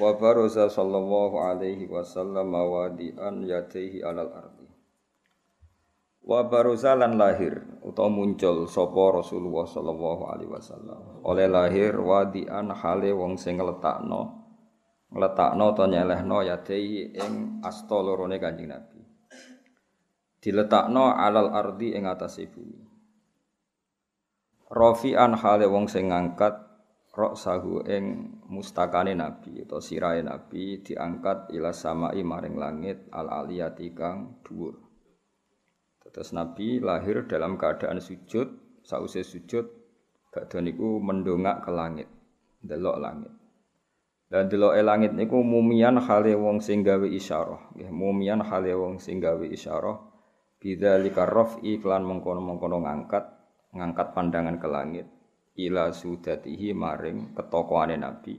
Wa 0.00 0.16
baraza 0.16 0.72
sallallahu 0.72 1.36
alaihi 1.36 1.84
wasallam 1.84 2.48
wadi'an 2.48 3.44
yadaihi 3.44 4.00
alal 4.00 4.32
ardi. 4.32 4.68
Wa 6.24 6.48
baraza 6.48 6.96
lan 6.96 7.20
lahir 7.20 7.60
utawa 7.84 8.08
muncul 8.08 8.64
sapa 8.64 9.20
Rasulullah 9.20 9.68
sallallahu 9.68 10.22
alaihi 10.32 10.48
wasallam. 10.48 11.20
Oleh 11.28 11.44
lahir 11.44 11.92
wadi'an 11.98 12.72
hale 12.72 13.12
wong 13.12 13.36
sing 13.36 13.60
ngletakno 13.60 14.42
ngletakno 15.12 15.76
utawa 15.76 15.92
nyelehno 15.92 16.40
yadaihi 16.40 17.12
ing 17.12 17.60
asta 17.60 18.00
lorone 18.00 18.40
Kanjeng 18.40 18.72
Nabi. 18.72 19.00
Diletakno 20.40 21.12
alal 21.12 21.52
ardi 21.52 21.92
ing 21.92 22.08
atase 22.08 22.48
bumi. 22.48 22.80
Rafi'an 24.72 25.36
hale 25.36 25.68
wong 25.68 25.84
sing 25.84 26.08
ngangkat 26.08 26.71
rok 27.12 27.36
sahu 27.36 27.84
ing 27.84 28.04
mustakane 28.48 29.12
nabi 29.12 29.60
atau 29.68 29.84
sirahe 29.84 30.24
nabi 30.24 30.80
diangkat 30.80 31.52
ila 31.52 31.68
samai 31.68 32.24
maring 32.24 32.56
langit 32.56 33.04
al 33.12 33.28
aliyati 33.28 33.92
kang 33.92 34.40
dhuwur. 34.40 34.80
Terus 36.12 36.32
nabi 36.32 36.80
lahir 36.80 37.24
dalam 37.28 37.60
keadaan 37.60 38.00
sujud, 38.00 38.80
sause 38.84 39.24
sujud 39.24 39.64
badhe 40.32 40.58
niku 40.64 41.00
mendongak 41.00 41.64
ke 41.64 41.70
langit, 41.72 42.08
delok 42.64 42.96
langit. 43.00 43.32
Dan 44.32 44.48
delok 44.48 44.76
langit 44.80 45.12
niku 45.12 45.44
mumian 45.44 46.00
hale 46.00 46.32
wong 46.32 46.64
sing 46.64 46.80
gawe 46.80 47.04
isyarah, 47.04 47.76
nggih 47.76 47.92
mumian 47.92 48.40
hale 48.40 48.72
wong 48.72 48.96
sing 48.96 49.20
gawe 49.20 49.44
isyarah 49.44 50.00
bidzalika 50.56 51.28
raf'i 51.28 51.76
iklan 51.76 52.06
mengkono-mengkono 52.08 52.86
ngangkat, 52.86 53.24
ngangkat 53.76 54.06
pandangan 54.16 54.56
ke 54.56 54.68
langit 54.68 55.06
ila 55.56 55.92
sudatihi 55.92 56.72
maring 56.72 57.36
ketokohane 57.36 58.00
Nabi. 58.00 58.38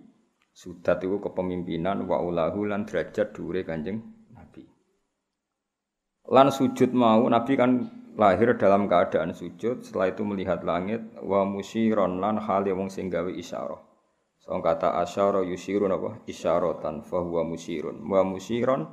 Sudat 0.53 1.02
itu 1.02 1.17
kepemimpinan 1.17 2.06
wa 2.06 2.22
ulahu 2.22 2.69
lan 2.69 2.86
derajat 2.86 3.33
dure 3.33 3.66
Kanjeng 3.66 3.97
Nabi. 4.38 4.61
Lan 6.30 6.53
sujud 6.53 6.94
mau 6.94 7.25
Nabi 7.25 7.58
kan 7.58 7.81
lahir 8.14 8.53
dalam 8.53 8.86
keadaan 8.86 9.34
sujud, 9.34 9.81
setelah 9.81 10.14
itu 10.14 10.22
melihat 10.22 10.61
langit 10.61 11.02
wa 11.25 11.41
musyiron 11.41 12.22
lan 12.22 12.38
hale 12.38 12.69
wong 12.69 12.94
sing 12.94 13.09
gawe 13.09 13.34
isyarah. 13.34 13.81
So 14.44 14.59
kata 14.59 15.00
asyara 15.02 15.41
yusyirun 15.41 15.89
apa? 15.89 16.22
Isyaratan 16.30 17.02
fa 17.02 17.17
huwa 17.23 17.47
musyirun. 17.47 18.03
Wa 18.06 18.22
musyiron 18.22 18.91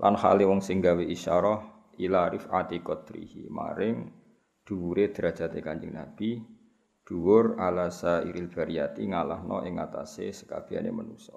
lan 0.00 0.14
hale 0.16 0.48
wong 0.48 0.64
sing 0.64 0.80
gawe 0.80 1.02
isyarah 1.04 1.60
ila 2.00 2.32
rifati 2.32 2.80
qadrihi 2.80 3.52
maring 3.52 4.08
dhuwure 4.64 5.12
derajate 5.12 5.60
Kanjeng 5.60 5.92
Nabi 5.92 6.40
dhuwur 7.02 7.58
ala 7.58 7.90
sairil 7.90 8.48
bariyati 8.48 9.06
ngalahno 9.10 9.66
ing 9.66 9.78
atase 9.78 10.30
sekabehane 10.30 10.90
manusa. 10.94 11.34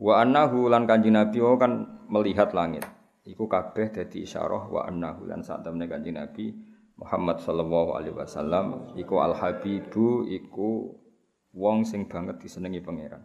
Wa 0.00 0.24
annahu 0.24 0.72
lan 0.72 0.88
Kanjeng 0.88 1.16
Nabi 1.16 1.38
kan 1.60 1.72
melihat 2.08 2.56
langit. 2.56 2.88
Iku 3.28 3.44
kabeh 3.46 3.92
dadi 3.92 4.24
isyarah 4.24 4.72
wa 4.72 4.88
annahu 4.88 5.28
lan 5.28 5.44
sak 5.44 5.60
temene 5.60 5.84
Kanjeng 5.84 6.16
Nabi 6.16 6.56
Muhammad 6.96 7.40
sallallahu 7.40 7.96
alaihi 7.96 8.16
wasallam 8.16 8.96
iku 8.96 9.24
al 9.24 9.36
habibu 9.36 10.24
iku 10.28 10.96
wong 11.56 11.84
sing 11.84 12.08
banget 12.08 12.40
disenengi 12.40 12.80
pangeran. 12.80 13.24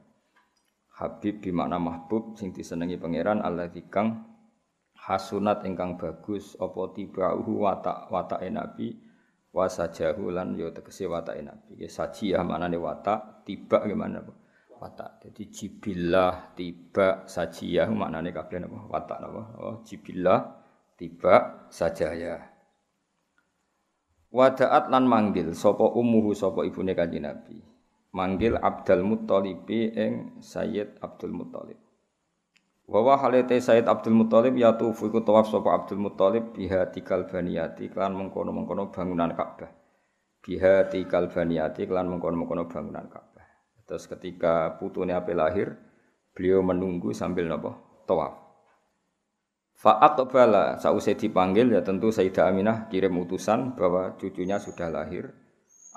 Habib 0.96 1.44
di 1.44 1.52
makna 1.52 1.76
mahbub 1.76 2.40
sing 2.40 2.56
disenengi 2.56 2.96
pangeran 2.96 3.44
Allah 3.44 3.68
kang 3.92 4.36
hasunat 4.96 5.68
ingkang 5.68 6.00
bagus 6.00 6.56
apa 6.56 6.96
tibauhu 6.96 7.68
watak 7.68 8.08
watake 8.08 8.48
nabi 8.48 8.96
wa 9.56 9.72
sajahu 9.72 10.36
lan 10.36 10.60
yo 10.60 10.76
tegese 10.76 11.08
watake 11.08 11.40
nabi. 11.40 11.80
Ya 11.80 11.88
sajiyah 11.88 12.44
manane 12.44 12.76
watak, 12.76 13.48
tiba 13.48 13.88
gimana 13.88 14.20
apa? 14.20 14.36
Watak. 14.76 15.24
Jadi 15.24 15.44
jibillah, 15.48 16.52
tiba, 16.52 17.24
sajiyah 17.24 17.88
maknane 17.88 18.36
kabeh 18.36 18.60
napa? 18.60 18.78
Watak 18.92 19.18
napa? 19.24 19.42
Oh, 19.56 19.76
jibillah, 19.88 20.60
tiba, 21.00 21.66
sajaya. 21.72 22.52
Wadaat 24.36 24.92
lan 24.92 25.08
manggil 25.08 25.56
sapa 25.56 25.88
ummuhu 25.96 26.36
sapa 26.36 26.68
ibune 26.68 26.92
kanjeng 26.92 27.24
Nabi. 27.24 27.56
Manggil 28.12 28.60
Abdul 28.60 29.08
Muthalib 29.08 29.64
ing 29.72 30.44
Sayyid 30.44 31.00
Abdul 31.00 31.32
Muthalib. 31.32 31.80
Wa 32.86 33.02
wa 33.02 33.18
halate 33.18 33.58
Said 33.58 33.90
Abdul 33.90 34.14
Muthalib 34.14 34.54
ya 34.62 34.78
tufu 34.78 35.10
iku 35.10 35.26
tawaf 35.26 35.50
sapa 35.50 35.74
Abdul 35.74 35.98
Muthalib 35.98 36.54
biha 36.54 36.94
tikal 36.94 37.26
baniyati 37.26 37.90
klan 37.90 38.14
mengkono-mengkono 38.14 38.94
bangunan 38.94 39.34
Ka'bah. 39.34 39.74
Biha 40.46 40.86
tikal 40.94 41.34
baniyati 41.34 41.90
klan 41.90 42.06
mengkono-mengkono 42.14 42.70
bangunan 42.70 43.10
Ka'bah. 43.10 43.42
Terus 43.90 44.06
ketika 44.06 44.78
putune 44.78 45.18
ape 45.18 45.34
lahir, 45.34 45.74
beliau 46.38 46.62
menunggu 46.62 47.10
sambil 47.10 47.50
napa? 47.50 47.74
Tawaf. 48.06 48.38
Fa'at 49.76 50.22
bala 50.30 50.78
sausai 50.78 51.18
dipanggil 51.18 51.74
ya 51.74 51.82
tentu 51.82 52.14
Sayyidah 52.14 52.54
Aminah 52.54 52.78
kirim 52.88 53.18
utusan 53.18 53.74
bahwa 53.74 54.14
cucunya 54.14 54.62
sudah 54.62 54.94
lahir. 54.94 55.34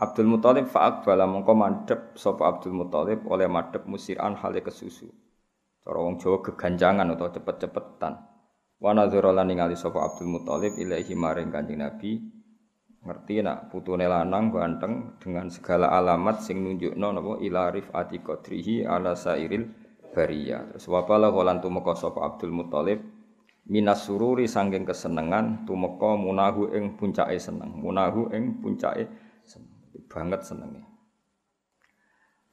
Abdul 0.00 0.24
Muthalib 0.24 0.72
fa'at 0.72 1.04
bala 1.04 1.28
mongko 1.28 1.52
mandep 1.52 2.00
sapa 2.16 2.48
Abdul 2.48 2.72
Muthalib 2.72 3.28
oleh 3.28 3.44
madep 3.44 3.84
musiran 3.84 4.40
hale 4.40 4.64
kesusu. 4.64 5.27
Cara 5.88 6.04
wong 6.04 6.20
Jawa 6.20 6.44
geganjangan 6.44 7.08
atau 7.16 7.32
cepet-cepetan. 7.32 8.12
Wa 8.76 8.92
nadzara 8.92 9.32
lan 9.32 9.48
ningali 9.48 9.72
sapa 9.72 10.04
Abdul 10.04 10.28
Muthalib 10.36 10.76
ilaahi 10.76 11.16
maring 11.16 11.48
Kanjeng 11.48 11.80
Nabi. 11.80 12.20
Ngerti 13.08 13.40
nak 13.40 13.72
putune 13.72 14.04
lanang 14.04 14.52
ganteng 14.52 15.16
dengan 15.16 15.48
segala 15.48 15.88
alamat 15.96 16.44
sing 16.44 16.60
nunjukno 16.60 17.08
napa 17.08 17.40
ila 17.40 17.72
rifati 17.72 18.20
qadrihi 18.20 18.84
ala 18.84 19.16
sairil 19.16 19.64
bariyah. 20.12 20.76
Terus 20.76 20.92
wa 20.92 21.08
bala 21.08 21.32
lan 21.32 21.64
tumeka 21.64 21.96
sapa 21.96 22.20
Abdul 22.20 22.52
Muthalib 22.52 23.00
minas 23.72 24.04
sururi 24.04 24.44
sangking 24.44 24.84
kesenengan 24.84 25.64
tumeka 25.64 26.20
munahu 26.20 26.68
ing 26.76 27.00
puncake 27.00 27.40
seneng. 27.40 27.80
Munahu 27.80 28.28
ing 28.36 28.60
puncake 28.60 29.08
banget 30.12 30.44
senenge. 30.44 30.87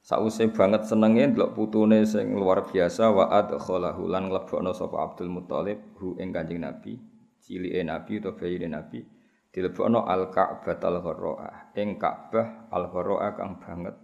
Sause 0.06 0.46
banget 0.54 0.86
senenge 0.86 1.34
ndelok 1.34 1.58
putune 1.58 2.06
sing 2.06 2.38
luar 2.38 2.62
biasa 2.70 3.10
wa 3.10 3.26
adkhalahu 3.34 4.06
lan 4.06 4.30
nglebokno 4.30 4.70
sapa 4.70 5.02
Abdul 5.02 5.34
Muthalib 5.34 5.98
hu 5.98 6.14
ing 6.22 6.30
Kanjeng 6.30 6.62
Nabi, 6.62 6.94
cilike 7.42 7.82
Nabi 7.82 8.22
utawa 8.22 8.38
bayine 8.38 8.70
Nabi 8.70 9.02
dilebokno 9.50 10.06
al 10.06 10.30
Ka'batal 10.30 11.02
Gharra'ah 11.02 11.74
ing 11.74 11.98
Ka'bah 11.98 12.70
al 12.70 12.86
Gharra'ah 12.94 13.34
kang 13.34 13.58
banget 13.58 13.98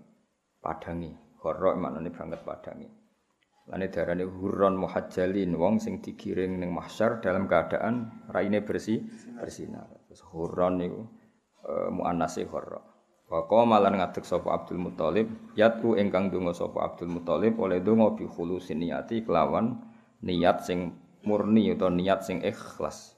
padangi. 0.57 1.11
Gharra' 1.41 1.73
maknane 1.73 2.13
banget 2.13 2.41
padangi. 2.45 2.87
Lane 3.69 3.87
darane 3.89 4.25
hurron 4.25 4.77
muhajjalin 4.77 5.53
wong 5.57 5.81
sing 5.81 6.01
digiring 6.01 6.61
ning 6.61 6.69
mahsyar 6.69 7.21
dalam 7.21 7.49
keadaan 7.49 8.25
raine 8.29 8.61
bersih 8.61 9.05
bersinar. 9.37 9.89
Terus 10.05 10.21
hurron 10.33 10.81
niku 10.81 11.01
e, 11.65 11.89
muannase 11.89 12.45
gharra'. 12.45 12.90
Wa 13.31 13.47
qama 13.47 13.79
lan 13.79 13.95
ngadeg 13.95 14.27
sapa 14.27 14.51
Abdul 14.51 14.91
Muthalib, 14.91 15.31
yatu 15.55 15.95
ingkang 15.95 16.27
donga 16.27 16.51
sapa 16.51 16.83
Abdul 16.83 17.15
Muthalib 17.15 17.55
oleh 17.63 17.79
donga 17.79 18.11
bi 18.11 18.27
khulusin 18.27 18.83
niyati 18.83 19.23
kelawan 19.23 19.79
niat 20.19 20.67
sing 20.67 20.99
murni 21.23 21.71
atau 21.71 21.87
niat 21.87 22.27
sing 22.27 22.43
ikhlas. 22.43 23.15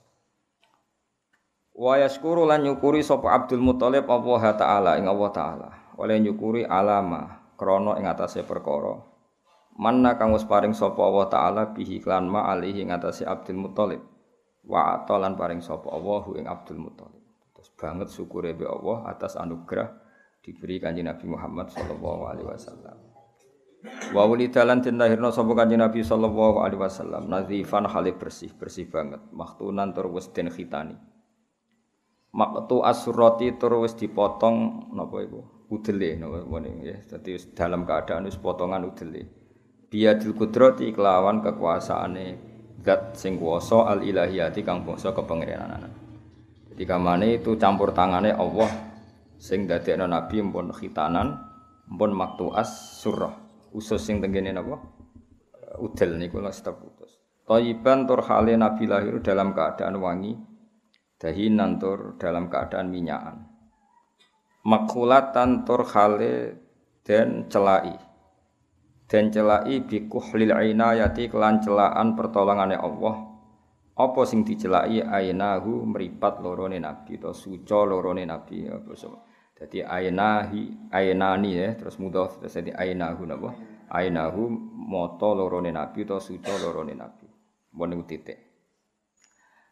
Wa 1.73 1.97
yaskuru 1.97 2.45
lan 2.45 2.61
nyukuri 2.61 3.01
sapa 3.01 3.33
Abdul 3.33 3.65
Muthalib 3.65 4.05
Allah 4.05 4.53
taala 4.53 5.01
ing 5.01 5.09
Allah 5.09 5.31
taala. 5.33 5.69
Oleh 5.97 6.21
nyukuri 6.21 6.61
alama 6.61 7.49
krana 7.57 7.97
ing 7.97 8.05
atase 8.05 8.45
perkara. 8.45 9.01
Manna 9.81 10.13
kang 10.13 10.29
wis 10.29 10.45
paring 10.45 10.77
sapa 10.77 11.01
Allah 11.01 11.25
taala 11.25 11.61
bihi 11.73 11.97
klan 11.97 12.29
ma 12.29 12.53
alihi 12.53 12.85
ing 12.85 12.93
atase 12.93 13.25
Abdul 13.25 13.57
Muthalib. 13.57 14.05
Wa 14.61 14.93
atalan 14.93 15.33
paring 15.33 15.65
sapa 15.65 15.89
Allah 15.89 16.21
ing 16.37 16.45
Abdul 16.45 16.77
Muthalib. 16.77 17.25
Terus 17.57 17.73
banget 17.73 18.13
syukure 18.13 18.53
be 18.53 18.69
Allah 18.69 19.09
atas 19.09 19.33
anugerah 19.41 20.02
diberi 20.43 20.77
kanjeng 20.83 21.07
Nabi 21.07 21.25
Muhammad 21.25 21.71
sallallahu 21.71 22.21
alaihi 22.27 22.47
wasallam. 22.51 22.97
Wa 24.11 24.23
wulidalan 24.27 24.83
den 24.83 24.99
lahirna 24.99 25.31
sapa 25.31 25.55
kanjeng 25.55 25.79
Nabi 25.79 26.03
sallallahu 26.03 26.59
alaihi 26.59 26.83
wasallam 26.83 27.31
nazifan 27.31 27.87
hale 27.87 28.11
bersih, 28.11 28.51
bersih 28.51 28.91
banget, 28.91 29.23
maktunan 29.31 29.95
tur 29.95 30.11
wis 30.11 30.27
den 30.35 30.51
khitani. 30.51 30.99
Maktu 32.35 32.83
asurati 32.83 33.55
tur 33.55 33.79
wis 33.87 33.95
dipotong 33.95 34.89
napa 34.91 35.23
iku? 35.23 35.41
Udele 35.71 36.19
napa 36.19 36.43
ngene 36.43 36.69
ya. 36.83 36.97
Dadi 37.07 37.39
dalam 37.55 37.87
keadaan 37.87 38.27
wis 38.27 38.35
potongan 38.35 38.83
udele. 38.83 39.43
biadil 39.93 40.33
kudrati 40.33 40.89
kelawan 40.89 41.45
kekuasaane 41.45 42.25
zat 42.81 43.13
sing 43.13 43.37
kuwasa 43.37 43.93
al 43.93 44.01
ilahiyati 44.01 44.65
kang 44.65 44.81
bangsa 44.81 45.13
kepengiranan. 45.13 45.85
Jadi 46.73 46.83
kamane 46.89 47.37
itu 47.37 47.53
campur 47.61 47.93
tangane 47.93 48.33
Allah 48.33 48.92
sing 49.43 49.67
dadekno 49.67 50.07
nabi 50.07 50.39
mpun 50.39 50.71
khitanan 50.71 51.35
mpun 51.91 52.15
maktuas 52.15 53.03
surah. 53.03 53.35
Usus 53.75 53.99
sing 53.99 54.23
tenggene 54.23 54.55
napa? 54.55 54.79
Udel 55.83 56.15
niku 56.15 56.39
lak 56.39 56.55
putus. 56.79 57.19
Thayyiban 57.43 58.07
tur 58.07 58.23
hale 58.23 58.55
nabi 58.55 58.87
lahir 58.87 59.19
dalam 59.19 59.51
keadaan 59.51 59.99
wangi 59.99 60.31
dahinan 61.19 61.75
tur 61.75 62.15
dalam 62.15 62.47
keadaan 62.47 62.87
minyakan. 62.87 63.43
Makulatan 64.63 65.67
tur 65.67 65.83
hale 65.91 66.63
dan 67.03 67.51
celai. 67.51 67.99
Dan 69.11 69.27
celai 69.27 69.83
bikuhlil 69.83 70.55
inayati 70.55 71.27
kelan 71.27 71.59
celaan 71.59 72.15
pertolongane 72.15 72.79
Allah. 72.79 73.27
Apa 73.99 74.23
sing 74.23 74.47
dicelai? 74.47 75.03
Ainahu 75.03 75.83
meripat 75.83 76.39
lorone 76.39 76.79
nabi 76.79 77.19
to 77.19 77.35
suca 77.35 77.83
lorone 77.83 78.23
nabi. 78.23 78.71
Apa 78.71 78.95
so 78.95 79.32
dadi 79.53 79.85
ainahi 79.85 80.91
ainani 80.91 81.49
ya 81.55 81.77
terus 81.77 82.01
mudhaf 82.01 82.41
terus 82.41 82.57
dadi 82.57 82.73
ainahu 82.73 83.23
napa? 83.23 83.53
Ainahu 83.93 84.49
moto 84.73 85.37
lorone 85.37 85.69
nabi 85.69 86.03
to 86.03 86.17
suca 86.17 86.53
lorone 86.57 86.97
nabi. 86.97 87.29
Mbon 87.73 88.05
titik. 88.05 88.53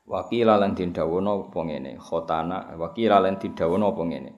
Wakila 0.05 0.57
lan 0.57 0.73
dindawono 0.73 1.53
apa 1.53 1.61
khotana 2.01 2.73
wakila 2.77 3.21
lan 3.21 3.37
dindawono 3.37 3.93
apa 3.93 4.03
ngene? 4.05 4.31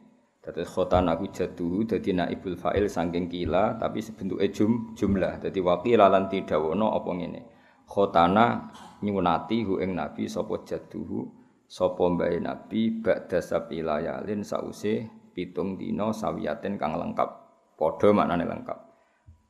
Dadi 0.43 0.67
khotan 0.67 1.07
aku 1.07 1.31
jatuh 1.31 1.87
dadi 1.87 2.11
naibul 2.11 2.59
fa'il 2.59 2.91
saking 2.91 3.31
kila 3.31 3.79
tapi 3.79 4.03
sebentuke 4.03 4.51
jum 4.51 4.91
jumlah. 4.91 5.39
Dadi 5.39 5.63
wakil 5.63 6.03
lan 6.03 6.27
tidawono 6.27 6.91
apa 6.91 7.11
ngene. 7.15 7.41
Khotana 7.87 8.67
nyunati 8.99 9.63
hu 9.63 9.79
ing 9.79 9.95
nabi 9.95 10.27
sapa 10.27 10.63
jatuh 10.67 11.27
sapa 11.67 12.03
mbae 12.11 12.43
nabi 12.43 13.01
ba'da 13.03 13.39
sabilayalin 13.39 14.43
sause 14.43 15.22
pitung 15.33 15.75
dina 15.75 16.13
sawiyaten 16.13 16.77
kang 16.77 16.95
lengkap. 16.95 17.29
Padha 17.75 18.09
maknane 18.13 18.45
lengkap. 18.45 18.79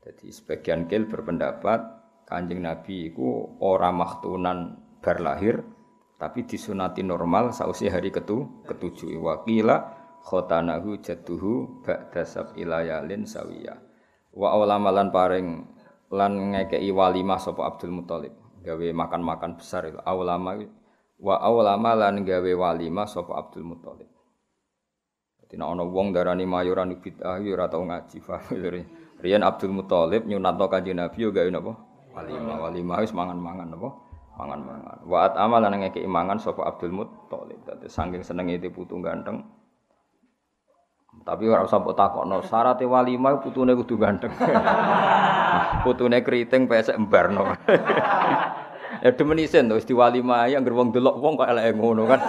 Jadi 0.04 0.26
sebagian 0.32 0.88
kil 0.88 1.06
berpendapat 1.08 1.80
Kanjeng 2.24 2.64
Nabi 2.64 3.12
iku 3.12 3.60
ora 3.60 3.92
maktunan 3.92 4.80
bar 5.04 5.20
lahir 5.20 5.60
tapi 6.16 6.48
disunati 6.48 7.04
normal 7.04 7.52
sause 7.52 7.92
hari 7.92 8.08
ketu 8.08 8.64
ketujuh 8.64 9.20
wakila 9.20 9.92
khotanahu 10.24 10.96
jadduhu 11.04 11.84
ba'da 11.84 12.24
sab'ilayalin 12.24 13.28
sawiya 13.28 13.76
wa 14.32 14.56
awlamalan 14.56 15.12
paring 15.12 15.68
lan 16.08 16.56
ngekei 16.56 16.88
walimah 16.88 17.36
sapa 17.36 17.68
Abdul 17.68 17.92
Muthalib 17.92 18.32
gawe 18.64 18.86
makan-makan 18.96 19.60
besar 19.60 19.84
itu 19.84 20.00
awlama 20.00 20.64
wa 21.20 21.36
awlama 21.44 21.92
lan 21.92 22.24
gawe 22.24 22.52
walimah 22.56 23.04
sapa 23.04 23.36
Abdul 23.36 23.68
Muthalib 23.68 24.08
Nek 25.54 25.68
ana 25.70 25.84
wong 25.86 26.14
darani 26.14 26.44
mayuran 26.46 26.94
bid'ah 26.98 27.38
ya 27.38 27.54
ora 27.54 27.66
ngaji 27.70 28.18
Riyen 29.24 29.40
Abdul 29.40 29.72
Muthalib 29.72 30.28
nyunatno 30.28 30.68
Kanjeng 30.68 31.00
Nabi 31.00 31.24
yo 31.24 31.32
gawe 31.32 31.48
napa? 31.48 31.72
Walimah 32.12 32.56
walimah 32.60 32.96
wis 33.00 33.16
mangan-mangan 33.16 33.72
napa? 33.72 33.88
Mangan-mangan. 34.36 34.96
Wa 35.08 35.18
at 35.30 35.34
amal 35.40 35.64
lan 35.64 35.80
ngekei 35.80 36.04
mangan 36.04 36.36
sapa 36.36 36.60
Abdul 36.68 36.92
Muthalib. 36.92 37.56
Dadi 37.64 37.88
saking 37.88 38.20
senenge 38.20 38.60
putu 38.68 39.00
ganteng. 39.00 39.40
Tapi 41.24 41.46
ora 41.48 41.64
usah 41.64 41.80
mbok 41.80 41.96
takokno, 41.96 42.42
syarat 42.44 42.82
walimah 42.84 43.40
putune 43.40 43.72
kudu 43.78 43.96
ganteng. 43.96 44.34
putune 45.86 46.20
keriting 46.20 46.66
pesek 46.68 46.98
embarno. 46.98 47.54
ya 49.04 49.10
demen 49.14 49.40
isen 49.40 49.70
to 49.70 49.78
wis 49.78 49.86
diwalimah 49.86 50.50
ya 50.50 50.58
wong 50.60 50.90
delok 50.90 51.16
wong 51.16 51.38
kok 51.40 51.48
eleke 51.48 51.78
ngono 51.78 52.04
kan. 52.10 52.20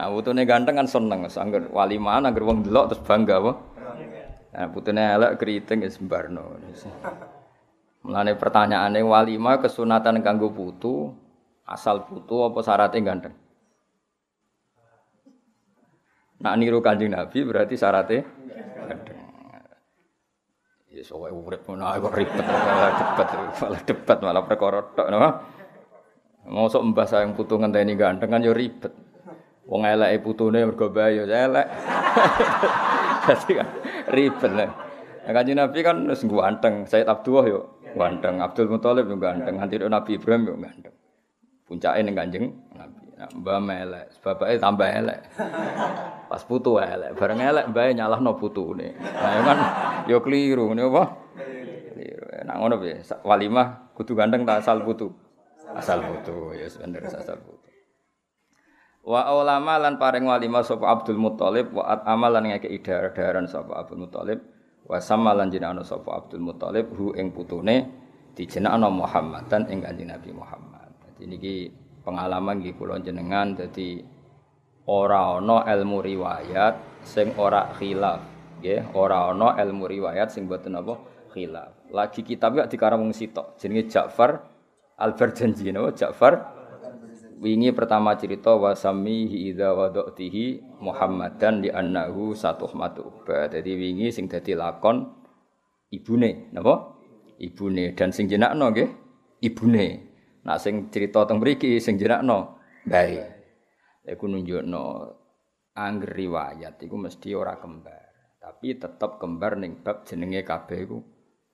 Nah, 0.00 0.08
putune 0.08 0.48
ganteng 0.48 0.80
kan 0.80 0.88
seneng, 0.88 1.28
angger 1.28 1.68
walimah 1.68 2.24
angger 2.24 2.40
wong 2.40 2.64
delok 2.64 2.88
terus 2.88 3.04
bangga 3.04 3.36
apa. 3.36 3.52
Nah, 4.56 4.66
putune 4.72 5.04
elek 5.04 5.36
keriting 5.36 5.84
wis 5.84 6.00
embarno. 6.00 6.56
Mulane 8.00 8.32
pertanyaane 8.32 9.04
walimah 9.04 9.60
kesunatan 9.60 10.24
kanggo 10.24 10.56
putu, 10.56 11.12
asal 11.68 12.08
putu 12.08 12.48
apa 12.48 12.64
syaratnya 12.64 13.04
ganteng? 13.04 13.36
Nak 16.40 16.54
niru 16.56 16.80
kanjeng 16.80 17.12
Nabi 17.12 17.44
berarti 17.44 17.76
syaratnya 17.76 18.24
Ya 20.88 21.04
soalnya 21.04 21.36
urip 21.36 21.68
ngono 21.68 21.84
kok 21.86 22.16
ribet 22.16 22.44
malah 22.48 22.92
debat 22.96 23.28
malah 23.36 23.82
debat 23.84 24.18
malah 24.24 24.42
perkara 24.48 24.80
tok 24.96 25.08
napa. 25.12 25.28
Mosok 26.48 26.82
mbah 26.88 27.04
sayang 27.04 27.36
putu 27.36 27.60
ngenteni 27.60 28.00
ganteng 28.00 28.32
kan 28.32 28.40
yo 28.40 28.56
ribet. 28.56 29.09
Wong 29.70 29.86
eleke 29.86 30.18
putune 30.18 30.66
mergo 30.66 30.90
bae 30.90 31.14
yo 31.14 31.24
elek. 31.30 31.66
Dadi 33.30 33.52
kan 33.54 33.68
ribet 34.10 34.52
lah. 34.52 34.70
Nah, 35.20 35.32
kanjeng 35.36 35.62
Nabi 35.62 35.78
kan 35.86 35.96
wis 36.10 36.26
ganteng, 36.26 36.90
Sayyid 36.90 37.06
Abdullah 37.06 37.46
yo 37.46 37.60
ganteng, 37.94 38.42
Abdul 38.42 38.66
Muthalib 38.66 39.06
yo 39.06 39.14
ganteng, 39.14 39.62
nganti 39.62 39.78
Nabi 39.78 40.18
Ibrahim 40.18 40.42
yo 40.50 40.54
ganteng. 40.58 40.94
Puncake 41.70 42.02
ning 42.02 42.18
Kanjeng 42.18 42.50
Nabi. 42.74 42.98
Mbak 43.20 43.58
melek, 43.60 44.06
bapaknya 44.24 44.56
tambah 44.56 44.88
elek. 44.88 45.20
Pas 46.32 46.42
putu 46.48 46.80
elek, 46.80 47.12
bareng 47.20 47.36
elek 47.36 47.68
mbak 47.68 47.92
nyalahno 47.92 48.32
putune. 48.40 48.96
Nah, 48.96 49.44
kan 49.44 49.58
yo 50.08 50.24
keliru 50.24 50.72
ngene 50.72 50.88
apa? 50.88 51.04
Keliru. 51.92 52.26
Nah 52.48 52.56
ngono 52.56 52.80
piye? 52.80 53.04
Walimah 53.20 53.92
kudu 53.92 54.16
ganteng 54.16 54.48
tak 54.48 54.64
asal 54.64 54.80
putu. 54.80 55.12
Asal 55.76 56.00
putu, 56.00 56.56
ya 56.56 56.66
bener 56.80 57.04
asal 57.12 57.36
putu. 57.44 57.59
Wa 59.00 59.32
ulama 59.32 59.80
lan 59.80 59.96
paring 59.96 60.28
walimah 60.28 60.60
sapa 60.60 60.84
Abdul 60.92 61.16
Muthalib 61.16 61.72
wa 61.72 61.88
at 61.88 62.04
amalan 62.04 62.52
ngeke 62.52 62.68
idar-daran 62.68 63.48
sapa 63.48 63.80
Abdul 63.80 64.04
Muthalib 64.04 64.44
wa 64.84 65.00
samalan 65.00 65.48
jenengana 65.48 65.80
sapa 65.80 66.20
Abdul 66.20 66.44
Muthalib 66.44 66.92
hu 66.92 67.16
ing 67.16 67.32
putune 67.32 67.88
dijenengana 68.36 68.92
Muhammad 68.92 69.48
dan 69.48 69.64
ing 69.72 69.80
Kanjeng 69.80 70.12
Nabi 70.12 70.30
Muhammad. 70.36 70.92
Jadi 71.00 71.24
niki 71.32 71.54
pengalaman 72.04 72.60
nggih 72.60 72.76
kula 72.76 73.00
jenengan 73.00 73.56
dadi 73.56 74.04
ora 74.84 75.40
ana 75.40 75.64
ilmu 75.64 76.04
riwayat 76.04 77.00
sing 77.00 77.32
ora 77.40 77.72
khilaf 77.72 78.20
nggih. 78.60 78.92
Ora 78.92 79.32
ana 79.32 79.56
ilmu 79.64 79.88
riwayat 79.88 80.28
sing 80.28 80.44
boten 80.44 80.76
apa? 80.76 81.00
Khilaf. 81.32 81.88
Lagi 81.88 82.20
kitab 82.20 82.52
ya 82.52 82.68
dikarang 82.68 83.00
wong 83.00 83.16
sitok 83.16 83.56
jenenge 83.56 83.88
Ja'far 83.88 84.44
Al-Barjanji 85.00 85.72
napa? 85.72 85.96
Ja'far 85.96 86.59
wingi 87.40 87.72
pertama 87.72 88.14
cerita 88.20 88.52
wasami 88.52 89.24
idza 89.48 89.72
wadatihi 89.72 90.60
Muhammadan 90.84 91.64
li 91.64 91.72
annahu 91.72 92.36
satuhmatu 92.36 93.24
dadi 93.26 93.72
wingi 93.74 94.12
sing 94.12 94.28
dadi 94.28 94.52
lakon 94.52 95.08
ibune 95.88 96.52
napa? 96.52 97.00
Ibune. 97.40 97.96
Dan 97.96 98.12
sing 98.12 98.28
jenakno 98.28 98.68
nggih 98.68 98.88
ibune. 99.40 99.86
Nak 100.44 100.60
sing 100.60 100.92
cerita 100.92 101.24
teng 101.24 101.40
mriki 101.40 101.80
sing 101.80 101.96
jenakno 101.96 102.60
bae. 102.84 103.24
Iku 104.04 104.28
nunjukno 104.28 104.84
angger 105.72 106.12
riwayat 106.12 106.76
iku 106.84 106.96
mesti 107.00 107.32
ora 107.32 107.56
kembar, 107.56 108.36
tapi 108.42 108.76
tetep 108.76 109.16
kembar 109.16 109.56
ning 109.56 109.80
bab 109.80 110.04
jenenge 110.04 110.44
kabeh 110.44 110.78
iku 110.84 110.98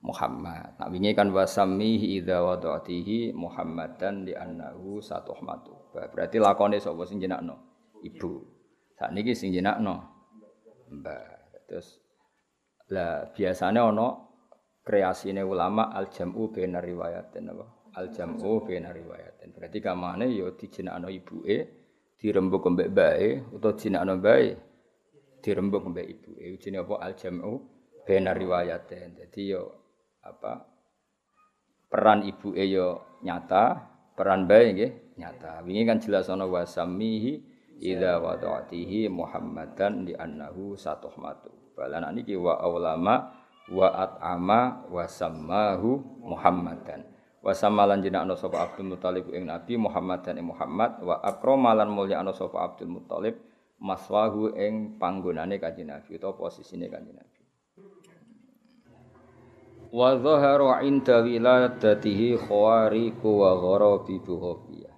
Muhammad. 0.07 0.79
Nak 0.79 0.87
wingi 0.87 1.11
kan 1.11 1.27
wasamihi 1.35 2.23
idza 2.23 2.39
wadatihi 2.39 3.35
Muhammadan 3.35 4.23
di 4.23 4.31
annahu 4.31 5.03
satuhmatu. 5.03 5.91
Berarti 5.91 6.39
lakone 6.39 6.79
sapa 6.79 7.03
sing 7.03 7.19
jenakno? 7.19 7.59
Ibu. 7.99 8.31
Sakniki 8.95 9.35
sing 9.35 9.51
jenakno 9.51 9.99
Mbah. 10.87 11.59
Terus 11.67 11.99
lah 12.87 13.27
biasanya 13.35 13.83
ono 13.83 14.07
kreasine 14.87 15.43
ulama 15.43 15.91
al 15.91 16.07
jam'u 16.07 16.47
bainar 16.47 16.79
riwayatin 16.87 17.51
apa? 17.51 17.91
al 17.99 18.07
jam'u 18.13 18.63
baina 18.63 18.95
riwayatin. 18.95 19.51
Berarti 19.51 19.83
kamane 19.83 20.31
ya 20.31 20.47
dijenakno 20.53 21.11
ibuke 21.11 21.57
dirembuk 22.15 22.63
mbek 22.63 22.89
bae 22.93 23.43
utawa 23.51 23.75
jenakno 23.75 24.15
bae 24.21 24.55
dirembuk 25.43 25.83
mbek 25.91 26.07
ibuke. 26.07 26.45
Jenenge 26.63 26.87
apa 26.87 26.95
al 27.03 27.13
jam'u 27.19 27.53
baina 28.07 28.31
riwayatin. 28.31 29.17
Dadi 29.19 29.43
yo 29.51 29.86
apa 30.27 30.67
peran 31.87 32.27
ibuke 32.27 32.63
yo 32.67 33.01
nyata, 33.23 33.79
peran 34.13 34.45
bae 34.45 34.75
nggih 34.75 34.91
nyata. 35.15 35.63
Wingi 35.63 35.87
kan 35.87 35.97
jelas 36.03 36.27
ana 36.27 36.43
wasamihi 36.43 37.39
idza 37.79 38.19
wada'tihi 38.19 39.07
Muhammadan 39.07 40.03
li 40.03 40.13
annahu 40.13 40.75
satuhmatu. 40.75 41.49
Balan 41.77 42.09
niki 42.11 42.35
wa 42.35 42.57
aulama 42.59 43.31
wa 43.69 43.87
at'ama 43.93 44.89
wa 44.89 45.03
sammahu 45.05 46.01
Muhammadan 46.23 47.05
wa 47.43 47.53
samalan 47.53 48.01
jenakno 48.03 48.33
sapa 48.35 48.65
Abdul 48.65 48.91
Muthalib 48.91 49.29
ing 49.31 49.47
Nabi 49.47 49.77
Muhammad 49.77 50.25
dan 50.25 50.41
Muhammad 50.41 50.99
wa 50.99 51.21
akramalan 51.21 51.87
mulyakno 51.87 52.33
sapa 52.33 52.59
Abdul 52.59 52.91
Muthalib 52.91 53.37
maswahu 53.77 54.57
ing 54.57 54.97
panggonane 54.97 55.61
Kanjeng 55.61 55.93
Nabi 55.93 56.17
utawa 56.17 56.33
posisine 56.33 56.89
Kanjeng 56.89 57.13
Nabi 57.13 57.36
Wa 59.93 60.19
dhahara 60.19 60.83
inda 60.83 61.23
wiladatihi 61.23 62.35
khawariku 62.35 63.29
wa 63.39 63.51
gharabi 63.55 64.19
buhofiyah. 64.19 64.95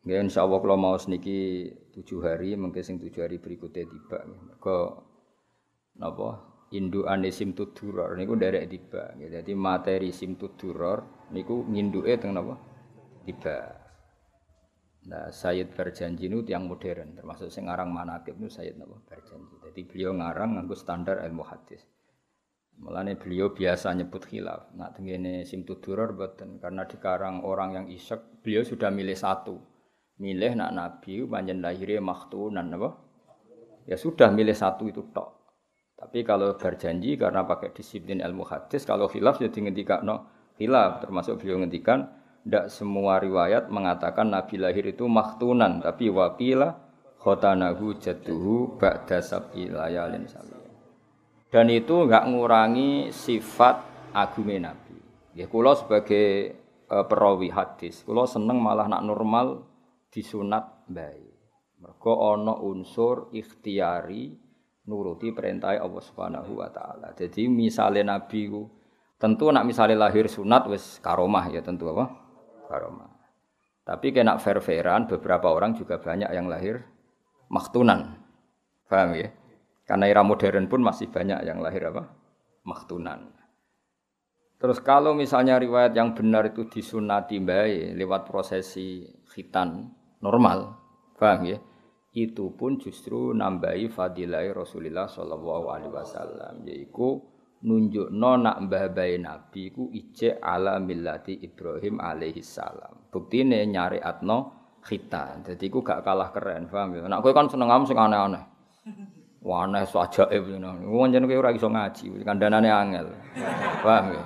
Nggih 0.00 0.26
insyaallah 0.26 0.58
kula 0.64 0.76
mau 0.80 0.96
niki 0.96 1.68
tujuh 1.92 2.24
hari 2.24 2.56
mungkin 2.56 2.80
sing 2.80 2.96
tujuh 2.96 3.20
hari 3.20 3.36
berikutnya 3.36 3.84
tiba 3.84 4.18
ke 4.56 4.78
napa 6.00 6.40
indukan 6.72 7.20
simtud 7.28 7.76
duror 7.76 8.16
niku 8.16 8.38
nderek 8.38 8.64
tiba 8.70 9.12
jadi 9.18 9.52
materi 9.52 10.08
simtud 10.14 10.56
duror 10.56 11.28
niku 11.34 11.66
nginduke 11.68 12.16
teng 12.16 12.32
napa 12.32 12.56
tiba 13.28 13.76
Nah, 15.00 15.32
Sayyid 15.32 15.72
berjanji 15.72 16.28
itu 16.28 16.44
yang 16.44 16.68
modern, 16.68 17.16
termasuk 17.16 17.48
sing 17.48 17.72
ngarang 17.72 17.88
manakib 17.88 18.36
itu 18.36 18.52
Sayyid 18.52 18.76
napa 18.76 19.00
berjanji. 19.08 19.56
Jadi 19.64 19.80
beliau 19.88 20.12
ngarang 20.12 20.60
nganggo 20.60 20.76
standar 20.76 21.24
ilmu 21.24 21.40
hadis. 21.40 21.80
Mulane 22.80 23.16
beliau 23.20 23.52
biasa 23.52 23.92
nyebut 23.92 24.24
khilaf. 24.24 24.72
Nak 24.72 24.96
tengene 24.96 25.44
simtud 25.44 25.84
duror 25.84 26.16
boten 26.16 26.56
karena 26.56 26.88
dikarang 26.88 27.44
orang 27.44 27.76
yang 27.76 27.86
isek, 27.92 28.40
beliau 28.40 28.64
sudah 28.64 28.88
milih 28.88 29.14
satu 29.14 29.70
milih 30.20 30.52
nak 30.52 30.70
nabi 30.76 31.24
panjen 31.24 31.64
lahirnya 31.64 32.04
maktunan 32.04 32.68
apa? 32.76 32.90
Ya 33.88 33.96
sudah 33.96 34.28
milih 34.28 34.52
satu 34.52 34.86
itu 34.86 35.08
tok. 35.10 35.40
Tapi 35.96 36.24
kalau 36.24 36.56
berjanji 36.56 37.16
karena 37.16 37.44
pakai 37.44 37.72
disiplin 37.72 38.20
ilmu 38.20 38.44
hadis, 38.44 38.84
kalau 38.84 39.08
khilaf 39.08 39.40
jadi 39.40 39.68
ngendikan 39.68 40.04
no 40.04 40.28
khilaf 40.60 41.04
termasuk 41.04 41.40
beliau 41.40 41.64
ngendikan 41.64 42.08
tidak 42.44 42.72
semua 42.72 43.20
riwayat 43.20 43.68
mengatakan 43.68 44.32
Nabi 44.32 44.56
lahir 44.56 44.84
itu 44.88 45.04
maktunan, 45.04 45.84
tapi 45.84 46.08
wakila 46.08 46.72
khotanahu 47.20 48.00
jatuhu 48.00 48.80
ba'da 48.80 49.20
sab'i 49.20 49.68
layalin 49.68 50.24
Dan 51.50 51.66
itu 51.66 52.06
enggak 52.06 52.30
ngurangi 52.30 53.10
sifat 53.10 53.82
agungnya 54.14 54.70
Nabi. 54.70 54.98
Ya, 55.34 55.50
kulo 55.50 55.74
sebagai 55.74 56.54
uh, 56.86 57.06
perawi 57.06 57.50
hadis, 57.50 58.06
kulo 58.06 58.26
seneng 58.26 58.62
malah 58.62 58.86
nak 58.86 59.02
normal 59.02 59.66
disunat 60.10 60.86
baik. 60.86 61.30
Mergo 61.80 62.34
ana 62.34 62.54
unsur 62.60 63.34
ikhtiari 63.34 64.36
nuruti 64.90 65.30
perintah 65.30 65.74
Allah 65.74 66.02
Subhanahu 66.02 66.60
wa 66.60 66.68
taala. 66.68 67.14
Jadi 67.16 67.46
misalnya 67.46 68.18
nabi 68.18 68.50
ku 68.50 68.68
tentu 69.16 69.48
nak 69.48 69.64
misalnya 69.64 69.96
lahir 69.96 70.28
sunat 70.28 70.68
wis 70.68 71.00
karomah 71.00 71.48
ya 71.48 71.64
tentu 71.64 71.88
apa? 71.94 72.04
Karomah. 72.68 73.10
Tapi 73.86 74.12
kena 74.12 74.36
fair-fairan 74.36 75.08
beberapa 75.08 75.50
orang 75.50 75.72
juga 75.72 75.96
banyak 75.96 76.30
yang 76.30 76.46
lahir 76.52 76.84
maktunan. 77.48 78.20
Paham 78.86 79.16
ya? 79.16 79.32
Karena 79.90 80.06
era 80.06 80.22
modern 80.22 80.70
pun 80.70 80.86
masih 80.86 81.10
banyak 81.10 81.42
yang 81.42 81.58
lahir 81.58 81.90
apa? 81.90 82.06
Maktunan. 82.62 83.34
Terus 84.62 84.78
kalau 84.78 85.18
misalnya 85.18 85.58
riwayat 85.58 85.98
yang 85.98 86.14
benar 86.14 86.46
itu 86.46 86.70
disunati 86.70 87.42
baik 87.42 87.98
lewat 87.98 88.30
prosesi 88.30 89.02
khitan, 89.34 89.90
normal, 90.22 90.78
paham 91.18 91.42
ya? 91.42 91.58
Itu 92.14 92.54
pun 92.54 92.78
justru 92.78 93.34
nambahi 93.34 93.90
fadilah 93.90 94.46
Rasulullah 94.54 95.10
Shallallahu 95.10 95.66
Alaihi 95.74 95.90
Wasallam, 95.90 96.62
yaitu 96.70 97.18
nunjuk 97.66 98.14
nona 98.14 98.62
mbah 98.62 98.94
bayi 98.94 99.18
nabi 99.18 99.74
ku 99.74 99.90
ije 99.90 100.38
ala 100.38 100.78
millati 100.78 101.34
Ibrahim 101.34 101.98
alaihi 101.98 102.46
salam. 102.46 103.10
Buktine 103.10 103.66
nyari 103.66 103.98
atno 103.98 104.70
khitan. 104.86 105.42
Jadi 105.42 105.66
ku 105.66 105.82
gak 105.82 106.06
kalah 106.06 106.30
keren, 106.30 106.70
paham 106.70 106.94
ya? 106.94 107.10
Nak 107.10 107.26
kan 107.26 107.50
seneng 107.50 107.74
am 107.74 107.82
sing 107.82 107.98
aneh-aneh. 107.98 108.44
Wah 109.40 109.64
aneh 109.64 109.88
sajaib 109.88 110.44
ngono. 110.46 110.88
Wong 110.88 111.12
jenenge 111.12 111.36
ora 111.36 111.50
iso 111.52 111.72
ngaji, 111.72 112.24
kandhanane 112.24 112.68
angel. 112.68 113.06
Paham 113.80 114.12
ya? 114.12 114.24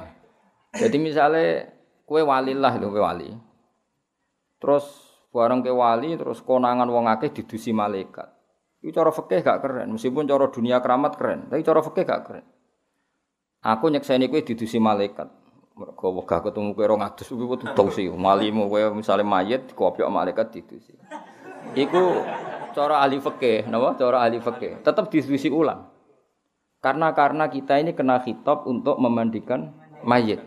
Jadi 0.74 0.96
misalnya 0.98 1.70
kue 2.02 2.22
walilah 2.26 2.74
lho 2.82 2.90
kue 2.90 3.02
wali. 3.02 3.30
Terus 4.58 5.04
Barang 5.34 5.66
ke 5.66 5.74
wali 5.74 6.14
terus 6.14 6.38
konangan 6.46 6.86
wong 6.86 7.10
akeh 7.10 7.34
didusi 7.34 7.74
malaikat. 7.74 8.30
Itu 8.78 8.94
cara 8.94 9.10
fikih 9.10 9.42
gak 9.42 9.66
keren, 9.66 9.90
meskipun 9.90 10.30
cara 10.30 10.46
dunia 10.46 10.78
keramat 10.78 11.18
keren, 11.18 11.50
tapi 11.50 11.66
cara 11.66 11.82
fikih 11.82 12.06
gak 12.06 12.22
keren. 12.22 12.46
Aku 13.66 13.90
nyekseni 13.90 14.30
kowe 14.30 14.38
didusi 14.38 14.78
malaikat. 14.78 15.26
Mergo 15.74 16.22
wegah 16.22 16.38
ketemu 16.38 16.70
kowe 16.78 16.86
200 16.86 17.26
kuwi 17.26 17.46
kudu 17.50 17.84
sih. 17.90 18.06
Malimu 18.14 18.70
kowe 18.70 18.94
misale 18.94 19.26
mayit 19.26 19.74
dikopiok 19.74 20.06
malaikat 20.06 20.54
didusi. 20.54 20.94
Iku 21.74 22.22
cara 22.74 23.00
ahli 23.00 23.22
fikih, 23.22 23.70
napa? 23.70 23.94
Cara 23.94 24.26
ahli 24.26 24.42
fikih. 24.42 24.82
Tetap 24.82 25.08
didusi 25.08 25.48
ulang. 25.48 25.88
Karena 26.82 27.16
karena 27.16 27.48
kita 27.48 27.80
ini 27.80 27.96
kena 27.96 28.20
khitab 28.20 28.68
untuk 28.68 29.00
memandikan 29.00 29.72
mayit. 30.04 30.42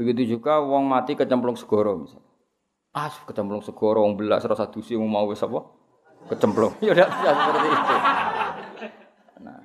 Begitu 0.00 0.38
juga 0.38 0.64
wong 0.64 0.88
mati 0.88 1.12
kecemplung 1.12 1.60
segoro 1.60 2.00
misalnya. 2.00 2.24
Ah, 2.96 3.12
kecemplung 3.12 3.60
segoro 3.60 4.00
wong 4.00 4.16
belas 4.16 4.40
rasa 4.48 4.64
dusi 4.72 4.96
wong 4.96 5.10
mau 5.10 5.28
wis 5.28 5.44
apa? 5.44 5.60
Kecemplung. 6.32 6.72
Ya 6.86 6.96
udah 6.96 7.08
seperti 7.12 7.68
itu. 7.68 7.94
Nah, 9.44 9.60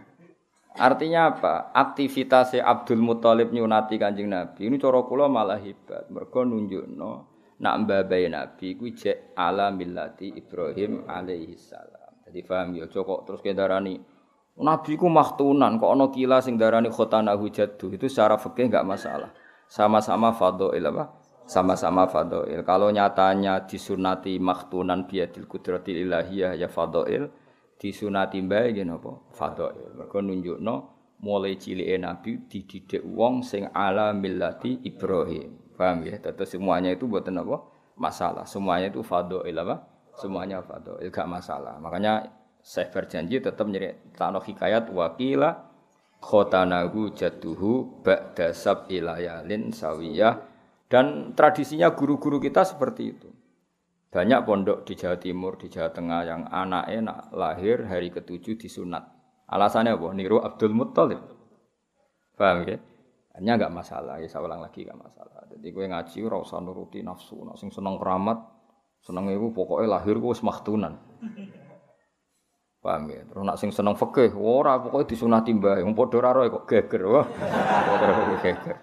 artinya 0.75 1.32
apa? 1.32 1.72
Aktivitas 1.72 2.51
Abdul 2.60 3.00
Muthalib 3.00 3.55
nyunati 3.55 3.96
Kanjeng 3.96 4.27
Nabi 4.27 4.67
ini 4.67 4.75
cara 4.75 5.00
kula 5.08 5.32
malah 5.32 5.55
hebat. 5.55 6.12
Mergo 6.12 6.44
nunjukno 6.44 7.35
nak 7.62 7.76
mbabai 7.88 8.28
Nabi 8.28 8.76
kuwi 8.76 8.92
jek 8.92 9.38
ala 9.38 9.72
millati 9.72 10.34
Ibrahim 10.36 11.08
alaihi 11.08 11.56
salam. 11.56 12.20
Jadi 12.26 12.40
paham 12.44 12.76
ya 12.76 12.90
kok 12.90 13.22
terus 13.24 13.40
kendarani 13.40 13.96
Nabi 14.56 14.92
ku 14.96 15.08
maktunan 15.12 15.80
kok 15.80 15.92
ana 15.92 16.08
kila 16.12 16.40
sing 16.40 16.56
darani 16.56 16.88
khotanahu 16.88 17.52
jaddu 17.52 17.92
itu 17.92 18.08
secara 18.08 18.36
fikih 18.40 18.72
enggak 18.72 18.88
masalah. 18.88 19.32
Sama-sama 19.66 20.32
fadhail 20.32 20.86
apa? 20.94 21.26
sama-sama 21.46 22.10
fadhail. 22.10 22.66
Kalau 22.66 22.90
nyatanya 22.90 23.70
disunati 23.70 24.42
maktunan 24.42 25.06
biadil 25.06 25.46
kudratil 25.46 26.10
ilahiyah 26.10 26.58
ya 26.58 26.68
fadhail, 26.68 27.30
disunati 27.78 28.42
mbae 28.42 28.74
nggih 28.74 28.86
napa? 28.86 29.22
Fadhail. 29.32 29.94
Mergo 29.94 30.20
nunjukno 30.22 30.76
mulai 31.22 31.56
cilike 31.56 31.96
Nabi 32.02 32.50
dididik 32.50 33.06
wong 33.06 33.46
sing 33.46 33.70
ala 33.72 34.12
millati 34.12 34.82
Ibrahim. 34.84 35.64
Paham 35.75 36.08
ya? 36.08 36.17
Terus 36.17 36.55
semuanya 36.55 36.96
itu 36.96 37.05
buatan 37.05 37.44
apa? 37.44 37.62
Masalah. 38.00 38.48
Semuanya 38.48 38.91
itu 38.91 39.03
fadhail 39.03 39.55
apa? 39.60 39.84
Semuanya 40.15 40.63
fadhail, 40.63 41.12
gak 41.12 41.27
masalah. 41.27 41.75
Makanya 41.84 42.32
saya 42.63 42.89
berjanji 42.89 43.44
tetap 43.44 43.67
tanah 44.17 44.41
hikayat 44.41 44.89
wakila 44.89 45.70
khotanahu 46.24 47.13
jatuhu 47.13 48.01
ba'da 48.01 48.55
sab 48.55 48.89
ilayalin 48.89 49.70
sawiyah 49.70 50.41
dan 50.89 51.38
tradisinya 51.38 51.94
guru-guru 51.94 52.41
kita 52.41 52.65
seperti 52.65 53.03
itu. 53.13 53.29
Banyak 54.10 54.48
pondok 54.48 54.88
di 54.88 54.96
Jawa 54.96 55.20
Timur, 55.20 55.60
di 55.60 55.67
Jawa 55.67 55.91
Tengah 55.91 56.22
yang 56.24 56.41
anaknya 56.48 57.00
nak 57.03 57.20
lahir 57.36 57.84
hari 57.84 58.10
ketujuh 58.15 58.55
disunat. 58.55 59.03
Alasannya 59.51 59.94
apa? 59.94 60.08
Niru 60.15 60.39
Abdul 60.39 60.72
Muttalib. 60.72 61.20
Paham 62.39 62.63
ya? 62.63 62.79
Hanya 63.36 63.60
nggak 63.60 63.74
masalah, 63.75 64.15
ya 64.24 64.32
saya 64.32 64.48
ulang 64.48 64.63
lagi 64.63 64.88
nggak 64.88 64.96
masalah. 64.96 65.44
Jadi 65.51 65.68
gue 65.68 65.86
ngaji 65.92 66.18
ora 66.24 66.38
usah 66.39 66.63
nuruti 66.63 67.04
nafsu, 67.04 67.44
nak 67.44 67.60
sing 67.60 67.68
seneng 67.68 68.00
keramat, 68.00 68.39
seneng 69.04 69.27
ibu 69.27 69.51
pokoknya 69.51 70.00
lahir 70.00 70.15
gue 70.15 70.32
semaktunan. 70.32 70.96
Paham 72.80 73.12
ya? 73.12 73.27
Terus 73.27 73.44
nak 73.44 73.58
sing 73.60 73.75
seneng 73.75 74.00
fikih, 74.00 74.32
ora 74.39 74.80
pokoknya 74.80 75.12
disunati 75.12 75.51
mbah, 75.51 75.84
yang 75.84 75.92
padha 75.92 76.24
ora 76.24 76.48
kok 76.48 76.63
geger. 76.63 77.01
Wah. 77.12 77.27
geger. 78.39 78.77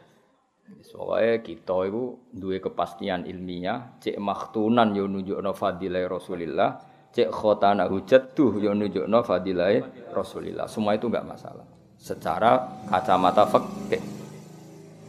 Soalnya 0.84 1.40
kita 1.40 1.88
itu 1.88 2.20
dua 2.28 2.60
kepastian 2.60 3.24
ilmiah, 3.24 3.96
cek 4.04 4.20
maktunan 4.20 4.92
yo 4.92 5.08
nunjukno 5.08 5.56
fadilah 5.56 6.04
Rasulillah, 6.04 6.70
cek 7.08 7.32
khotana 7.32 7.88
hujat 7.88 8.36
tuh 8.36 8.60
yo 8.60 8.76
nunjukno 8.76 9.24
fadilah 9.24 9.80
Rasulillah. 10.12 10.68
Semua 10.68 10.92
itu 10.92 11.08
enggak 11.08 11.24
masalah. 11.24 11.64
Secara 11.96 12.84
kacamata 12.90 13.48
fikih. 13.48 14.21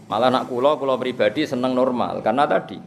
Malah 0.08 0.30
nak 0.30 0.52
kulo, 0.52 0.76
kulo 0.80 0.96
pribadi 1.00 1.48
seneng 1.48 1.74
normal 1.74 2.20
karena 2.20 2.44
tadi. 2.48 2.80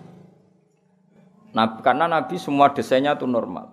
Nah, 1.57 1.81
karena 1.81 2.05
Nabi 2.05 2.37
semua 2.37 2.73
desainnya 2.77 3.17
itu 3.17 3.25
normal. 3.25 3.73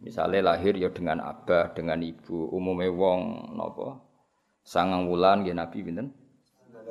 Misalnya 0.00 0.54
lahir 0.54 0.78
ya 0.78 0.88
dengan 0.88 1.20
abah, 1.20 1.74
dengan 1.76 2.00
ibu, 2.00 2.48
umumnya 2.54 2.88
wong 2.88 3.52
nopo 3.58 4.08
sangang 4.62 5.08
wulan 5.08 5.48
ya 5.48 5.56
Nabi 5.56 5.80
binten, 5.80 6.12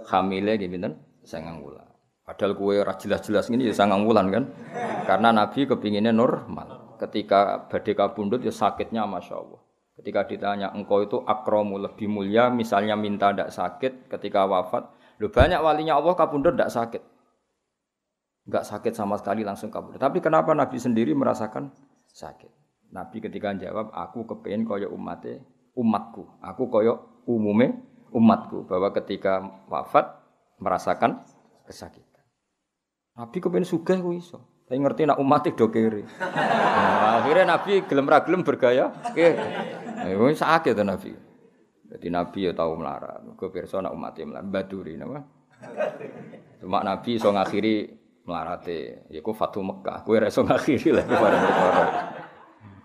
hamile 0.09 0.57
ya 0.57 0.67
binten, 0.67 0.97
sangang 1.21 1.61
wulan. 1.61 1.87
Padahal 2.27 2.59
kue 2.59 2.83
jelas-jelas 2.83 3.47
ini 3.47 3.71
ya 3.71 3.75
sangang 3.77 4.03
wulan 4.03 4.27
kan. 4.27 4.43
Karena 5.07 5.31
Nabi 5.31 5.63
kepinginnya 5.63 6.11
normal. 6.11 6.97
Ketika 6.99 7.69
badai 7.71 7.95
kabundut 7.95 8.43
ya 8.43 8.51
sakitnya 8.51 9.07
Masya 9.07 9.35
Allah. 9.37 9.61
Ketika 9.95 10.27
ditanya 10.27 10.75
engkau 10.75 11.05
itu 11.05 11.23
akromu 11.23 11.79
lebih 11.79 12.11
mulia 12.11 12.51
misalnya 12.51 12.99
minta 12.99 13.31
tidak 13.31 13.55
sakit 13.55 13.93
ketika 14.11 14.43
wafat. 14.43 14.91
Lu 15.17 15.33
banyak 15.33 15.59
walinya 15.61 15.97
Allah 15.97 16.13
kabundut 16.13 16.53
tidak 16.53 16.69
sakit. 16.69 17.03
Enggak 18.47 18.63
sakit 18.63 18.93
sama 18.93 19.17
sekali 19.17 19.41
langsung 19.41 19.73
kabundut. 19.73 19.99
Tapi 19.99 20.21
kenapa 20.21 20.53
Nabi 20.53 20.77
sendiri 20.77 21.11
merasakan 21.17 21.73
sakit? 22.09 22.49
Nabi 22.93 23.19
ketika 23.19 23.51
jawab 23.57 23.91
aku 23.91 24.23
kepengen 24.23 24.63
koyok 24.63 24.93
umatnya 24.93 25.43
umatku. 25.75 26.23
Aku 26.39 26.71
koyok 26.71 27.27
umume 27.27 27.83
umatku 28.15 28.63
bahwa 28.69 28.93
ketika 28.95 29.43
wafat 29.67 30.07
merasakan 30.63 31.27
kesakitan. 31.67 32.23
Nabi 33.17 33.37
kepen 33.43 33.67
sugih 33.67 33.99
ku 33.99 34.15
iso. 34.15 34.57
Tapi 34.67 34.83
ngerti 34.83 35.07
nak 35.07 35.19
umat 35.23 35.47
do 35.47 35.71
kiri. 35.71 36.03
Nah, 36.19 37.23
akhirnya 37.23 37.55
Nabi 37.55 37.87
gelem 37.87 38.07
ra 38.07 38.19
gelem 38.23 38.43
bergaya 38.43 38.91
kiri. 39.15 39.39
Nah, 39.95 40.35
sakit 40.35 40.75
tuh 40.75 40.83
Nabi. 40.83 41.26
Jadi 41.97 42.13
Nabi 42.13 42.45
ya 42.45 42.53
tahu 42.53 42.77
melarat. 42.77 43.25
Gue 43.33 43.49
pirsa 43.49 43.81
nak 43.81 43.97
umatnya 43.97 44.29
melarat. 44.29 44.47
Baduri 44.53 44.93
nama. 44.93 45.17
Cuma 46.61 46.85
Nabi 46.85 47.17
so 47.17 47.33
ngakhiri 47.33 47.89
melarate. 48.29 49.09
Ya 49.09 49.25
ku 49.25 49.33
Fatu 49.33 49.65
Mekah. 49.65 50.05
Gue 50.05 50.21
reso 50.21 50.45
ngakhiri 50.45 50.93
lah 50.93 51.05
kepada 51.09 51.37
perkara. 51.41 51.83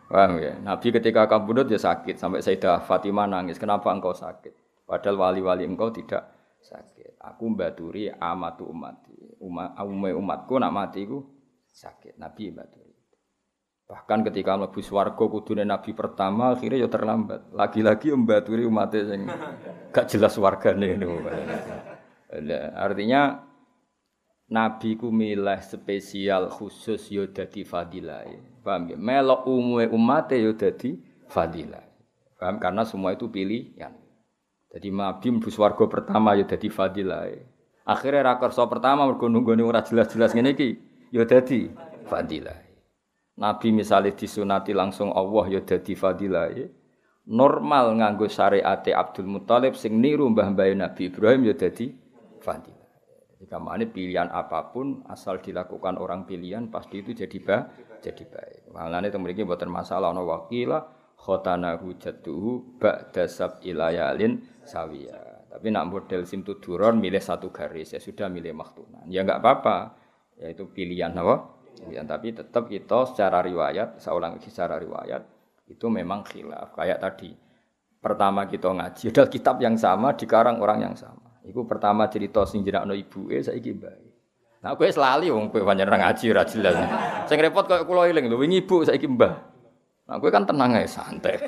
Paham 0.08 0.40
ya? 0.40 0.56
Nabi 0.60 0.88
ketika 0.92 1.28
kabudut 1.28 1.68
ya 1.68 1.76
sakit 1.76 2.16
sampai 2.16 2.40
Sayyidah 2.40 2.80
Fatimah 2.88 3.28
nangis. 3.28 3.60
Kenapa 3.60 3.92
engkau 3.92 4.16
sakit? 4.16 4.84
Padahal 4.88 5.20
wali-wali 5.20 5.68
engkau 5.68 5.92
tidak 5.92 6.32
sakit. 6.64 7.20
Aku 7.20 7.52
baturi 7.52 8.08
amatu 8.08 8.64
umat. 8.72 9.08
Umat 9.44 9.76
umatku 10.16 10.56
nak 10.56 10.72
mati 10.72 11.04
ku 11.04 11.20
sakit. 11.68 12.16
Nabi 12.16 12.48
baturi. 12.48 12.91
Bahkan 13.92 14.24
ketika 14.24 14.56
mlebu 14.56 14.80
swarga 14.80 15.20
kudune 15.28 15.68
nabi 15.68 15.92
pertama 15.92 16.56
akhirnya 16.56 16.80
ya 16.80 16.88
terlambat. 16.88 17.52
Lagi-lagi 17.52 18.16
mbaturi 18.16 18.64
umatnya 18.64 19.04
sing 19.04 19.28
gak 19.92 20.08
jelas 20.08 20.32
wargane 20.40 20.96
niku. 20.96 21.20
Artinya 22.72 23.44
nabi 24.48 24.96
ku 24.96 25.12
milih 25.12 25.60
spesial 25.60 26.48
khusus 26.48 27.12
ya 27.12 27.28
dadi 27.28 27.68
fadilah. 27.68 28.24
Paham 28.64 28.88
ya? 28.88 28.96
Melok 28.96 29.44
umume 29.44 29.92
umate 29.92 30.40
yo 30.40 30.56
ya 30.56 30.72
dadi 30.72 30.96
fadilah. 31.28 31.84
Paham? 32.40 32.56
Karena 32.64 32.88
semua 32.88 33.12
itu 33.12 33.28
pilihan. 33.28 33.92
Jadi 34.72 34.88
nabi 34.88 35.36
mlebu 35.36 35.52
swarga 35.52 35.84
pertama 35.84 36.32
ya 36.32 36.48
dadi 36.48 36.72
fadilah. 36.72 37.28
Akhirnya 37.84 38.24
rakersa 38.24 38.64
pertama 38.72 39.04
mergo 39.04 39.28
nunggone 39.28 39.60
ora 39.60 39.84
jelas-jelas 39.84 40.32
ngene 40.32 40.56
iki 40.56 40.80
yo 41.12 41.28
dadi 41.28 41.68
fadilah. 42.08 42.61
Nabi 43.42 43.74
misalnya 43.74 44.14
disunati 44.14 44.70
langsung 44.70 45.10
Allah 45.10 45.58
ya 45.58 45.60
dadi 45.66 45.98
fadilah. 45.98 46.54
Normal 47.26 47.98
nganggo 47.98 48.30
syariat 48.30 48.78
Abdul 48.78 49.26
Muthalib 49.26 49.74
sing 49.74 49.98
niru 49.98 50.30
mbah 50.30 50.54
mbah 50.54 50.70
Nabi 50.78 51.10
Ibrahim 51.10 51.50
ya 51.50 51.54
dadi 51.58 51.90
fadilah. 52.38 52.86
Jadi 53.34 53.50
kamane 53.50 53.90
pilihan 53.90 54.30
apa 54.30 54.70
pun 54.70 55.02
asal 55.10 55.42
dilakukan 55.42 55.98
orang 55.98 56.22
pilihan 56.22 56.70
pasti 56.70 57.02
itu 57.02 57.18
jadi 57.18 57.38
ba 57.42 57.66
jadi 57.98 58.22
baik. 58.30 58.70
Malane 58.70 59.10
itu 59.10 59.18
mriki 59.18 59.42
mboten 59.42 59.66
masalah 59.66 60.14
ana 60.14 60.22
wakila 60.22 60.78
khotanahu 61.18 61.98
jadduhu 61.98 62.78
ba'da 62.78 63.26
sab 63.26 63.58
ilayalin 63.66 64.38
sawiya. 64.62 65.50
Tapi 65.50 65.66
nak 65.74 65.90
model 65.90 66.22
simtuduron 66.22 67.02
milih 67.02 67.18
satu 67.18 67.50
garis 67.50 67.90
ya 67.90 67.98
sudah 67.98 68.30
milih 68.30 68.54
maktunan. 68.54 69.02
Ya 69.10 69.26
enggak 69.26 69.42
apa-apa. 69.42 69.98
Ya 70.38 70.54
itu 70.54 70.70
pilihan 70.70 71.10
apa? 71.18 71.61
Ya, 71.90 72.06
tapi 72.06 72.30
tetap 72.30 72.70
kita 72.70 73.10
secara 73.10 73.42
riwayat, 73.42 73.98
saya 73.98 74.14
ulang 74.14 74.38
lagi 74.38 74.46
secara 74.46 74.78
riwayat 74.78 75.22
itu 75.66 75.86
memang 75.90 76.22
khilaf. 76.22 76.76
Kayak 76.78 77.02
tadi 77.02 77.34
pertama 77.98 78.46
kita 78.46 78.70
ngaji, 78.70 79.10
adalah 79.10 79.30
kitab 79.30 79.56
yang 79.58 79.74
sama 79.74 80.14
dikarang 80.14 80.62
orang 80.62 80.84
yang 80.86 80.94
sama. 80.94 81.32
Iku 81.42 81.66
pertama 81.66 82.06
cerita 82.06 82.46
sing 82.46 82.62
jenakno 82.62 82.94
ibuke 82.94 83.42
saiki 83.42 83.74
bae. 83.74 84.06
Nah, 84.62 84.78
kowe 84.78 84.86
selali 84.86 85.26
wong 85.26 85.50
kowe 85.50 85.66
pancen 85.66 85.90
ora 85.90 85.98
ngaji 85.98 86.24
ora 86.30 86.46
jelas. 86.46 86.74
Sing 87.26 87.38
repot 87.42 87.66
koyo 87.66 87.82
kula 87.82 88.06
eling 88.06 88.30
lho, 88.30 88.38
wingi 88.38 88.62
ibu 88.62 88.86
saiki 88.86 89.10
mbah. 89.10 89.34
Nah, 90.06 90.22
kowe 90.22 90.30
kan 90.30 90.46
tenang 90.46 90.78
ae 90.78 90.86
santai. 90.86 91.42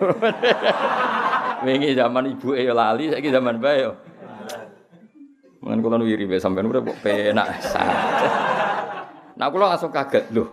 wingi 1.67 1.95
zaman 1.95 2.35
ibu 2.35 2.59
ya 2.59 2.75
lali, 2.75 3.15
saiki 3.15 3.31
zaman 3.31 3.63
bae 3.63 3.87
yo. 3.87 3.95
Mungkin 5.63 5.79
kula 5.79 6.03
wiri 6.03 6.27
bae 6.27 6.43
sampean 6.43 6.67
udah 6.67 6.83
penak 6.83 7.63
santai. 7.63 8.54
Nah 9.35 9.47
kula 9.51 9.75
langsung 9.75 9.91
kaget 9.91 10.31
loh. 10.31 10.49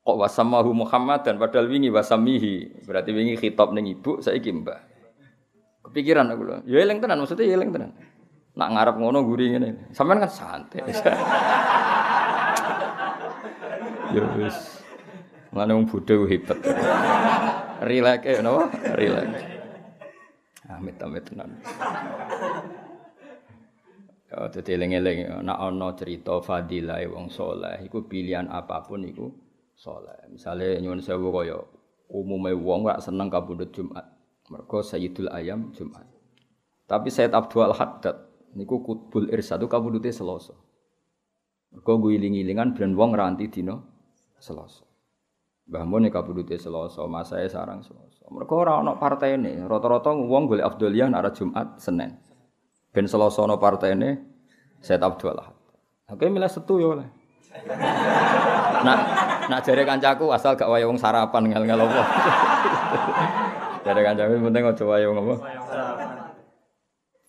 Kok 0.00 0.16
wasamahu 0.16 0.72
Muhammad 0.72 1.22
dan 1.22 1.38
padahal 1.38 1.70
wingi 1.70 1.92
wasamihi. 1.92 2.82
Berarti 2.88 3.10
wingi 3.14 3.36
khitab 3.38 3.70
ning 3.70 3.86
ibu 3.86 4.18
saiki 4.18 4.50
mbak. 4.50 4.80
Kepikiran 5.86 6.26
aku 6.32 6.42
loh. 6.42 6.58
Ya 6.66 6.82
eling 6.82 6.98
tenan 6.98 7.22
maksudnya 7.22 7.46
ya 7.46 7.54
eling 7.54 7.70
tenan. 7.70 7.92
Nak 8.56 8.68
ngarep 8.74 8.96
ngono 8.98 9.22
guri 9.22 9.54
ngene. 9.54 9.94
Sampean 9.94 10.18
kan 10.24 10.32
santai. 10.32 10.82
ya 14.16 14.24
wis. 14.40 14.82
Mana 15.54 15.74
wong 15.74 15.86
bodho 15.86 16.26
hebat. 16.26 16.58
Rileks 17.82 18.26
ya 18.26 18.42
napa? 18.42 18.70
Rileks. 18.98 19.42
Amit-amit 20.70 21.22
tenan. 21.26 21.50
Ya 24.30 24.46
dadi 24.46 24.78
eling-eling 24.78 25.42
nek 25.42 25.58
ana 25.58 25.90
cerita 25.98 26.38
fadilah 26.38 27.02
wong 27.10 27.34
saleh 27.34 27.82
iku 27.82 28.06
pilihan 28.06 28.46
apa 28.46 28.86
pun 28.86 29.02
iku 29.02 29.26
saleh. 29.74 30.14
Misale 30.30 30.78
nyuwun 30.78 31.02
sewu 31.02 31.34
kaya 31.34 31.58
umume 32.06 32.54
wong 32.54 32.86
ora 32.86 33.02
seneng 33.02 33.26
kabudut 33.26 33.74
Jumat. 33.74 34.06
Mergo 34.50 34.86
Sayyidul 34.86 35.30
Ayam 35.34 35.74
Jumat. 35.74 36.06
Tapi 36.86 37.10
Sayyid 37.10 37.34
Abdul 37.34 37.74
Haddad 37.74 38.30
niku 38.54 38.82
kutbul 38.86 39.26
irsadu 39.34 39.66
kabudute 39.66 40.14
Selasa. 40.14 40.54
Mergo 41.74 41.98
guling-gilingan 41.98 42.78
ben 42.78 42.94
wong 42.94 43.18
ranti 43.18 43.50
dina 43.50 43.82
Selasa. 44.38 44.86
Mbah 45.70 45.86
Mun 45.86 46.06
kabudute 46.10 46.58
Selasa, 46.58 47.02
masae 47.06 47.46
sarang 47.50 47.82
Selasa. 47.82 48.26
Mergo 48.30 48.62
ora 48.62 48.78
ana 48.78 48.94
partene, 48.94 49.66
rata-rata 49.66 50.14
wong 50.14 50.50
golek 50.50 50.66
afdoliyah 50.66 51.10
nek 51.10 51.34
Jumat 51.34 51.78
Senin. 51.82 52.29
Ben 52.90 53.06
Selasa 53.06 53.46
ana 53.46 53.54
partene 53.54 54.18
Said 54.82 55.04
Abdul 55.04 55.36
Ahad. 55.36 55.54
Oke 56.10 56.26
milih 56.26 56.50
setu 56.50 56.82
ya 56.82 56.96
oleh. 56.96 57.08
Nak 58.86 58.98
nak 59.52 59.60
jare 59.60 59.84
kancaku 59.84 60.32
asal 60.32 60.56
gak 60.56 60.70
wae 60.72 60.88
wong 60.88 60.96
sarapan 60.96 61.52
ngel-ngel 61.52 61.84
apa. 61.84 62.02
jare 63.84 64.00
kancaku 64.00 64.40
penting 64.40 64.64
aja 64.64 64.84
wae 64.88 65.04
wong 65.04 65.18
apa. 65.20 65.34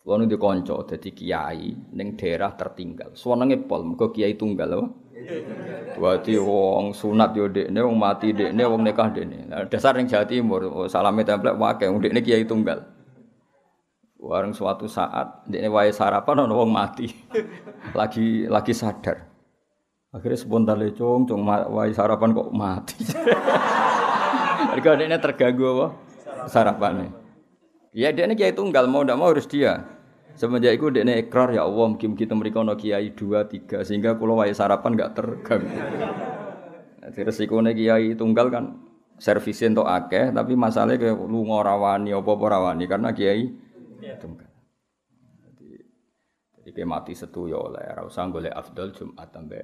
Kulo 0.02 0.26
di 0.26 0.38
kanca 0.40 0.76
dadi 0.88 1.12
kiai 1.14 1.94
ning 1.94 2.18
daerah 2.18 2.56
tertinggal. 2.58 3.14
Suwenenge 3.14 3.60
pol 3.68 3.84
mergo 3.84 4.10
kiai 4.16 4.34
tunggal 4.40 4.70
apa. 4.80 4.88
Dadi 6.00 6.34
wong 6.42 6.96
sunat 6.96 7.36
yo 7.38 7.52
dekne, 7.52 7.80
wong 7.86 8.00
mati 8.00 8.34
dekne, 8.34 8.64
wong 8.66 8.82
nikah 8.82 9.14
dekne. 9.14 9.46
Dasar 9.70 10.00
ning 10.00 10.10
Jawa 10.10 10.26
Timur, 10.26 10.88
salame 10.90 11.22
templek 11.28 11.60
wae 11.60 11.86
wong 11.86 12.02
dekne 12.02 12.24
kiai 12.24 12.48
tunggal. 12.48 13.01
Warung 14.22 14.54
suatu 14.54 14.86
saat 14.86 15.50
ini 15.50 15.66
wae 15.66 15.90
sarapan 15.90 16.46
ono 16.46 16.54
wong 16.62 16.70
mati. 16.70 17.10
lagi 17.98 18.46
lagi 18.46 18.70
sadar. 18.70 19.18
Akhirnya 20.14 20.38
spontan 20.38 20.78
lecong, 20.78 21.26
cung 21.26 21.42
wae 21.50 21.90
sarapan 21.90 22.30
kok 22.38 22.54
mati. 22.54 23.02
Mereka 24.70 24.94
ini 25.02 25.18
terganggu 25.18 25.66
apa? 25.74 25.88
Sarapannya. 26.46 27.10
Ya 27.98 28.14
dia 28.14 28.30
ini 28.30 28.38
kiai 28.38 28.54
tunggal 28.54 28.86
mau 28.86 29.02
ndak 29.02 29.18
mau 29.18 29.34
harus 29.34 29.50
dia. 29.50 29.90
Semenjak 30.38 30.78
itu 30.78 30.94
dia 30.94 31.04
ikrar 31.18 31.50
ya 31.52 31.66
Allah 31.66 31.92
mungkin 31.92 32.14
kita 32.14 32.38
mereka 32.38 32.62
no 32.62 32.78
kiai 32.78 33.12
dua 33.12 33.50
tiga 33.50 33.82
sehingga 33.82 34.16
kalau 34.22 34.38
wae 34.38 34.54
sarapan 34.54 35.02
nggak 35.02 35.12
terganggu. 35.18 35.82
Jadi 37.02 37.20
resikonya 37.26 37.74
kiai 37.74 38.14
tunggal 38.14 38.54
kan 38.54 38.86
servisin 39.18 39.74
untuk 39.74 39.90
akeh 39.90 40.30
tapi 40.30 40.54
masalahnya 40.54 41.02
kayak 41.02 41.18
lu 41.18 41.42
ngorawani 41.50 42.14
apa 42.14 42.32
apa 42.32 42.46
rawani 42.48 42.86
karena 42.86 43.10
kiai 43.12 43.71
Iya. 44.02 44.18
Tunggal. 44.18 44.50
Jadi 45.46 45.70
jadi 46.58 46.70
kayak 46.74 46.90
mati 46.90 47.14
setu 47.14 47.46
ya 47.46 47.62
oleh, 47.62 47.86
ora 47.86 48.10
usah 48.10 48.26
golek 48.34 48.54
afdal 48.54 48.90
Jumat 48.92 49.30
sampai 49.30 49.62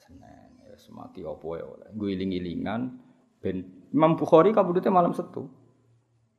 Senin. 0.00 0.50
Ya 0.64 0.74
semati 0.80 1.20
opo 1.22 1.54
ya 1.54 1.68
oleh. 1.68 1.92
Guling-gilingan 1.92 2.80
ben 3.44 3.56
Imam 3.92 4.16
Bukhari 4.16 4.56
kabudutnya 4.56 4.90
malam 4.90 5.12
setu. 5.12 5.52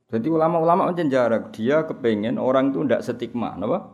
Jadi 0.09 0.29
ulama-ulama 0.29 0.89
menjenjarak 0.89 1.49
dia 1.49 1.81
kepengen 1.81 2.37
orang 2.37 2.69
itu 2.69 2.77
ndak 2.85 3.01
stigma, 3.01 3.57
napa? 3.57 3.89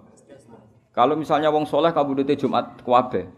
Kalau 0.92 1.16
misalnya 1.16 1.48
wong 1.48 1.64
soleh 1.64 1.96
kabudutnya 1.96 2.36
Jumat 2.36 2.84
kuabe, 2.84 3.32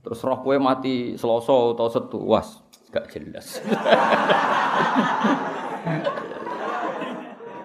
terus 0.00 0.24
roh 0.24 0.40
kue 0.40 0.56
mati 0.56 1.20
seloso 1.20 1.76
atau 1.76 1.92
setu, 1.92 2.16
was 2.16 2.64
gak 2.88 3.12
jelas. 3.12 3.60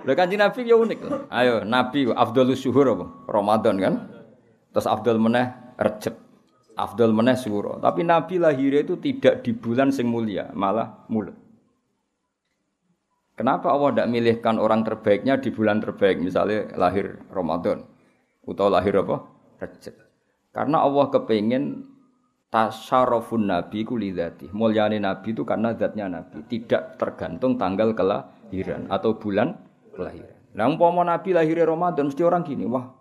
Lha 0.02 0.14
kanjeng 0.18 0.42
Nabi 0.42 0.66
ya 0.66 0.76
unik. 0.78 1.30
Ayo, 1.30 1.62
Nabi 1.62 2.10
afdhalus 2.10 2.62
syuhur 2.62 2.98
apa? 2.98 3.06
Ramadan 3.30 3.76
kan. 3.78 3.94
Terus 4.72 4.88
afdal 4.88 5.20
meneh 5.20 5.52
Rejab. 5.82 6.16
Afdal 6.78 7.12
meneh 7.12 7.36
Syuro. 7.36 7.82
Tapi 7.82 8.06
Nabi 8.06 8.38
lahirnya 8.40 8.86
itu 8.86 8.96
tidak 9.02 9.44
di 9.44 9.52
bulan 9.52 9.92
sing 9.92 10.08
mulia, 10.08 10.50
malah 10.56 11.04
mulut. 11.12 11.36
Kenapa 13.36 13.74
Allah 13.74 13.90
tidak 13.92 14.10
milihkan 14.14 14.56
orang 14.62 14.86
terbaiknya 14.86 15.42
di 15.42 15.50
bulan 15.50 15.82
terbaik, 15.82 16.22
misalnya 16.22 16.70
lahir 16.78 17.18
Ramadan 17.34 17.82
atau 18.46 18.68
lahir 18.70 18.94
apa? 19.02 19.26
Rejab. 19.58 19.96
Karena 20.54 20.86
Allah 20.86 21.06
kepengen 21.10 21.64
tasyarofun 22.54 23.50
nabi 23.50 23.82
kulidati. 23.88 24.52
Mulyane 24.52 25.00
nabi 25.02 25.34
itu 25.34 25.42
karena 25.48 25.74
zatnya 25.74 26.12
nabi, 26.12 26.44
tidak 26.46 27.00
tergantung 27.02 27.58
tanggal 27.58 27.96
kelahiran 27.98 28.86
atau 28.92 29.16
bulan 29.18 29.58
kelahiran. 29.94 30.38
Lah 30.52 30.68
umpama 30.68 31.08
Nabi 31.08 31.32
lahirnya 31.32 31.68
Ramadan 31.68 32.12
mesti 32.12 32.22
orang 32.24 32.44
gini, 32.44 32.68
wah 32.68 32.92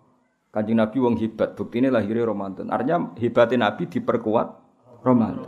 Kanjeng 0.51 0.83
Nabi 0.83 0.97
wong 0.99 1.15
hebat, 1.15 1.55
ini 1.55 1.87
lahirnya 1.87 2.27
Ramadan. 2.27 2.67
Artinya 2.67 3.15
hebatnya 3.15 3.71
Nabi 3.71 3.87
diperkuat 3.87 4.47
Ramadan. 4.99 5.47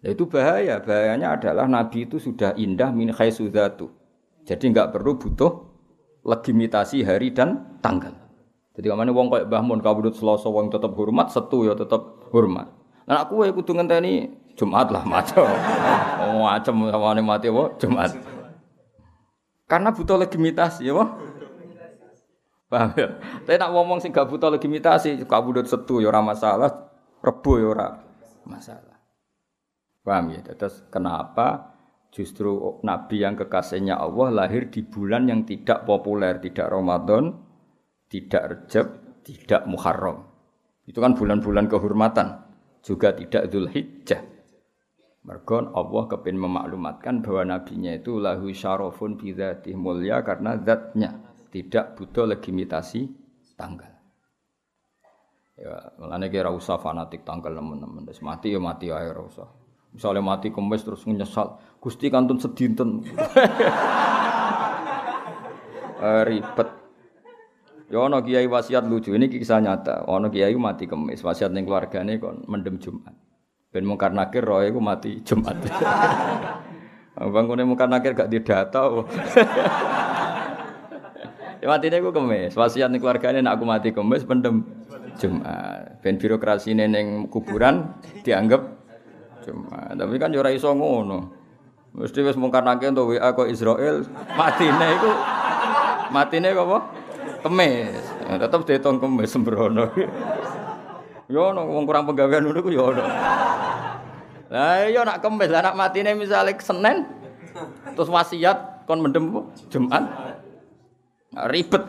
Nah, 0.00 0.10
itu 0.10 0.26
bahaya. 0.26 0.82
Bahayanya 0.82 1.38
adalah 1.38 1.70
Nabi 1.70 2.10
itu 2.10 2.18
sudah 2.18 2.58
indah 2.58 2.90
min 2.90 3.14
khaisudatu. 3.14 3.94
Jadi 4.42 4.74
nggak 4.74 4.90
perlu 4.90 5.20
butuh 5.22 5.70
legitimasi 6.26 7.06
hari 7.06 7.30
dan 7.30 7.78
tanggal. 7.78 8.10
Jadi 8.74 8.86
kamane 8.90 9.12
wong 9.14 9.28
kayak 9.30 9.46
Mbah 9.46 9.62
Mun 9.62 9.80
kabudut 9.84 10.16
Selasa 10.16 10.48
wong 10.48 10.72
tetap 10.72 10.96
hormat, 10.96 11.30
setu 11.30 11.68
ya 11.68 11.78
tetap 11.78 12.26
hormat. 12.32 12.72
Nah 13.04 13.22
aku 13.22 13.44
ya 13.44 13.52
kudu 13.52 13.76
ngenteni 13.76 14.34
Jumat 14.58 14.90
lah 14.90 15.04
macam. 15.06 15.46
Macam 16.40 16.74
sama 16.88 17.16
mati 17.20 17.48
apa 17.50 17.64
Jumat. 17.80 18.10
Karena 19.70 19.94
butuh 19.94 20.18
legitimasi 20.18 20.82
ya, 20.82 20.98
Pak. 20.98 21.08
Paham 22.70 22.90
ya? 22.98 23.08
Tapi 23.46 23.54
nak 23.58 23.70
ngomong 23.70 23.98
sing 24.02 24.10
gak 24.10 24.26
butuh 24.26 24.50
legitimasi, 24.50 25.22
kabudut 25.30 25.66
setu 25.66 26.02
ya 26.02 26.10
ora 26.10 26.22
masalah, 26.22 26.90
rebo 27.22 27.52
ya 27.58 27.66
ora 27.70 27.88
masalah. 28.46 28.98
Paham 30.02 30.34
ya? 30.34 30.42
Terus 30.54 30.86
kenapa 30.90 31.74
justru 32.10 32.82
nabi 32.82 33.22
yang 33.22 33.38
kekasihnya 33.38 33.94
Allah 33.98 34.30
lahir 34.42 34.70
di 34.70 34.82
bulan 34.82 35.30
yang 35.30 35.46
tidak 35.46 35.86
populer, 35.86 36.38
tidak 36.42 36.66
Ramadan, 36.66 37.34
tidak 38.10 38.42
Rejab, 38.50 38.86
tidak 39.22 39.62
Muharram. 39.70 40.26
Itu 40.86 40.98
kan 40.98 41.14
bulan-bulan 41.14 41.70
kehormatan, 41.70 42.26
juga 42.82 43.14
tidak 43.14 43.46
Dzulhijjah. 43.50 44.39
Mergon 45.30 45.70
Allah 45.78 46.10
kepin 46.10 46.34
memaklumatkan 46.42 47.22
bahwa 47.22 47.54
nabinya 47.54 47.94
itu 47.94 48.18
lahu 48.18 48.50
syarafun 48.50 49.14
bidzatih 49.14 49.78
mulia 49.78 50.26
karena 50.26 50.58
zatnya 50.58 51.22
tidak 51.54 51.94
butuh 51.94 52.26
legitimasi 52.26 53.14
tanggal. 53.54 53.94
Ya, 55.54 55.94
mulane 56.02 56.34
kira 56.34 56.50
usah 56.50 56.82
fanatik 56.82 57.22
tanggal 57.22 57.54
teman-teman. 57.54 58.10
Wis 58.10 58.18
mati 58.26 58.50
ya 58.50 58.58
mati 58.58 58.90
ae 58.90 59.06
ora 59.06 59.22
usah. 59.22 59.46
Misalnya 59.94 60.18
mati 60.18 60.50
kemes 60.50 60.82
terus 60.82 61.06
menyesal, 61.06 61.62
Gusti 61.78 62.10
kantun 62.10 62.42
sedinten. 62.42 63.06
eh, 66.10 66.22
ribet. 66.26 66.68
Ya 67.86 68.02
ana 68.02 68.18
kiai 68.18 68.50
wasiat 68.50 68.82
lucu, 68.82 69.14
ini 69.14 69.30
kisah 69.30 69.62
nyata. 69.62 70.10
Ana 70.10 70.26
kiai 70.26 70.58
mati 70.58 70.90
kemis, 70.90 71.22
wasiat 71.22 71.54
ning 71.54 71.70
keluargane 71.70 72.18
kon 72.18 72.42
mendem 72.50 72.82
Jumat. 72.82 73.29
Ben 73.70 73.86
mungkar 73.86 74.10
nakir 74.10 74.42
roe 74.42 74.66
iku 74.66 74.82
mati 74.82 75.22
Jumat. 75.22 75.54
Bangkune 77.34 77.62
mungkar 77.62 77.86
nakir 77.86 78.18
gak 78.18 78.26
didata. 78.26 78.82
Ya 81.62 81.66
matine 81.70 82.02
ku 82.02 82.10
kemis. 82.10 82.58
Wasiat 82.58 82.90
ning 82.90 82.98
keluargane 82.98 83.38
nek 83.46 83.54
aku 83.54 83.64
mati 83.68 83.94
kemis 83.94 84.26
pendem 84.26 84.66
Jumat. 85.22 86.02
Ben 86.02 86.18
birokrasi 86.18 86.74
ning 86.74 87.30
kuburan 87.30 87.94
dianggap 88.26 88.64
Jumat. 89.46 89.94
Tapi 89.94 90.18
kan 90.18 90.34
yo 90.34 90.42
ora 90.42 90.50
iso 90.50 90.74
ngono. 90.74 91.30
Mesti 91.94 92.26
wis 92.26 92.34
mungkarnake 92.34 92.90
untuk 92.90 93.14
WA 93.14 93.34
kok 93.34 93.50
Israel 93.50 94.02
matine 94.34 94.86
iku 94.98 95.10
matine 96.10 96.48
kok 96.50 96.66
apa? 96.66 96.78
Kemis. 97.46 98.02
Ya, 98.26 98.34
tetep 98.34 98.66
dihitung 98.66 98.98
kemis 98.98 99.30
sembrono. 99.30 99.86
Yo 101.30 101.54
ono 101.54 101.62
wong 101.62 101.86
kurang 101.86 102.10
penggawean 102.10 102.42
ngono 102.42 102.58
ku 102.58 102.74
yo 102.74 102.90
ono. 102.90 103.06
Lah 104.50 104.90
yo 104.90 105.06
nak 105.06 105.22
kemis, 105.22 105.46
lah 105.46 105.62
nak 105.62 105.78
matine 105.78 106.10
misale 106.18 106.58
Senin 106.58 107.06
terus 107.94 108.10
wasiat 108.10 108.82
kon 108.82 108.98
mendem 108.98 109.30
Jumat. 109.70 110.02
Nah, 111.30 111.46
ribet. 111.46 111.86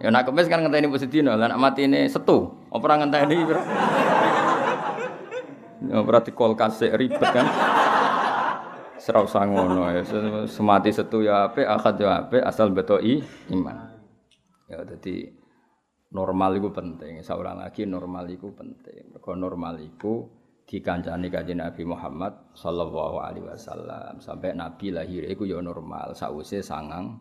Ya 0.00 0.08
nak 0.08 0.24
kemis 0.24 0.48
kan 0.48 0.64
ngenteni 0.64 0.88
Posidino, 0.88 1.36
lah 1.36 1.44
nak 1.44 1.60
mati 1.60 1.84
ini 1.84 2.08
setu. 2.08 2.64
Ora 2.72 2.96
ngenteni 2.96 3.36
bro? 3.44 3.60
Ya 5.92 6.00
berarti 6.00 6.32
kol 6.32 6.56
kasih 6.56 6.96
ribet 6.96 7.20
kan. 7.20 7.44
Serau 8.96 9.28
sangono 9.28 9.92
ya. 9.92 10.00
Semati 10.48 10.88
setu 10.88 11.20
ya 11.20 11.52
ape, 11.52 11.68
akad 11.68 12.00
ya 12.00 12.24
ape, 12.24 12.40
asal 12.40 12.72
betoi 12.72 13.20
iman. 13.52 13.92
Ya 14.72 14.80
jadi 14.88 15.36
normal 16.16 16.56
itu 16.56 16.72
penting. 16.72 17.20
Seorang 17.20 17.60
lagi 17.60 17.84
normal 17.84 18.24
itu 18.32 18.48
penting. 18.56 19.12
Mergo 19.12 19.36
normal 19.36 19.84
itu 19.84 20.24
dikancani 20.68 21.32
kanjeng 21.32 21.64
Nabi 21.64 21.82
Muhammad 21.88 22.52
sallallahu 22.52 23.16
alaihi 23.24 23.48
wasallam. 23.48 24.20
Sampai 24.20 24.52
Nabi 24.52 24.92
lahir 24.92 25.24
itu 25.24 25.48
ya 25.48 25.64
normal 25.64 26.12
sausé 26.12 26.60
sangang 26.60 27.16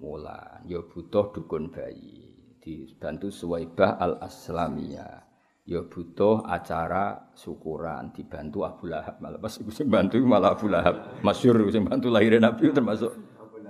wulan. 0.00 0.64
Ya 0.64 0.80
butuh 0.80 1.36
dukun 1.36 1.68
bayi 1.68 2.32
dibantu 2.64 3.28
Suwaibah 3.28 4.00
al 4.00 4.16
Aslamiyah 4.24 5.22
ya 5.68 5.82
butuh 5.84 6.46
acara 6.48 7.30
syukuran 7.36 8.16
dibantu 8.16 8.64
Abu 8.64 8.88
Lahab 8.88 9.20
malah. 9.20 9.38
Pas 9.44 9.52
iku 9.60 9.68
sing 9.68 9.92
bantu 9.92 10.16
malah 10.24 10.56
Abu 10.56 10.72
Lahab. 10.72 11.20
Masyhur 11.20 11.68
sing 11.68 11.84
bantu 11.84 12.08
lahirin 12.08 12.40
Nabi 12.40 12.72
termasuk 12.72 13.12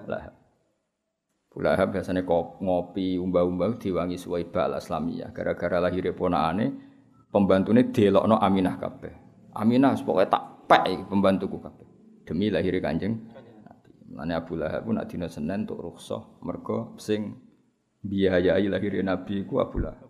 Lahab. 0.06 0.38
Abu 1.50 1.58
Lahab 1.66 1.88
biasanya 1.90 2.22
ngopi 2.62 3.18
umbah-umbah 3.18 3.80
diwangi 3.82 4.20
Suwaibah 4.20 4.70
al 4.70 4.78
Aslamiyah 4.78 5.34
gara-gara 5.34 5.82
lahirnya 5.82 6.14
ponakane 6.14 6.85
pembantune 7.30 7.90
delokno 7.90 8.38
Aminah 8.38 8.76
kabeh 8.78 9.14
Aminah 9.56 9.96
pokoknya 10.00 10.28
tak 10.30 10.44
pek 10.68 11.08
pembantuku 11.08 11.56
kabeh 11.60 11.86
demi 12.26 12.50
lahirnya 12.50 12.82
Kanjeng 12.82 13.14
Mane 14.16 14.32
Abu 14.38 14.54
Lahab 14.54 14.86
pun 14.86 14.96
nak 14.96 15.10
Senin 15.10 15.66
untuk 15.66 15.82
rukhsah 15.82 16.40
mergo 16.40 16.94
sing 16.96 17.36
biayai 18.06 18.64
lahir 18.70 18.94
Nabi 19.02 19.42
ku 19.44 19.58
Abu 19.58 19.82
Lahab. 19.82 20.08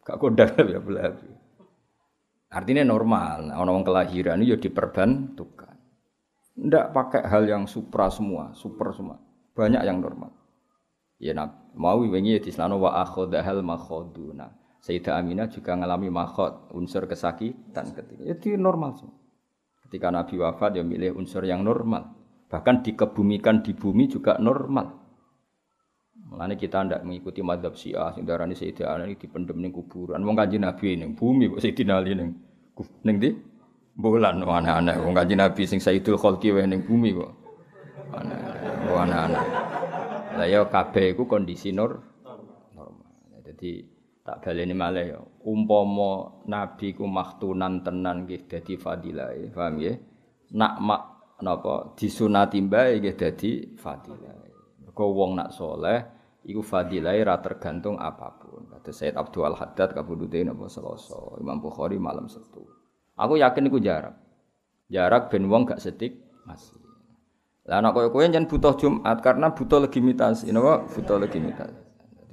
Gak 0.00 0.16
kondang 0.22 0.54
ya 0.70 0.78
Abu 0.78 0.94
Lahab. 0.94 1.18
Artinya 2.54 2.86
normal, 2.86 3.50
nah, 3.50 3.58
orang 3.58 3.82
kelahiran 3.82 4.38
ya 4.46 4.54
diperbantukan. 4.54 5.74
Tidak 6.54 6.94
pakai 6.94 7.26
hal 7.26 7.50
yang 7.50 7.66
supra 7.66 8.06
semua, 8.06 8.54
super 8.54 8.94
semua. 8.94 9.18
Banyak 9.58 9.82
yang 9.82 9.98
normal. 9.98 10.30
Ya 11.18 11.34
nah, 11.34 11.50
mau 11.74 11.98
wingi 11.98 12.38
ya 12.38 12.40
di 12.40 12.54
sana 12.54 12.78
wa 12.78 12.94
akhodahal 13.02 13.66
makhoduna. 13.66 14.54
Sayyidah 14.84 15.16
Aminah 15.16 15.48
juga 15.48 15.72
mengalami 15.72 16.12
makhod, 16.12 16.76
unsur 16.76 17.08
kesakitan 17.08 17.96
ketika. 17.96 18.20
Itu 18.20 18.52
normal 18.60 19.00
semua. 19.00 19.16
Ketika 19.88 20.12
Nabi 20.12 20.36
wafat 20.36 20.76
ya 20.76 20.84
milih 20.84 21.16
unsur 21.16 21.40
yang 21.48 21.64
normal. 21.64 22.12
Bahkan 22.52 22.84
dikebumikan 22.84 23.64
di 23.64 23.72
bumi 23.72 24.12
juga 24.12 24.36
normal. 24.36 24.92
Mulane 26.28 26.60
kita 26.60 26.84
tidak 26.84 27.00
mengikuti 27.00 27.40
madhab 27.40 27.72
Syiah 27.80 28.12
sing 28.12 28.28
darani 28.28 28.52
Sayyidah 28.52 28.92
Ali 28.92 29.16
dipendem 29.16 29.56
ning 29.56 29.72
kuburan. 29.72 30.20
Wong 30.20 30.36
Kanjeng 30.36 30.68
Nabi 30.68 31.00
ning 31.00 31.16
bumi 31.16 31.48
kok 31.48 31.64
Sayyidina 31.64 32.04
Ali 32.04 32.12
ning 32.12 32.36
ning 33.08 33.16
ndi? 33.22 33.30
Bulan 33.96 34.44
aneh-aneh 34.44 35.00
wong 35.00 35.16
Kanjeng 35.16 35.40
Nabi 35.40 35.64
sing 35.64 35.80
Sayyidul 35.80 36.20
Khalqi 36.20 36.52
wae 36.52 36.68
ning 36.68 36.84
bumi 36.84 37.16
kok. 37.16 37.32
Aneh, 38.20 38.36
aneh-aneh. 38.92 39.46
Lah 40.34 40.46
ya 40.50 40.66
kabeh 40.68 41.16
iku 41.16 41.24
kondisi 41.24 41.70
nur 41.72 42.02
normal. 42.74 43.08
Jadi 43.46 43.93
tak 44.24 44.40
baleni 44.40 44.72
malih 44.72 45.04
ya. 45.14 45.20
Umpama 45.44 46.42
nabi 46.48 46.96
ku 46.96 47.04
maktunan 47.04 47.84
tenan 47.84 48.24
nggih 48.24 48.48
dadi 48.48 48.74
fadilah, 48.80 49.36
paham 49.52 49.76
nggih? 49.78 49.96
Nak 50.56 50.74
mak 50.80 51.02
napa 51.44 51.92
disunati 51.94 52.64
mbae 52.64 53.04
nggih 53.04 53.16
dadi 53.20 53.50
fadilah. 53.76 54.32
Mergo 54.80 55.04
wong 55.12 55.36
nak 55.36 55.52
soleh 55.52 56.00
iku 56.48 56.64
fadilah 56.64 57.12
ra 57.20 57.36
tergantung 57.44 58.00
apa 58.00 58.40
pun. 58.40 58.64
Kata 58.72 58.90
Said 58.96 59.20
Abdul 59.20 59.52
Haddad 59.52 59.92
kabudute 59.92 60.40
napa 60.40 60.72
Selasa, 60.72 61.36
Imam 61.36 61.60
Bukhari 61.60 62.00
malam 62.00 62.24
Sabtu. 62.26 62.64
Aku 63.20 63.36
yakin 63.36 63.68
iku 63.68 63.78
jarak. 63.78 64.16
Jarak 64.88 65.28
ben 65.28 65.46
wong 65.52 65.68
gak 65.68 65.80
setik 65.84 66.16
masih. 66.48 66.80
Lah 67.64 67.80
anak 67.80 67.96
koyo 67.96 68.12
kowe 68.12 68.20
jan 68.28 68.44
butuh 68.44 68.76
Jumat 68.76 69.24
karena 69.24 69.48
butuh 69.52 69.80
legitimasi, 69.80 70.52
napa 70.52 70.84
butuh 70.84 71.16
legitimasi. 71.16 71.83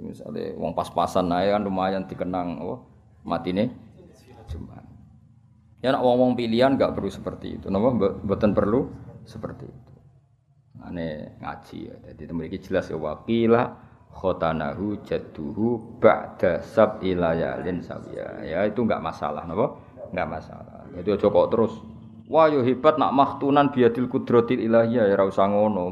Misalnya 0.01 0.57
wong 0.57 0.73
pas-pasan 0.73 1.29
ae 1.31 1.53
kan 1.53 1.61
lumayan 1.61 2.09
dikenang 2.09 2.57
oh 2.59 2.81
matine 3.21 3.69
Jumat. 4.49 4.83
Ya 5.81 5.95
nak 5.95 6.03
ngomong 6.03 6.35
pilihan 6.35 6.75
gak 6.75 6.93
perlu 6.93 7.09
seperti 7.09 7.57
itu. 7.57 7.71
Napa 7.71 7.93
mboten 7.95 8.51
perlu 8.51 8.91
seperti 9.23 9.65
itu. 9.65 9.93
Ane 10.81 11.37
ngaji 11.39 11.77
ya. 11.87 11.95
Jadi 12.11 12.21
memiliki 12.33 12.59
jelas 12.59 12.89
ya 12.89 12.97
wakila 12.97 13.77
khotanahu 14.11 14.99
jadduhu 15.07 16.01
ba'da 16.03 16.59
sab 16.61 16.99
ilayalin 16.99 17.79
sawiya. 17.79 18.43
Ya 18.43 18.67
itu 18.67 18.83
enggak 18.83 18.99
masalah 18.99 19.47
napa? 19.47 19.79
Enggak 20.11 20.41
masalah. 20.41 20.83
Aja 20.91 21.15
kok 21.15 21.49
terus 21.53 21.73
Wah 22.31 22.47
yo 22.47 22.63
hebat 22.63 22.95
nak 22.95 23.11
maktunan 23.11 23.75
biadil 23.75 24.07
kudratil 24.07 24.63
ilahiyah 24.63 25.03
ya 25.03 25.19
usah 25.19 25.51
ngono. 25.51 25.91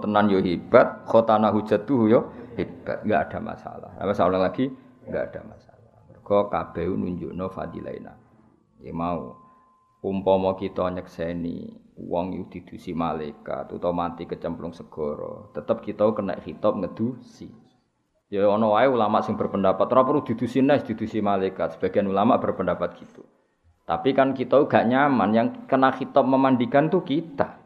Tenan 0.00 0.32
yo 0.32 0.40
hebat, 0.40 1.04
khotanahu 1.04 1.60
jadduhu 1.68 2.08
yo 2.08 2.20
hebat, 2.56 3.04
enggak 3.04 3.30
ada 3.30 3.38
masalah. 3.42 3.92
Apa 3.98 4.12
salah 4.14 4.40
lagi? 4.40 4.70
Enggak 5.04 5.34
ada 5.34 5.40
masalah. 5.44 5.98
Mergo 6.10 6.48
kabeh 6.48 6.86
nunjukno 6.88 7.46
fadilaina. 7.52 8.14
Ya 8.80 8.92
mau 8.92 9.38
umpama 10.04 10.56
kita 10.56 10.88
nyekseni 10.92 11.84
wong 11.96 12.34
itu 12.36 12.60
didusi 12.60 12.92
malaikat 12.92 13.70
utawa 13.70 14.08
mati 14.08 14.26
kecemplung 14.26 14.74
segara, 14.74 15.48
tetap 15.54 15.80
kita 15.80 16.10
kena 16.12 16.36
hitop 16.42 16.76
ngedusi. 16.76 17.48
Ya 18.28 18.50
ono 18.50 18.74
wae 18.74 18.90
ulama 18.90 19.22
sing 19.22 19.38
berpendapat 19.38 19.86
ora 19.94 20.02
perlu 20.02 20.26
didusi 20.26 20.58
nas, 20.58 20.82
didusi 20.82 21.22
malaikat. 21.22 21.78
Sebagian 21.78 22.10
ulama 22.10 22.40
berpendapat 22.42 22.98
gitu. 22.98 23.22
Tapi 23.84 24.16
kan 24.16 24.32
kita 24.32 24.64
gak 24.64 24.88
nyaman 24.88 25.30
yang 25.36 25.48
kena 25.68 25.92
khitab 25.92 26.24
memandikan 26.24 26.88
tuh 26.88 27.04
kita. 27.04 27.60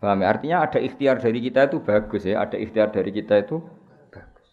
Paham 0.00 0.24
ya? 0.24 0.26
Artinya 0.32 0.56
ada 0.64 0.80
ikhtiar 0.80 1.20
dari 1.20 1.44
kita 1.44 1.68
itu 1.68 1.78
bagus 1.84 2.24
ya, 2.24 2.40
ada 2.40 2.56
ikhtiar 2.56 2.88
dari 2.88 3.12
kita 3.12 3.44
itu 3.44 3.60
bagus. 4.08 4.48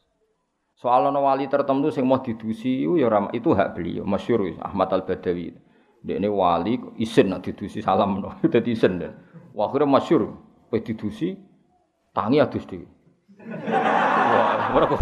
Soal 0.76 1.08
ono 1.08 1.24
wali 1.24 1.48
tertentu 1.48 1.88
sing 1.88 2.04
mau 2.04 2.20
didusi 2.20 2.84
ya 2.84 3.08
itu 3.32 3.50
hak 3.56 3.70
beliau, 3.72 4.04
masyhur 4.04 4.44
Ahmad 4.60 4.92
Al-Badawi. 4.92 5.56
Ini 6.04 6.28
wali 6.28 6.80
isin 7.00 7.32
nak 7.32 7.48
didusi 7.48 7.80
salam 7.80 8.20
no, 8.20 8.36
dadi 8.54 8.76
isin. 8.76 9.00
Wah, 9.56 9.72
akhirnya 9.72 9.88
masyhur, 9.88 10.36
pe 10.68 10.84
didusi 10.84 11.40
tangi 12.12 12.44
adus 12.44 12.68
dhewe. 12.68 12.86
Ora 14.76 14.86
kok. 14.86 15.00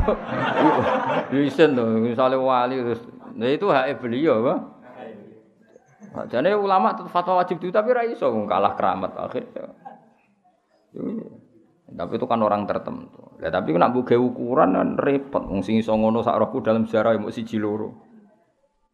Isin 1.33 1.73
to, 1.73 1.83
wali 2.45 2.75
terus. 2.85 3.01
Nah 3.33 3.49
itu 3.49 3.65
hak 3.67 3.97
beliau, 3.97 4.45
Pak. 4.45 4.59
Jadi 6.31 6.55
ulama 6.55 6.95
fatwa 7.11 7.43
wajib 7.43 7.59
itu 7.59 7.75
tapi 7.75 7.91
ra 7.91 8.07
iso 8.07 8.31
kalah 8.47 8.77
keramat 8.79 9.11
akhirnya. 9.19 9.84
Tapi 11.85 12.13
itu 12.17 12.25
kan 12.25 12.41
orang 12.41 12.65
tertentu. 12.65 13.37
Ya 13.37 13.53
tapi 13.53 13.77
nak 13.77 13.93
buka 13.93 14.17
ukuran 14.17 14.73
kan 14.73 14.89
repot. 14.97 15.45
Wong 15.45 15.61
sing 15.61 15.77
iso 15.77 15.93
dalam 16.65 16.89
sejarah 16.89 17.13
mau 17.21 17.29
siji 17.29 17.61
loro. 17.61 18.01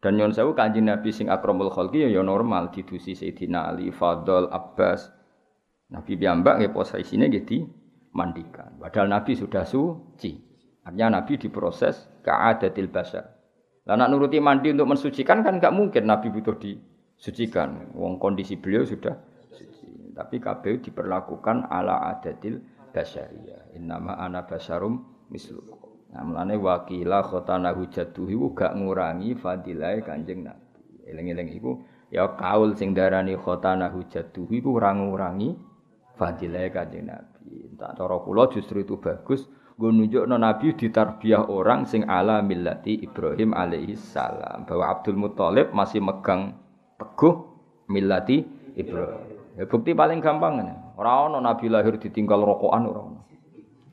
Dan 0.02 0.18
nyon 0.18 0.34
sewu 0.34 0.52
kanjeng 0.52 0.90
Nabi 0.90 1.14
sing 1.14 1.30
akramul 1.30 1.70
khalqi 1.70 2.02
ya, 2.02 2.10
ya 2.10 2.26
normal 2.26 2.74
didusi 2.74 3.14
Sayyidina 3.14 3.70
Ali, 3.70 3.94
Fadl, 3.94 4.50
Abbas. 4.50 5.14
Nabi 5.94 6.18
piyambak 6.18 6.58
ya 6.58 6.68
posisine 6.74 7.30
nggih 7.30 7.62
mandikan. 8.16 8.76
Padahal 8.82 9.08
Nabi 9.08 9.38
sudah 9.38 9.62
suci. 9.62 10.36
Artinya 10.82 11.22
Nabi 11.22 11.38
diproses 11.38 12.10
ka'adatil 12.26 12.90
basar. 12.90 13.24
Lah 13.86 13.94
nak 13.94 14.10
nuruti 14.10 14.42
mandi 14.42 14.74
untuk 14.74 14.90
mensucikan 14.90 15.42
kan 15.46 15.58
enggak 15.58 15.74
mungkin 15.74 16.06
Nabi 16.06 16.34
butuh 16.34 16.58
disucikan. 16.58 17.94
Wong 17.94 18.18
kondisi 18.18 18.58
beliau 18.58 18.82
sudah 18.82 19.14
tapi 20.22 20.38
kabeh 20.38 20.78
diperlakukan 20.78 21.66
ala 21.66 22.14
adatil 22.14 22.62
basyariyah. 22.94 23.74
Innama 23.74 24.14
ana 24.14 24.46
basarum 24.46 25.26
mislukum. 25.34 25.82
Nah, 26.14 26.22
mulane 26.22 26.54
wakila 26.54 27.26
khotana 27.26 27.74
hujatuhi 27.74 28.38
gak 28.54 28.78
ngurangi 28.78 29.34
fadilah 29.34 29.98
Kanjeng 30.06 30.46
Nabi. 30.46 31.10
Eling-eling 31.10 31.50
iku 31.58 31.82
ya 32.14 32.38
kaul 32.38 32.78
sing 32.78 32.94
darani 32.94 33.34
khotana 33.34 33.90
hujatuhi 33.90 34.62
ku 34.62 34.78
ora 34.78 34.94
ngurangi 34.94 35.58
fadilah 36.14 36.70
Kanjeng 36.70 37.10
Nabi. 37.10 37.74
Tak 37.74 37.98
cara 37.98 38.16
kula 38.22 38.46
justru 38.52 38.86
itu 38.86 39.00
bagus 39.02 39.50
gue 39.72 39.88
nunjukno 39.88 40.36
Nabi 40.36 40.76
ditarbiyah 40.76 41.48
orang 41.48 41.88
sing 41.88 42.04
ala 42.04 42.44
millati 42.44 43.02
Ibrahim 43.02 43.56
alaihi 43.56 43.96
salam 43.96 44.68
bahwa 44.68 44.84
Abdul 44.94 45.16
Muthalib 45.16 45.72
masih 45.72 46.04
megang 46.04 46.54
teguh 47.00 47.50
millati 47.88 48.44
Ibrahim. 48.76 49.31
Ya, 49.52 49.68
bukti 49.68 49.92
paling 49.92 50.24
gampang 50.24 50.64
ini. 50.64 50.74
Orang 50.96 51.36
Nabi 51.44 51.68
lahir 51.68 52.00
ditinggal 52.00 52.40
rokokan 52.40 52.88
orang. 52.88 53.20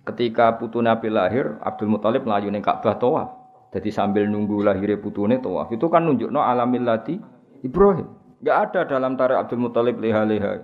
Ketika 0.07 0.55
putu 0.55 0.79
Nabi 0.79 1.11
lahir, 1.11 1.59
Abdul 1.59 1.91
Muthalib 1.91 2.23
melayu 2.23 2.47
neng 2.49 2.63
Ka'bah 2.63 2.95
tawaf. 2.95 3.29
Jadi 3.69 3.93
sambil 3.93 4.25
nunggu 4.25 4.65
lahirnya 4.65 4.97
putune 4.97 5.37
tawaf. 5.37 5.69
Itu 5.69 5.91
kan 5.91 6.07
nunjuk 6.07 6.31
no 6.31 6.41
alamillati 6.41 7.19
Ibrahim. 7.61 8.07
Gak 8.41 8.71
ada 8.71 8.81
dalam 8.87 9.19
tarik 9.19 9.37
Abdul 9.37 9.61
Muthalib 9.61 9.99
leha-leha. 9.99 10.63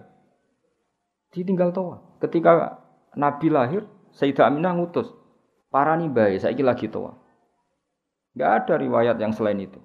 Ditinggal 1.36 1.76
tawaf. 1.76 2.02
Ketika 2.24 2.80
Nabi 3.20 3.52
lahir, 3.52 3.84
Sayyidah 4.16 4.48
Aminah 4.48 4.74
ngutus. 4.74 5.12
Parani 5.70 6.08
bayi, 6.08 6.40
saya 6.40 6.56
lagi 6.64 6.88
tawaf. 6.88 7.20
Gak 8.34 8.64
ada 8.64 8.80
riwayat 8.80 9.20
yang 9.20 9.36
selain 9.36 9.60
itu. 9.60 9.78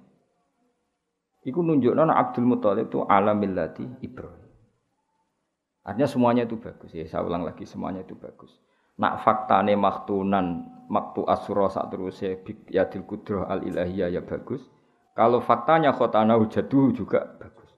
Iku 1.45 1.59
nunjuk 1.61 1.93
no 1.93 2.07
Abdul 2.09 2.47
Muthalib 2.47 2.89
itu 2.89 3.03
alamillati 3.05 3.85
Ibrahim. 4.01 4.40
Artinya 5.81 6.09
semuanya 6.09 6.43
itu 6.45 6.61
bagus 6.61 6.93
ya. 6.93 7.05
Saya 7.09 7.25
ulang 7.25 7.41
lagi 7.45 7.65
semuanya 7.65 8.05
itu 8.05 8.13
bagus. 8.13 8.53
Nak 9.01 9.25
faktane 9.25 9.73
maktunan 9.73 10.69
maktu 10.91 11.25
asura 11.25 11.71
saat 11.73 11.89
terus 11.89 12.21
ya 12.69 12.85
dil 12.85 13.03
kudroh 13.07 13.49
al 13.49 13.65
ilahiyah 13.65 14.13
ya 14.13 14.21
bagus. 14.21 14.61
Kalau 15.17 15.41
faktanya 15.41 15.91
khotana 15.91 16.37
hujadu 16.37 16.93
juga 16.93 17.25
bagus. 17.41 17.73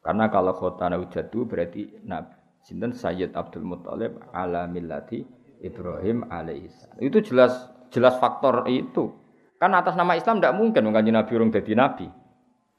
Karena 0.00 0.32
kalau 0.32 0.56
khotana 0.56 0.96
hujadu 0.96 1.44
berarti 1.44 2.02
Nabi 2.08 2.42
Sinten 2.62 2.94
Sayyid 2.94 3.34
Abdul 3.34 3.66
Muthalib 3.66 4.22
ala 4.30 4.70
millati 4.70 5.26
Ibrahim 5.62 6.30
alaihissalam. 6.30 6.98
Itu 7.02 7.18
jelas 7.22 7.70
jelas 7.90 8.16
faktor 8.22 8.66
itu. 8.70 9.14
Kan 9.58 9.74
atas 9.78 9.94
nama 9.94 10.18
Islam 10.18 10.42
tidak 10.42 10.58
mungkin 10.58 10.82
mengkaji 10.90 11.10
Nabi 11.14 11.30
urung 11.38 11.50
jadi 11.54 11.74
Nabi. 11.78 12.06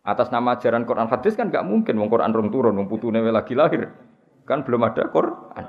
Atas 0.03 0.31
nama 0.35 0.59
ajaran 0.59 0.83
Quran 0.83 1.07
hadis 1.07 1.39
kan 1.39 1.47
nggak 1.47 1.63
mungkin 1.63 1.95
wong 1.95 2.11
Quran 2.11 2.35
rung 2.35 2.51
turun, 2.51 2.75
wong 2.75 2.91
putune 2.91 3.23
lagi 3.23 3.55
lahir. 3.55 3.87
Kan 4.43 4.67
belum 4.67 4.83
ada 4.83 5.07
Quran. 5.07 5.65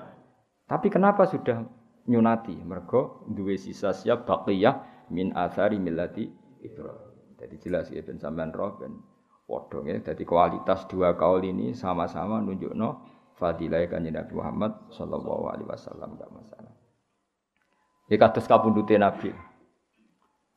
Tapi 0.67 0.89
kenapa 0.91 1.29
sudah 1.29 1.63
nyunati? 2.11 2.57
Mergo 2.65 3.29
duwe 3.31 3.55
sisa 3.55 3.95
siap 3.95 4.27
baqiyah 4.27 5.09
min 5.15 5.31
athari 5.37 5.79
millati 5.79 6.27
Ibrahim. 6.65 7.39
Jadi 7.39 7.55
jelas 7.61 7.93
ya 7.93 8.01
ben 8.01 8.17
sampean 8.17 8.51
roh 8.51 8.75
ben 8.81 8.97
ya. 9.85 9.97
Jadi 10.01 10.25
kualitas 10.25 10.89
dua 10.89 11.13
kaul 11.15 11.45
ini 11.45 11.77
sama-sama 11.77 12.41
nunjukno 12.41 13.05
fadilah 13.37 13.85
kanjeng 13.91 14.17
Nabi 14.17 14.33
Muhammad 14.33 14.73
sallallahu 14.95 15.45
alaihi 15.53 15.69
wasallam 15.69 16.17
enggak 16.17 16.31
masalah. 16.33 16.75
Ya 18.09 18.17
kados 18.17 18.47
kapundhute 18.49 18.97
Nabi. 18.97 19.33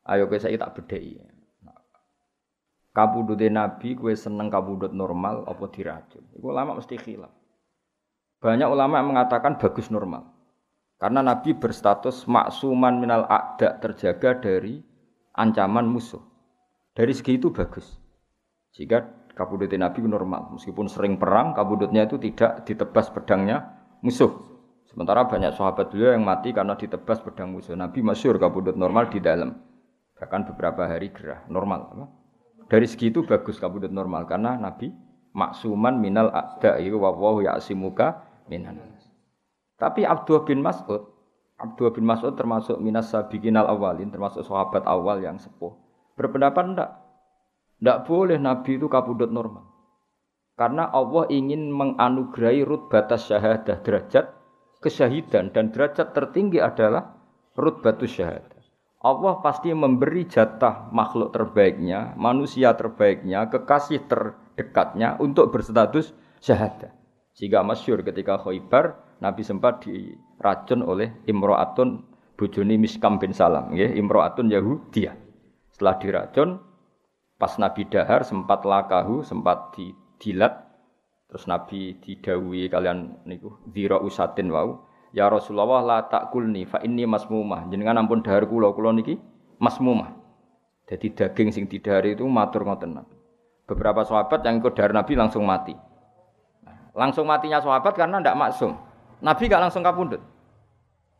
Ayo 0.07 0.31
kowe 0.31 0.39
saiki 0.39 0.55
tak 0.55 0.71
bedheki. 0.79 1.19
Kapundhute 2.95 3.51
Nabi 3.51 3.99
kowe 3.99 4.13
seneng 4.15 4.47
kapundhut 4.47 4.95
normal 4.95 5.43
apa 5.43 5.67
diracun? 5.67 6.23
Iku 6.33 6.47
lama 6.55 6.79
mesti 6.79 6.95
khilaf. 6.95 7.33
Banyak 8.37 8.69
ulama 8.69 9.01
yang 9.01 9.09
mengatakan 9.15 9.57
bagus 9.57 9.89
normal. 9.89 10.29
Karena 10.97 11.21
Nabi 11.21 11.53
berstatus 11.53 12.25
maksuman 12.25 12.97
minal 12.97 13.25
akda 13.29 13.77
terjaga 13.81 14.37
dari 14.41 14.81
ancaman 15.37 15.85
musuh. 15.85 16.21
Dari 16.97 17.13
segi 17.13 17.37
itu 17.37 17.53
bagus. 17.53 17.97
Jika 18.73 19.29
kabudut 19.37 19.69
Nabi 19.77 20.01
normal. 20.05 20.57
Meskipun 20.57 20.89
sering 20.89 21.21
perang, 21.21 21.53
kabudutnya 21.53 22.09
itu 22.09 22.17
tidak 22.17 22.65
ditebas 22.65 23.13
pedangnya 23.13 23.85
musuh. 24.01 24.33
Sementara 24.89 25.29
banyak 25.29 25.53
sahabat 25.53 25.93
beliau 25.93 26.17
yang 26.17 26.25
mati 26.25 26.49
karena 26.49 26.73
ditebas 26.73 27.21
pedang 27.21 27.53
musuh. 27.53 27.77
Nabi 27.77 28.01
masyur 28.01 28.41
kabudut 28.41 28.73
normal 28.73 29.13
di 29.13 29.21
dalam. 29.21 29.53
Bahkan 30.17 30.49
beberapa 30.53 30.89
hari 30.89 31.13
gerah. 31.13 31.45
Normal. 31.45 31.93
Dari 32.65 32.89
segi 32.89 33.13
itu 33.13 33.21
bagus 33.21 33.61
kabudut 33.61 33.93
normal. 33.93 34.25
Karena 34.25 34.57
Nabi 34.57 34.89
maksuman 35.37 36.01
minal 36.01 36.33
akda. 36.33 36.81
Itu 36.81 36.97
wawahu 36.97 37.45
ya'simuka 37.45 38.26
minan. 38.49 38.79
Tapi 39.77 40.03
Abdullah 40.03 40.43
bin 40.47 40.59
Mas'ud, 40.65 41.05
Abdullah 41.57 41.93
bin 41.93 42.05
Mas'ud 42.05 42.33
termasuk 42.33 42.77
minas 42.81 43.13
sabiqinal 43.13 43.69
awalin, 43.69 44.09
termasuk 44.09 44.45
sahabat 44.45 44.85
awal 44.89 45.21
yang 45.21 45.37
sepuh. 45.37 45.73
Berpendapat 46.17 46.73
ndak? 46.73 46.91
Ndak 47.81 48.09
boleh 48.09 48.41
Nabi 48.41 48.81
itu 48.81 48.89
kabudut 48.89 49.29
normal. 49.29 49.69
Karena 50.57 50.89
Allah 50.89 51.29
ingin 51.29 51.69
menganugerahi 51.69 52.65
rut 52.65 52.89
batas 52.89 53.29
syahadah 53.29 53.77
derajat 53.85 54.33
kesyahidan 54.81 55.53
dan 55.53 55.69
derajat 55.69 56.17
tertinggi 56.17 56.57
adalah 56.57 57.13
rut 57.53 57.85
batus 57.85 58.17
syahadah. 58.17 58.57
Allah 58.97 59.37
pasti 59.45 59.69
memberi 59.69 60.25
jatah 60.25 60.89
makhluk 60.89 61.29
terbaiknya, 61.29 62.17
manusia 62.17 62.73
terbaiknya, 62.73 63.45
kekasih 63.45 64.09
terdekatnya 64.09 65.21
untuk 65.21 65.53
berstatus 65.53 66.17
syahadah. 66.41 66.96
Sehingga 67.37 67.61
masyur 67.61 68.01
ketika 68.01 68.41
Khaybar 68.41 68.97
Nabi 69.21 69.45
sempat 69.45 69.85
diracun 69.85 70.81
oleh 70.81 71.13
Imro'atun 71.29 72.01
bujuni 72.33 72.81
Miskam 72.81 73.21
bin 73.21 73.29
Salam, 73.29 73.77
ya, 73.77 73.85
Imro'atun 73.93 74.49
Yahudiyah. 74.49 75.13
Setelah 75.69 75.95
diracun, 76.01 76.57
pas 77.37 77.53
Nabi 77.61 77.85
dahar 77.85 78.25
sempat 78.25 78.65
lakahu, 78.65 79.21
sempat 79.21 79.77
didilat, 79.77 80.65
terus 81.29 81.45
Nabi 81.45 82.01
didawi 82.01 82.73
kalian 82.73 83.21
niku 83.29 83.61
zira 83.69 84.01
usatin 84.01 84.49
wau. 84.49 84.89
Ya 85.13 85.29
Rasulullah 85.29 85.85
la 85.85 85.99
takulni 86.09 86.65
fa 86.65 86.81
inni 86.81 87.05
masmumah. 87.05 87.69
Jenengan 87.69 88.01
ampun 88.01 88.25
dahar 88.25 88.49
kula, 88.49 88.73
kula 88.73 88.97
niki 88.97 89.17
masmumah. 89.61 90.13
Jadi 90.89 91.13
daging 91.13 91.49
sing 91.53 91.65
didahari 91.69 92.17
itu 92.17 92.25
matur 92.25 92.65
ngoten. 92.65 92.97
Beberapa 93.69 94.01
sahabat 94.01 94.41
yang 94.41 94.57
ikut 94.57 94.73
dahar 94.73 94.93
Nabi 94.97 95.13
langsung 95.13 95.45
mati. 95.45 95.86
Langsung 96.97 97.29
matinya 97.29 97.61
sahabat 97.61 97.93
karena 97.93 98.17
tidak 98.17 98.33
maksum. 98.41 98.73
Nabi 99.21 99.45
gak 99.45 99.61
langsung 99.61 99.85
kapundut. 99.85 100.21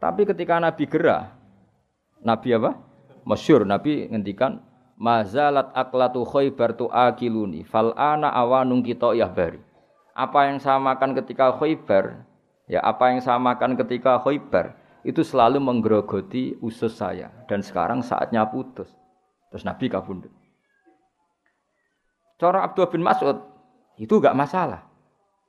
Tapi 0.02 0.26
ketika 0.26 0.58
Nabi 0.58 0.90
gerah, 0.90 1.38
Nabi 2.26 2.58
apa? 2.58 2.82
Masyur, 3.22 3.62
Nabi 3.62 4.10
ngendikan 4.10 4.58
mazalat 4.98 5.70
aklatu 5.78 6.26
khaybar 6.26 6.74
tu 6.74 6.90
akiluni 6.90 7.62
fal 7.62 7.94
ana 7.94 8.34
awanung 8.34 8.82
kita 8.82 9.14
bari. 9.30 9.62
Apa 10.18 10.50
yang 10.50 10.58
saya 10.58 10.82
makan 10.82 11.14
ketika 11.14 11.54
khaybar, 11.54 12.26
ya 12.66 12.82
apa 12.82 13.14
yang 13.14 13.22
saya 13.22 13.38
makan 13.38 13.78
ketika 13.78 14.18
khaybar, 14.18 14.74
itu 15.06 15.22
selalu 15.22 15.62
menggerogoti 15.62 16.58
usus 16.58 16.98
saya 16.98 17.30
dan 17.46 17.62
sekarang 17.62 18.02
saatnya 18.02 18.50
putus. 18.50 18.90
Terus 19.54 19.62
Nabi 19.62 19.94
kabundut. 19.94 20.34
Cara 22.42 22.66
Abdul 22.66 22.90
bin 22.90 23.06
Mas'ud 23.06 23.38
itu 23.98 24.18
gak 24.18 24.38
masalah. 24.38 24.87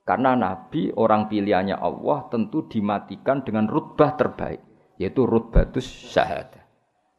Karena 0.09 0.33
Nabi 0.33 0.89
orang 0.97 1.29
pilihannya 1.29 1.77
Allah 1.77 2.25
tentu 2.33 2.65
dimatikan 2.65 3.45
dengan 3.45 3.69
rutbah 3.69 4.17
terbaik. 4.17 4.57
Yaitu 4.97 5.29
rutbatus 5.29 5.85
syahadah. 5.85 6.65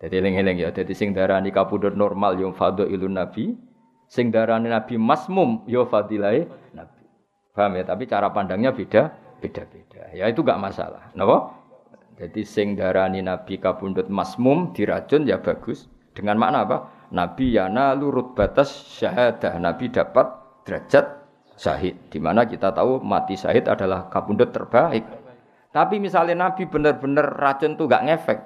Jadi 0.03 0.19
eling-eling 0.19 0.59
ya. 0.59 0.75
Jadi 0.75 0.91
sing 0.91 1.15
darani 1.15 1.55
kabudut 1.55 1.95
normal 1.95 2.35
yang 2.43 2.51
ilun 2.59 3.15
Nabi. 3.15 3.55
Sing 4.11 4.35
darani 4.35 4.75
Nabi 4.75 4.99
masmum 4.99 5.63
yo 5.71 5.87
fadilai 5.87 6.51
Nabi. 6.75 7.07
Paham 7.55 7.79
ya? 7.79 7.87
Tapi 7.87 8.11
cara 8.11 8.35
pandangnya 8.35 8.75
beda. 8.75 9.15
Beda-beda. 9.39 10.11
Ya 10.11 10.27
itu 10.27 10.43
gak 10.43 10.59
masalah. 10.59 11.15
Kenapa? 11.15 11.63
Jadi 12.19 12.43
sing 12.43 12.75
darani 12.75 13.23
Nabi 13.23 13.63
kabundut 13.63 14.11
masmum 14.11 14.75
diracun 14.75 15.31
ya 15.31 15.39
bagus. 15.39 15.87
Dengan 16.11 16.43
makna 16.43 16.67
apa? 16.67 16.91
Nabi 17.15 17.55
yana 17.55 17.95
lurut 17.95 18.35
batas 18.35 18.99
syahadah. 18.99 19.63
Nabi 19.63 19.95
dapat 19.95 20.27
derajat 20.67 21.20
syahid. 21.61 22.09
Di 22.09 22.17
mana 22.17 22.49
kita 22.49 22.73
tahu 22.73 23.05
mati 23.05 23.37
syahid 23.37 23.69
adalah 23.69 24.09
kabundut 24.09 24.49
terbaik. 24.49 25.05
Tapi 25.71 26.01
misalnya 26.01 26.49
Nabi 26.49 26.65
benar-benar 26.67 27.37
racun 27.37 27.79
tuh 27.79 27.87
gak 27.87 28.03
ngefek, 28.03 28.41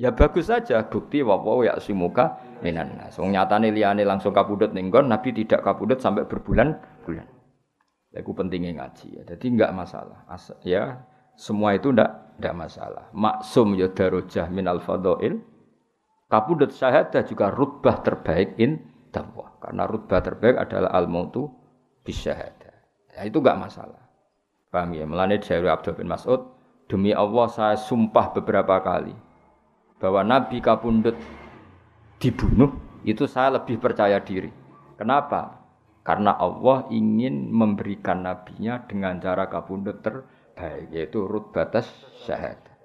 ya 0.00 0.16
bagus 0.16 0.48
saja 0.48 0.88
bukti 0.88 1.20
wawo 1.20 1.66
ya 1.68 1.76
simuka 1.76 2.40
minan 2.64 2.96
nas. 2.96 3.20
Wong 3.20 3.36
nyatane 3.36 3.68
liyane 3.76 4.08
langsung 4.08 4.32
kabundut 4.32 4.72
ninggon, 4.72 5.12
Nabi 5.12 5.36
tidak 5.36 5.60
kabundut 5.60 6.00
sampai 6.00 6.24
berbulan-bulan. 6.24 7.28
Itu 8.16 8.32
pentingnya 8.32 8.72
ngaji 8.80 9.20
ya. 9.20 9.22
Jadi 9.28 9.46
enggak 9.52 9.76
masalah. 9.76 10.24
As 10.24 10.48
ya 10.64 11.04
semua 11.36 11.76
itu 11.76 11.92
ndak 11.92 12.40
ndak 12.40 12.56
masalah. 12.56 13.12
Maksum 13.12 13.76
ya 13.76 13.92
darujah 13.92 14.48
minal 14.48 14.80
fadail. 14.80 15.44
Kabudut 16.32 16.72
syahadah 16.72 17.20
juga 17.28 17.52
rutbah 17.52 18.00
terbaik 18.00 18.56
in 18.56 18.80
dakwah. 19.12 19.60
Karena 19.60 19.84
rutbah 19.84 20.24
terbaik 20.24 20.56
adalah 20.56 20.96
al-mautu 20.96 21.52
bisyahada. 22.06 22.70
Ya, 23.10 23.26
itu 23.26 23.42
enggak 23.42 23.58
masalah. 23.58 24.06
Paham 24.70 24.94
ya? 24.94 25.02
Melane 25.02 25.42
dari 25.42 25.66
Abdul 25.66 25.98
bin 25.98 26.06
Mas'ud, 26.06 26.46
demi 26.86 27.10
Allah 27.10 27.50
saya 27.50 27.74
sumpah 27.74 28.30
beberapa 28.38 28.78
kali 28.78 29.12
bahwa 29.98 30.22
Nabi 30.22 30.62
Kapundut 30.62 31.18
dibunuh, 32.22 32.70
itu 33.02 33.26
saya 33.26 33.58
lebih 33.58 33.82
percaya 33.82 34.22
diri. 34.22 34.52
Kenapa? 34.94 35.66
Karena 36.06 36.38
Allah 36.38 36.86
ingin 36.94 37.50
memberikan 37.50 38.22
nabinya 38.22 38.86
dengan 38.86 39.18
cara 39.18 39.50
kapundut 39.50 40.06
terbaik, 40.06 40.94
yaitu 40.94 41.26
rut 41.26 41.50
batas 41.50 41.90
syahadat. 42.22 42.78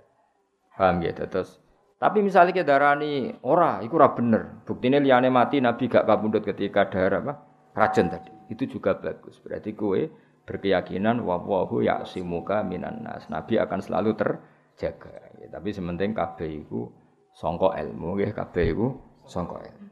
Paham 0.73 1.05
ya? 1.05 1.13
Terus 1.13 1.61
tapi 2.01 2.25
misalnya 2.25 2.49
kita 2.49 2.65
darani 2.65 3.29
ora, 3.45 3.77
itu 3.85 3.93
ora 3.93 4.09
bener. 4.17 4.65
Buktinya 4.65 4.97
liane 4.97 5.29
mati 5.29 5.61
Nabi 5.61 5.85
gak 5.85 6.09
kapundut 6.09 6.41
ketika 6.41 6.89
darah 6.89 7.21
apa? 7.21 7.33
Racun 7.77 8.09
tadi 8.09 8.40
itu 8.51 8.67
juga 8.67 8.99
bagus. 8.99 9.39
Berarti 9.39 9.71
kue 9.71 10.11
berkeyakinan 10.43 11.23
wawahu 11.23 11.79
ya'simuka 11.87 12.67
minan 12.67 13.07
nas. 13.07 13.31
Nabi 13.31 13.55
akan 13.55 13.79
selalu 13.79 14.19
terjaga. 14.19 15.31
Ya, 15.39 15.47
tapi 15.47 15.71
sementing 15.71 16.11
kabeh 16.11 16.67
iku 16.67 16.91
sangka 17.31 17.71
ilmu 17.79 18.19
nggih 18.19 18.35
kabeh 18.35 18.75
sangka 19.23 19.63
ilmu. 19.63 19.87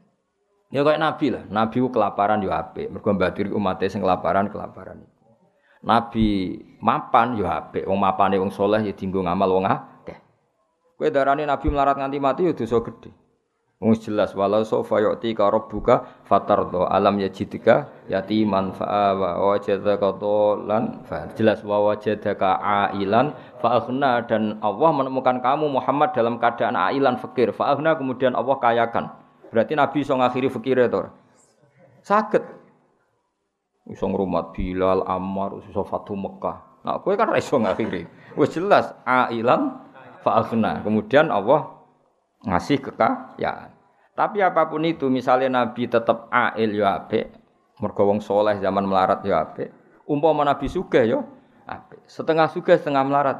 Ya 0.70 0.86
kayak 0.86 1.02
Nabi 1.02 1.26
lah, 1.34 1.44
Nabi 1.50 1.82
ku 1.82 1.90
kelaparan 1.90 2.46
yo 2.46 2.54
apik, 2.54 2.94
mergo 2.94 3.10
mbadiri 3.10 3.50
umat 3.50 3.82
sing 3.90 4.06
kelaparan 4.06 4.54
kelaparan 4.54 5.02
Nabi 5.80 6.54
mapan 6.78 7.34
yo 7.34 7.48
apik, 7.48 7.88
wong 7.88 7.98
mapane 7.98 8.36
wong 8.36 8.52
soleh 8.52 8.84
ya 8.84 8.92
dienggo 8.92 9.24
ngamal 9.24 9.48
wong 9.48 9.64
akeh. 9.66 10.18
Kowe 10.94 11.08
darane 11.08 11.48
Nabi 11.48 11.66
melarat 11.72 11.96
nganti 11.96 12.18
mati 12.20 12.46
yo 12.46 12.52
dosa 12.52 12.84
gedhe. 12.84 13.10
Wong 13.80 13.96
jelas 13.96 14.36
walau 14.36 14.60
sofa 14.60 15.00
yu'ti 15.00 15.32
ka 15.32 15.48
rabbuka 15.48 16.04
fatardo 16.28 16.84
alam 16.84 17.16
yajidika 17.16 17.88
yatiman 18.12 18.76
fa'awa 18.76 19.40
wa 19.40 19.56
wajadaka 19.56 20.20
dolan 20.20 21.00
fa 21.08 21.32
jelas 21.32 21.64
wa 21.64 21.88
wajadaka 21.88 22.60
ailan 22.60 23.32
fa 23.56 23.80
aghna 23.80 24.20
dan 24.28 24.60
Allah 24.60 24.90
menemukan 24.92 25.40
kamu 25.40 25.72
Muhammad 25.72 26.12
dalam 26.12 26.36
keadaan 26.36 26.76
ailan 26.76 27.16
fakir. 27.16 27.56
Fa 27.56 27.72
aghna 27.72 27.96
kemudian 27.96 28.36
Allah 28.36 28.60
kayakan. 28.60 29.16
Berarti 29.48 29.72
Nabi 29.72 30.04
iso 30.04 30.12
ngakhiri 30.12 30.52
fakir 30.52 30.76
itu 30.76 31.00
sakit 32.04 32.44
iso 33.96 34.04
ngrumat 34.12 34.52
Bilal 34.52 35.08
Ammar 35.08 35.56
iso 35.72 35.88
Fatu 35.88 36.12
Mekah. 36.20 36.84
Nah 36.84 37.00
kowe 37.00 37.16
kan 37.16 37.32
iso 37.32 37.56
ngakhiri. 37.56 38.04
Wis 38.36 38.52
jelas 38.52 38.92
ailan 39.08 39.72
fa 40.20 40.44
aghna. 40.44 40.84
Kemudian 40.84 41.32
Allah 41.32 41.79
ngasih 42.44 42.80
kekayaan. 42.80 43.70
Tapi 44.16 44.44
apa 44.44 44.68
pun 44.68 44.84
itu, 44.84 45.08
misalnya 45.08 45.64
Nabi 45.64 45.88
tetap 45.88 46.28
ail 46.28 46.70
ya 46.76 47.00
ape, 47.00 47.32
mergo 47.80 48.04
wong 48.04 48.20
soleh 48.20 48.60
zaman 48.60 48.84
melarat 48.84 49.24
ya 49.24 49.48
ape. 49.48 49.72
Umpama 50.04 50.44
Nabi 50.44 50.68
sugih 50.68 51.04
ya 51.08 51.20
ape. 51.64 52.04
Setengah 52.04 52.52
sugih 52.52 52.76
setengah 52.76 53.04
melarat 53.06 53.38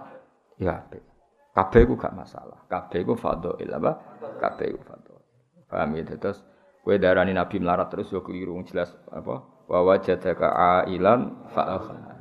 ya 0.57 0.81
ape. 0.81 1.05
Kabeh 1.51 1.83
ku 1.85 1.99
gak 1.99 2.15
masalah. 2.15 2.65
Kabeh 2.71 3.05
ku 3.05 3.19
fadhail 3.19 3.71
apa? 3.77 3.93
Kabeh 4.39 4.73
ku 4.73 4.81
fadhail. 4.87 5.21
Paham 5.67 5.95
ya 5.99 6.03
terus 6.17 6.41
kowe 6.81 6.97
darani 6.97 7.37
Nabi 7.37 7.61
melarat 7.61 7.93
terus 7.93 8.09
yo 8.09 8.25
keliru 8.25 8.57
jelas 8.65 8.95
apa? 9.11 9.45
Wa 9.69 9.85
wajadaka 9.85 10.49
ailan 10.87 11.47
fa 11.53 11.79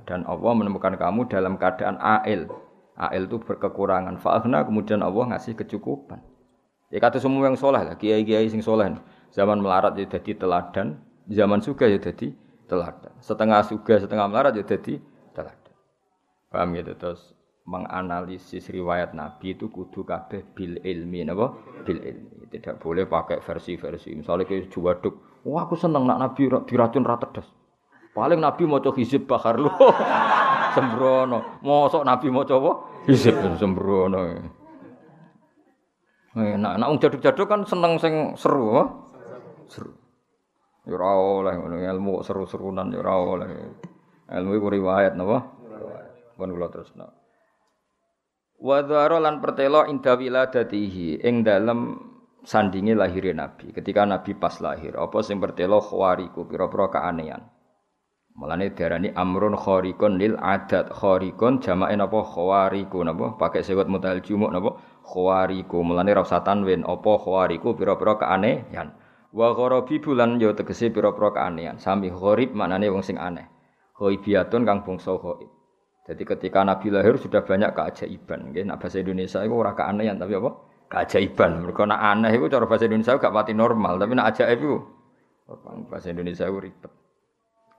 dan 0.09 0.25
Allah 0.25 0.53
menemukan 0.57 0.97
kamu 0.97 1.29
dalam 1.29 1.55
keadaan 1.61 2.01
ail. 2.01 2.49
Ail 2.99 3.23
itu 3.29 3.37
berkekurangan. 3.39 4.19
Fa'akhna 4.19 4.65
kemudian 4.65 5.05
Allah 5.05 5.31
ngasih 5.31 5.55
kecukupan. 5.55 6.19
Ya 6.89 6.97
kata 6.97 7.21
semua 7.21 7.45
yang 7.45 7.57
soleh 7.57 7.85
lah, 7.85 7.93
kiai-kiai 7.93 8.49
sing 8.49 8.65
soleh. 8.65 8.97
Zaman 9.29 9.61
melarat 9.61 9.93
ya 9.93 10.09
jadi 10.09 10.41
teladan, 10.41 10.97
zaman 11.29 11.61
suga 11.61 11.85
ya 11.85 12.01
jadi 12.01 12.33
teladan. 12.65 13.13
Setengah 13.21 13.61
suga, 13.61 14.01
setengah 14.01 14.25
melarat 14.25 14.57
ya 14.57 14.65
jadi 14.65 14.97
teladan. 15.37 15.73
Paham 16.49 16.73
gitu 16.73 16.97
terus 16.97 17.37
menganalisis 17.69 18.65
riwayat 18.73 19.13
Nabi 19.13 19.53
itu 19.53 19.69
kudu 19.69 20.01
kabeh 20.01 20.41
bil 20.57 20.81
ilmi 20.81 21.21
napa? 21.29 21.53
Bil 21.85 22.01
ilmi. 22.01 22.49
Tidak 22.49 22.81
boleh 22.81 23.05
pakai 23.05 23.45
versi-versi. 23.45 24.17
Misalnya 24.17 24.49
kayak 24.49 24.73
juwaduk, 24.73 25.45
wah 25.45 25.69
aku 25.69 25.77
seneng 25.77 26.09
nak 26.09 26.17
Nabi 26.17 26.49
diracun 26.65 27.05
rata. 27.05 27.29
Paling 28.17 28.41
Nabi 28.41 28.65
mau 28.65 28.81
coba 28.81 28.97
hizib 28.97 29.29
bakar 29.29 29.61
lu. 29.61 29.69
sembrono. 30.75 31.61
Mosok 31.61 32.01
Nabi 32.01 32.33
mau 32.33 32.45
coba 32.45 33.03
hizib 33.05 33.37
sembrono. 33.61 34.57
Nah, 36.39 36.79
nak 36.79 36.87
wong 36.87 36.99
jaduk-jaduk 37.03 37.47
kan 37.47 37.61
seneng 37.67 37.99
sing 37.99 38.33
seru, 38.39 38.75
apa? 38.75 38.83
Seru. 39.67 39.91
Ya 40.89 40.95
ora 40.95 41.53
oleh 41.53 41.85
ilmu 41.85 42.25
seru-serunan 42.25 42.89
ya 42.89 43.03
ora 43.03 43.13
oleh. 43.19 43.49
Ilmu 44.29 44.51
iku 44.57 44.67
riwayat 44.73 45.13
napa? 45.13 45.45
Pun 46.39 46.49
kula 46.55 46.71
tresna. 46.71 47.05
Wa 48.59 48.83
dzara 48.83 49.19
lan 49.19 49.39
pertelo 49.43 49.85
inda 49.85 50.15
wiladatihi 50.15 51.23
ing 51.23 51.43
dalem 51.43 51.99
sandinge 52.43 52.95
lahire 52.95 53.35
Nabi. 53.35 53.75
Ketika 53.75 54.07
Nabi 54.07 54.35
pas 54.35 54.57
lahir, 54.63 54.95
apa 54.95 55.19
sing 55.21 55.37
pertelo 55.37 55.83
khawariku 55.83 56.47
pira-pira 56.47 56.87
keanehan. 56.89 57.43
Mulane 58.39 58.71
diarani 58.71 59.11
amrun 59.11 59.59
kharikun 59.59 60.15
lil 60.15 60.39
adat. 60.39 60.95
Kharikun 60.95 61.59
jamake 61.59 61.95
napa 61.99 62.19
khawariku 62.23 63.03
napa? 63.03 63.35
Pakai 63.35 63.61
sewet 63.61 63.91
mutal 63.91 64.23
jumuk 64.23 64.51
napa? 64.51 64.79
Khawariku. 65.09 65.81
Mulane 65.81 66.13
ra 66.13 66.21
usah 66.21 66.45
tanwin 66.45 66.85
apa 66.85 67.11
khawariku? 67.17 67.73
Pira-pira 67.73 68.21
keanehan. 68.21 68.93
Wa 69.33 69.53
gharabi 69.57 69.97
bulan 69.97 70.37
yo 70.37 70.53
tegese 70.53 70.93
pira-pira 70.93 71.33
keanehan. 71.33 71.81
Sami 71.81 72.13
gharib 72.13 72.53
maknane 72.53 72.85
wong 72.93 73.01
sing 73.01 73.17
aneh. 73.17 73.49
Ghaibiatun 73.97 74.61
kang 74.63 74.85
bangsa 74.85 75.17
ghaib. 75.17 75.49
Jadi 76.09 76.23
ketika 76.25 76.65
Nabi 76.65 76.89
lahir 76.89 77.17
sudah 77.17 77.45
banyak 77.45 77.73
keajaiban. 77.73 78.53
Nggih 78.53 78.65
nak 78.65 78.81
bahasa 78.81 79.01
Indonesia 79.01 79.41
itu 79.45 79.53
ora 79.53 79.73
keanehan 79.77 80.17
tapi 80.17 80.33
apa? 80.37 80.49
Keajaiban. 80.89 81.65
Mergo 81.65 81.85
nak 81.85 82.01
aneh 82.01 82.33
itu 82.33 82.45
cara 82.49 82.65
bahasa 82.65 82.89
Indonesia 82.89 83.17
gak 83.21 83.33
pati 83.33 83.53
normal 83.53 84.01
tapi 84.01 84.17
nak 84.17 84.33
ajaib 84.33 84.57
itu 84.57 84.77
bahasa 85.89 86.09
Indonesia 86.09 86.49
itu 86.49 86.57
ribet. 86.61 86.91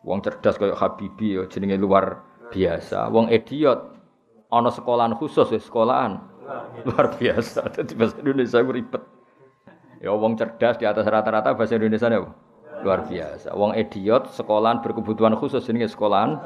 Wong 0.07 0.23
cerdas 0.23 0.57
kayak 0.57 0.79
Habibi 0.79 1.37
yo 1.39 1.43
jenenge 1.51 1.75
luar 1.75 2.23
biasa. 2.55 3.11
Wong 3.11 3.35
idiot 3.35 3.99
ana 4.51 4.71
sekolahan 4.71 5.19
khusus 5.19 5.51
ya 5.51 5.59
sekolahan 5.59 6.30
Luar 6.87 7.07
biasa. 7.17 7.61
Jadi 7.75 7.93
bahasa 7.97 8.15
Indonesia 8.21 8.59
itu 8.61 8.73
ribet. 8.73 9.03
Ya 10.01 10.11
wong 10.17 10.33
cerdas 10.41 10.81
di 10.81 10.89
atas 10.89 11.05
rata-rata 11.05 11.53
bahasa 11.53 11.77
Indonesia 11.77 12.09
ya. 12.09 12.25
Luar 12.81 13.05
biasa. 13.05 13.53
Wong 13.53 13.77
idiot 13.77 14.33
sekolahan 14.33 14.81
berkebutuhan 14.81 15.37
khusus 15.37 15.67
ini 15.69 15.85
sekolahan 15.85 16.41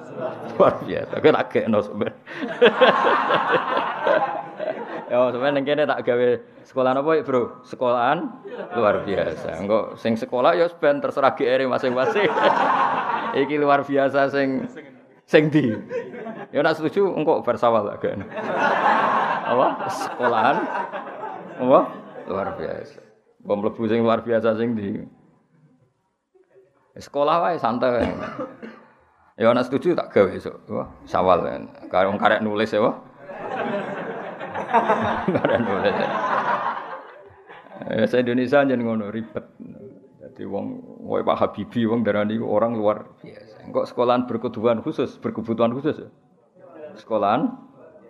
luar 0.59 0.82
biasa. 0.82 1.22
Kowe 1.22 1.30
tak 1.30 1.46
gekno 1.55 1.78
sampean. 1.82 2.14
Ya 5.05 5.20
ning 5.30 5.62
kene 5.62 5.86
tak 5.86 6.02
gawe 6.02 6.28
sekolahan 6.66 6.98
apa 6.98 7.22
Bro? 7.22 7.62
Sekolahan 7.62 8.34
luar 8.74 9.07
biasa. 9.07 9.62
Engko 9.62 9.94
sing 9.94 10.18
sekolah 10.18 10.59
ya 10.59 10.66
ben 10.80 10.98
terserah 10.98 11.36
GR 11.38 11.61
masing-masing. 11.70 12.26
Iki 13.46 13.55
luar 13.62 13.86
biasa 13.86 14.32
sing 14.32 14.66
sing 15.28 15.52
di. 15.55 15.70
Ya 16.50 16.66
nak 16.66 16.80
setuju 16.80 17.14
engko 17.14 17.46
bersawal 17.46 17.86
agak. 17.94 18.16
Apa? 19.45 19.66
Sekolahan. 19.92 20.57
Apa? 21.61 21.80
Luar 22.24 22.49
biasa. 22.57 23.01
Bom 23.45 23.61
mlebu 23.61 23.84
sing 23.84 24.01
luar 24.01 24.24
biasa 24.24 24.57
sing 24.57 24.72
di 24.72 25.05
Sekolah 26.95 27.42
wae 27.42 27.57
santai 27.59 27.90
wae. 27.90 28.07
Ya 29.34 29.51
ana 29.51 29.66
setuju 29.66 29.99
tak 29.99 30.14
gawe 30.14 30.30
esuk. 30.30 30.62
Wah, 30.70 30.86
sawal 31.11 31.42
kan. 31.42 31.66
Karo 31.90 32.14
karek 32.14 32.38
nulis 32.38 32.70
ya, 32.70 32.78
wah. 32.78 32.95
Karek 35.26 35.59
nulis. 35.59 35.95
Ya, 37.90 38.07
saya 38.07 38.22
Indonesia 38.22 38.62
aja 38.62 38.78
ngono 38.78 39.11
ribet. 39.11 39.42
Jadi 40.22 40.47
wong 40.47 40.66
kowe 41.03 41.20
Pak 41.26 41.36
Habibie 41.42 41.90
wong 41.90 42.07
darani 42.07 42.38
orang 42.38 42.78
luar 42.78 43.11
biasa. 43.18 43.66
Engkok 43.66 43.90
sekolahan 43.90 44.30
berkebutuhan 44.30 44.78
khusus, 44.86 45.18
berkebutuhan 45.18 45.74
khusus 45.74 45.99
ya. 45.99 46.09
Sekolahan 46.95 47.51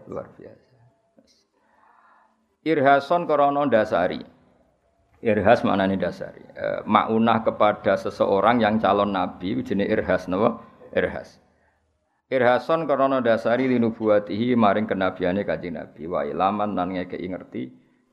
luar 0.04 0.28
biasa. 0.36 0.63
Irhason 2.64 3.28
korono 3.28 3.68
dasari. 3.68 4.24
Irhas 5.20 5.60
maknane 5.64 6.00
dasari. 6.00 6.40
E, 6.56 6.80
maunah 6.88 7.44
kepada 7.44 8.00
seseorang 8.00 8.64
yang 8.64 8.80
calon 8.80 9.12
nabi 9.12 9.60
jenis 9.60 9.88
irhas 9.92 10.24
napa? 10.32 10.64
Irhas. 10.96 11.44
Irhason 12.32 12.88
korono 12.88 13.20
dasari 13.20 13.68
linubuatihi 13.68 14.56
maring 14.56 14.88
kenabiane 14.88 15.44
kanjeng 15.44 15.76
Nabi 15.76 16.08
wa 16.08 16.24
ilaman 16.24 16.72
lan 16.72 16.96
ngekeki 16.96 17.28
ngerti 17.28 17.62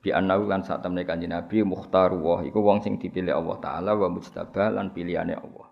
bi 0.04 0.12
annahu 0.12 0.52
lan 0.52 0.68
sak 0.68 0.84
temne 0.84 1.08
Nabi 1.08 1.64
mukhtaru 1.64 2.44
iku 2.44 2.60
wong 2.60 2.84
sing 2.84 3.00
dipilih 3.00 3.32
Allah 3.32 3.58
taala 3.64 3.92
wa 3.96 4.12
mujtabah 4.12 4.76
lan 4.76 4.92
pilihane 4.92 5.40
Allah. 5.40 5.72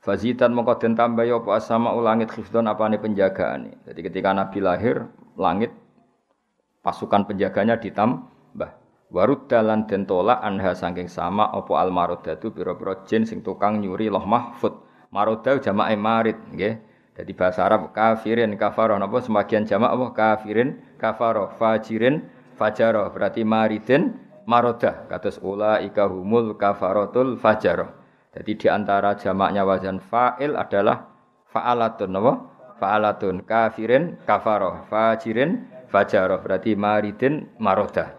Fazitan 0.00 0.56
mongko 0.56 0.80
den 0.80 0.96
tambah 0.96 1.22
apa 1.22 1.60
asama 1.60 1.92
ulangit 1.92 2.32
khifdon 2.32 2.66
apane 2.66 2.96
penjagaane. 2.96 3.84
Jadi 3.84 4.00
ketika 4.00 4.32
Nabi 4.32 4.58
lahir, 4.64 5.06
langit 5.36 5.70
pasukan 6.80 7.28
penjaganya 7.28 7.80
ditambah. 7.80 8.70
Warud 9.10 9.50
dalan 9.50 9.90
den 9.90 10.06
tolak 10.06 10.38
anha 10.38 10.70
saking 10.70 11.10
sama 11.10 11.50
apa 11.50 11.72
al 11.82 11.90
marodatu 11.90 12.54
pira-pira 12.54 13.02
jin 13.06 13.26
sing 13.26 13.42
tukang 13.42 13.82
nyuri 13.82 14.06
loh 14.06 14.22
mahfud. 14.22 14.86
Maroda 15.10 15.58
jamae 15.58 15.98
marid 15.98 16.38
nggih. 16.54 16.78
Jadi 17.18 17.32
bahasa 17.34 17.66
Arab 17.66 17.90
kafirin 17.90 18.54
kafaroh. 18.54 18.94
Napa 18.96 19.18
semakian 19.18 19.66
jamak 19.66 19.90
apa? 19.90 20.06
Kafirin 20.14 20.78
kafaroh. 20.94 21.50
Fajirin 21.58 22.30
fajaro 22.54 23.10
berarti 23.10 23.42
maridin 23.42 24.14
marodah. 24.46 25.10
Kados 25.10 25.42
ula 25.42 25.82
ika 25.82 26.06
humul 26.06 26.54
kafarotul 26.54 27.34
fajaro 27.34 28.00
jadi 28.30 28.52
di 28.54 28.66
antara 28.70 29.18
jamaknya 29.18 29.66
wazan 29.66 29.98
fa'il 29.98 30.54
adalah 30.54 31.10
fa'alatun. 31.50 32.14
Apa 32.14 32.32
fa'alatun. 32.78 33.42
Kafirin 33.42 34.22
kafaroh. 34.22 34.86
Fajirin 34.86 35.66
fajaro 35.90 36.38
berarti 36.40 36.78
maridin 36.78 37.50
marodah 37.58 38.14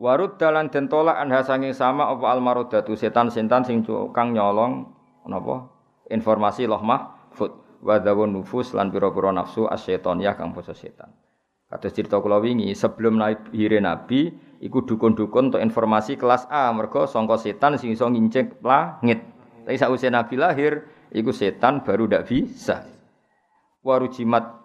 warud 0.00 0.40
dalan 0.40 0.72
den 0.72 0.88
tolak 0.88 1.20
anha 1.20 1.44
sanging 1.44 1.76
sama 1.76 2.08
apa 2.08 2.24
al 2.32 2.40
marodatu 2.40 2.96
setan-setan 2.96 3.62
sing 3.68 3.84
kang 4.16 4.32
nyolong 4.32 4.88
napa 5.28 5.68
informasi 6.08 6.64
loh 6.64 6.80
mahfud 6.80 7.52
wa 7.84 7.96
nufus 8.24 8.72
lan 8.72 8.88
pira-pira 8.88 9.30
nafsu 9.30 9.68
asyaitoniyah 9.68 10.34
kang 10.40 10.56
basa 10.56 10.72
setan 10.72 11.12
Kados 11.70 11.94
cerita 11.94 12.18
kula 12.18 12.42
wingi, 12.42 12.74
sebelum 12.74 13.14
lahir 13.14 13.78
Nabi, 13.78 14.34
iku 14.58 14.82
dukun-dukun 14.82 15.54
untuk 15.54 15.62
informasi 15.62 16.18
kelas 16.18 16.50
A, 16.50 16.66
mergo 16.74 17.06
sangka 17.06 17.38
setan 17.38 17.78
sing 17.78 17.94
iso 17.94 18.10
ngincik 18.10 18.58
langit. 18.66 19.22
Tapi 19.62 19.78
sausé 19.78 20.10
Nabi 20.10 20.34
lahir, 20.34 20.82
iku 21.14 21.30
setan 21.30 21.86
baru 21.86 22.10
ndak 22.10 22.26
bisa. 22.26 22.90
Waru 23.86 24.10
jimat 24.10 24.59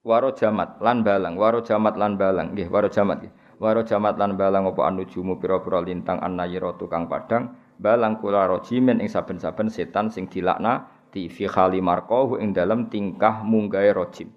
waro 0.00 0.32
jamat 0.32 0.80
lan 0.80 1.04
balang, 1.04 1.36
waro 1.36 1.60
jamat 1.60 1.94
lan 2.00 2.16
balang, 2.16 2.56
nggih 2.56 2.68
waro 2.72 2.88
jamat 2.88 3.24
nggih. 3.24 3.34
Waro 3.60 3.84
jamat 3.84 4.16
lan 4.16 4.40
balang 4.40 4.72
apa 4.72 4.88
anujumu 4.88 5.36
pira-pira 5.36 5.84
lintang 5.84 6.16
annayira 6.24 6.72
tukang 6.80 7.12
padang, 7.12 7.52
balang 7.76 8.16
kula 8.16 8.48
rojimen 8.48 9.04
ing 9.04 9.12
saben-saben 9.12 9.68
setan 9.68 10.08
sing 10.08 10.32
dilakna 10.32 10.88
di 11.12 11.28
fi 11.28 11.44
khali 11.44 11.84
marqahu 11.84 12.40
ing 12.40 12.56
dalam 12.56 12.88
tingkah 12.88 13.44
munggahe 13.44 13.92
rojim. 13.92 14.32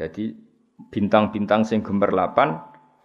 Jadi 0.00 0.32
bintang-bintang 0.88 1.68
sing 1.68 1.84
gemerlapan 1.84 2.56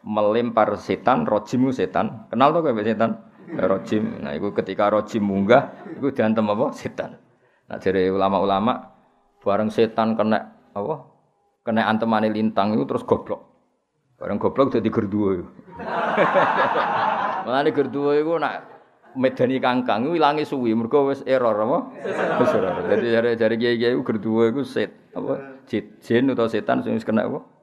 melempar 0.08 0.80
setan, 0.80 1.28
rojim 1.28 1.68
setan. 1.76 2.32
Kenal 2.32 2.56
tuh 2.56 2.64
kayak 2.64 2.88
setan? 2.88 3.12
Rojim. 3.48 4.24
Nah, 4.24 4.32
itu 4.36 4.56
ketika 4.56 4.88
rojim 4.88 5.24
munggah, 5.24 5.76
itu 5.92 6.12
diantem 6.16 6.48
apa? 6.48 6.72
Setan. 6.72 7.20
Nah, 7.68 7.76
jadi 7.80 8.08
ulama-ulama 8.12 8.96
bareng 9.44 9.68
setan 9.68 10.16
kena 10.16 10.56
apa? 10.72 11.17
Kena 11.68 11.92
antemane 11.92 12.32
lintang 12.32 12.80
itu 12.80 12.88
terus 12.88 13.04
goblok. 13.04 13.44
Bareng 14.16 14.40
goblok 14.40 14.72
jadi 14.72 14.88
gerduwo. 14.88 15.44
Mulane 17.44 17.76
gerduwo 17.76 18.16
itu 18.16 18.40
nak 18.40 18.72
medani 19.20 19.60
kangkang 19.60 20.08
ilangi 20.16 20.48
suwi 20.48 20.72
mergo 20.72 21.12
wis 21.12 21.28
error 21.28 21.60
apa? 21.60 21.80
Wis 22.40 22.56
error. 22.56 22.88
Jadi 22.88 23.06
jare-jare 23.12 23.56
kiai-kiai 23.60 24.00
gerduwo 24.00 24.48
iku 24.48 24.64
set 24.64 24.96
apa? 25.12 25.60
Jin 25.68 26.32
atau 26.32 26.48
setan 26.48 26.88
sing 26.88 26.96
kena 27.04 27.28
apa? 27.28 27.58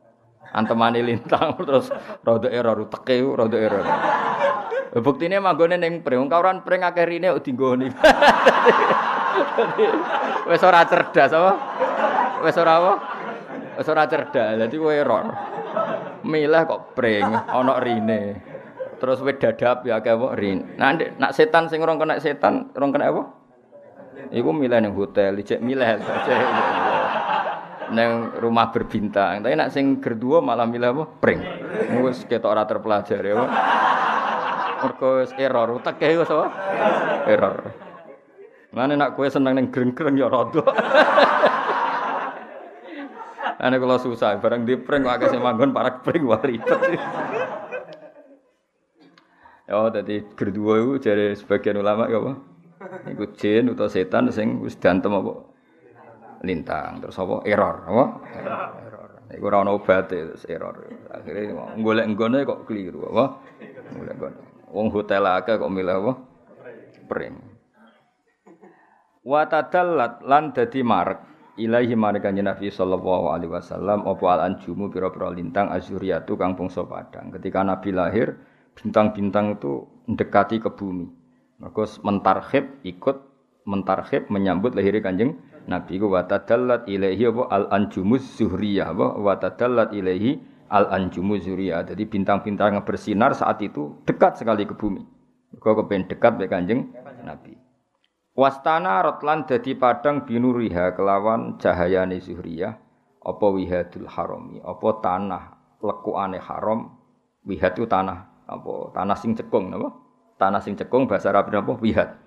antemani 0.54 1.02
lintang 1.02 1.58
terus 1.66 1.90
rada 2.22 2.48
error 2.48 2.86
teke 2.86 3.18
rada 3.34 3.58
error. 3.58 3.84
Buktine 4.94 5.42
manggone 5.42 5.74
ning 5.74 6.06
pring, 6.06 6.30
kauran 6.30 6.62
pring 6.62 6.86
akeh 6.86 7.02
rine 7.02 7.34
kok 7.34 7.42
dinggoni. 7.42 7.90
Wis 10.48 10.62
ora 10.62 10.86
cerdas 10.86 11.34
apa? 11.34 11.52
Wis 12.46 12.54
ora 12.54 12.72
apa? 12.78 12.92
Wis 13.78 13.88
ora 13.90 14.06
cerdas. 14.06 14.58
Dadi 14.58 14.76
kowe 14.78 14.94
error. 14.94 15.26
Milih 16.24 16.62
kok 16.64 16.96
pring 16.96 17.26
ana 17.26 17.76
rine. 17.82 18.40
Terus 18.98 19.20
wis 19.20 19.36
dadap 19.36 19.84
ya 19.84 20.00
akeh 20.00 20.16
apa 20.16 20.32
rin. 20.38 20.80
Nah, 20.80 20.96
nak 20.96 21.36
setan 21.36 21.68
sing 21.68 21.82
ora 21.84 21.92
kena 21.98 22.16
setan, 22.22 22.72
ora 22.72 22.88
kena 22.88 23.12
apa? 23.12 23.22
Iku 24.32 24.54
milih 24.54 24.80
ning 24.80 24.94
hotel, 24.96 25.36
ijek 25.42 25.60
milih 25.60 26.00
neng 27.92 28.32
rumah 28.40 28.72
berbintang. 28.72 29.44
Tapi 29.44 29.52
nak 29.58 29.74
sing 29.74 30.00
gerdua 30.00 30.40
malah 30.40 30.64
milih 30.64 30.94
apa? 30.94 31.04
Pring. 31.20 31.40
Wis 32.00 32.24
ketok 32.24 32.48
ora 32.48 32.64
terpelajari 32.64 33.34
ya. 33.34 33.44
Mergo 34.80 35.20
error, 35.36 35.68
uteke 35.76 36.06
wis 36.16 36.30
apa? 36.30 36.46
Error. 37.28 37.56
Mane 38.74 38.98
nak 38.98 39.14
kowe 39.14 39.28
seneng 39.28 39.54
ning 39.54 39.68
greng-greng 39.68 40.16
ya 40.16 40.26
rada. 40.26 40.64
Ane 43.64 43.80
kalau 43.80 43.96
susah, 43.96 44.36
barang 44.44 44.68
di 44.68 44.76
prank 44.76 45.08
kok 45.08 45.32
sing 45.32 45.40
manggon 45.40 45.72
para 45.72 46.04
prank 46.04 46.20
wah 46.28 46.40
ribet. 46.44 47.00
Ya, 49.64 49.80
dadi 49.88 50.20
gerdua 50.36 50.84
iku 50.84 50.92
jare 51.00 51.32
sebagian 51.32 51.80
ulama 51.80 52.04
ya 52.12 52.20
apa? 52.20 52.36
Iku 53.08 53.32
jin 53.32 53.72
utawa 53.72 53.88
setan 53.88 54.28
sing 54.28 54.60
wis 54.60 54.76
dantem 54.76 55.16
apa? 55.16 55.48
lintang 56.44 57.00
terus 57.00 57.16
apa? 57.16 57.40
Error 57.48 57.88
apa? 57.88 58.04
Error. 58.36 59.10
Iku 59.32 59.44
ora 59.48 59.64
ono 59.64 59.80
obate 59.80 60.36
error. 60.52 60.84
Akhire 61.08 61.56
golek 61.80 62.04
nggone 62.12 62.44
kok 62.44 62.68
keliru 62.68 63.08
apa? 63.16 63.40
Golek 63.96 64.14
nggone. 64.20 64.40
Wong 64.68 64.92
hotel 64.92 65.24
akeh 65.24 65.56
kok 65.56 65.72
milih 65.72 65.96
apa? 66.04 66.12
Pring 67.08 67.54
wa 69.24 69.40
tadallat 69.48 70.20
lan 70.20 70.52
dadi 70.52 70.84
marek 70.84 71.33
ilahi 71.56 71.94
mareka 71.94 72.30
Nabi 72.34 72.70
sallallahu 72.70 73.30
alaihi 73.30 73.52
wasallam 73.52 74.04
apa 74.04 74.24
al 74.30 74.40
anjumu 74.52 74.90
pira-pira 74.90 75.30
lintang 75.30 75.70
azuriyatu 75.70 76.34
kang 76.34 76.58
bangsa 76.58 76.82
padang 76.86 77.30
ketika 77.34 77.62
Nabi 77.62 77.90
lahir 77.94 78.38
bintang-bintang 78.74 79.58
itu 79.58 79.86
mendekati 80.10 80.58
ke 80.58 80.70
bumi 80.74 81.06
maka 81.62 81.86
mentarhib 82.02 82.82
ikut 82.82 83.16
mentarhib 83.64 84.28
menyambut 84.28 84.74
lahirnya 84.74 85.00
kanjeng 85.00 85.38
Nabi 85.64 85.96
ku 85.96 86.12
watadallat 86.12 86.84
ilaihi 86.84 87.24
apa 87.30 87.42
al 87.48 87.64
anjumus 87.72 88.36
zuhriyah 88.36 88.92
apa 88.92 89.06
watadallat 89.16 89.96
ilaihi 89.96 90.36
al 90.68 90.92
anjumus 90.92 91.44
zuhriyah. 91.44 91.88
Jadi 91.88 92.04
bintang-bintang 92.04 92.76
yang 92.76 92.84
bersinar 92.84 93.32
saat 93.32 93.60
itu 93.64 93.96
dekat 94.04 94.36
sekali 94.40 94.68
ke 94.68 94.76
bumi. 94.76 95.00
Kau 95.62 95.78
kepen 95.78 96.10
dekat 96.10 96.36
be 96.36 96.50
Kanjeng 96.50 96.90
Nabi. 97.22 97.63
Wastana 98.34 98.98
rotlan 98.98 99.46
dadi 99.46 99.78
padang 99.78 100.26
binuriha 100.26 100.98
kelawan 100.98 101.54
cahayane 101.58 102.18
zuhriyah 102.18 102.74
apa 103.22 103.46
wihadul 103.46 104.10
harami 104.10 104.58
apa 104.58 104.88
tanah 104.98 105.44
lekukane 105.78 106.42
haram 106.42 106.98
wihad 107.46 107.78
itu 107.78 107.86
tanah 107.86 108.26
apa 108.50 108.90
tanah 108.90 109.16
sing 109.16 109.38
cekung 109.38 109.70
napa 109.70 109.94
tanah 110.36 110.60
sing 110.60 110.74
cekung 110.74 111.06
bahasa 111.06 111.30
Arab 111.30 111.48
napa 111.54 111.78
wihad 111.78 112.24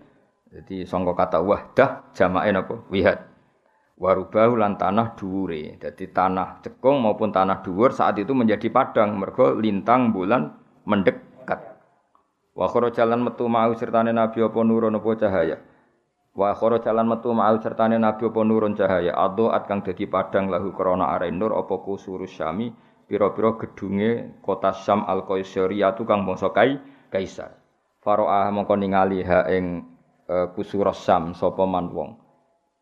jadi 0.48 0.88
sangka 0.88 1.14
kata 1.16 1.44
wahdah 1.44 1.90
jamake 2.16 2.50
napa? 2.56 2.76
Wihad. 2.88 3.20
Warubahu 3.98 4.62
lan 4.62 4.78
tanah 4.78 5.18
dhuwure. 5.18 5.76
Jadi 5.82 6.14
tanah 6.14 6.62
cekung 6.64 7.02
maupun 7.04 7.34
tanah 7.34 7.66
dhuwur 7.66 7.92
saat 7.92 8.16
itu 8.22 8.32
menjadi 8.32 8.70
padang 8.72 9.18
mergo 9.18 9.58
lintang 9.58 10.14
bulan 10.14 10.54
mendekat. 10.88 11.60
Wa 12.54 12.70
jalan 12.94 13.22
metu 13.26 13.46
mau 13.50 13.70
sertane 13.76 14.14
nabi 14.16 14.40
apa 14.42 14.60
nurun 14.64 14.96
apa 14.96 15.10
cahaya. 15.18 15.58
Wa 16.38 16.54
jalan 16.54 17.10
metu 17.10 17.34
mau 17.34 17.58
sertane 17.58 17.98
nabi 17.98 18.30
apa 18.30 18.40
nurun 18.46 18.78
cahaya. 18.78 19.10
Adoat 19.18 19.66
kang 19.66 19.82
dadi 19.82 20.06
padang 20.06 20.54
lahu 20.54 20.70
krana 20.70 21.10
are 21.10 21.34
nur 21.34 21.58
apa 21.58 21.82
kusurus 21.82 22.30
syami 22.38 22.70
pira-pira 23.10 23.58
gedunge 23.58 24.38
kota 24.46 24.70
Syam 24.70 25.02
al-Qaisariyah 25.10 25.98
kang 26.06 26.30
bangsa 26.30 26.54
Kai 26.54 26.78
Kaisar. 27.10 27.58
Faro'ah 28.06 28.54
mongko 28.54 28.78
ningali 28.78 29.26
ha 29.26 29.50
ing 29.50 29.82
uh, 30.30 30.54
kusura 30.54 30.94
Syam 30.94 31.34
sapa 31.34 31.66
man 31.66 31.90
wong. 31.90 32.22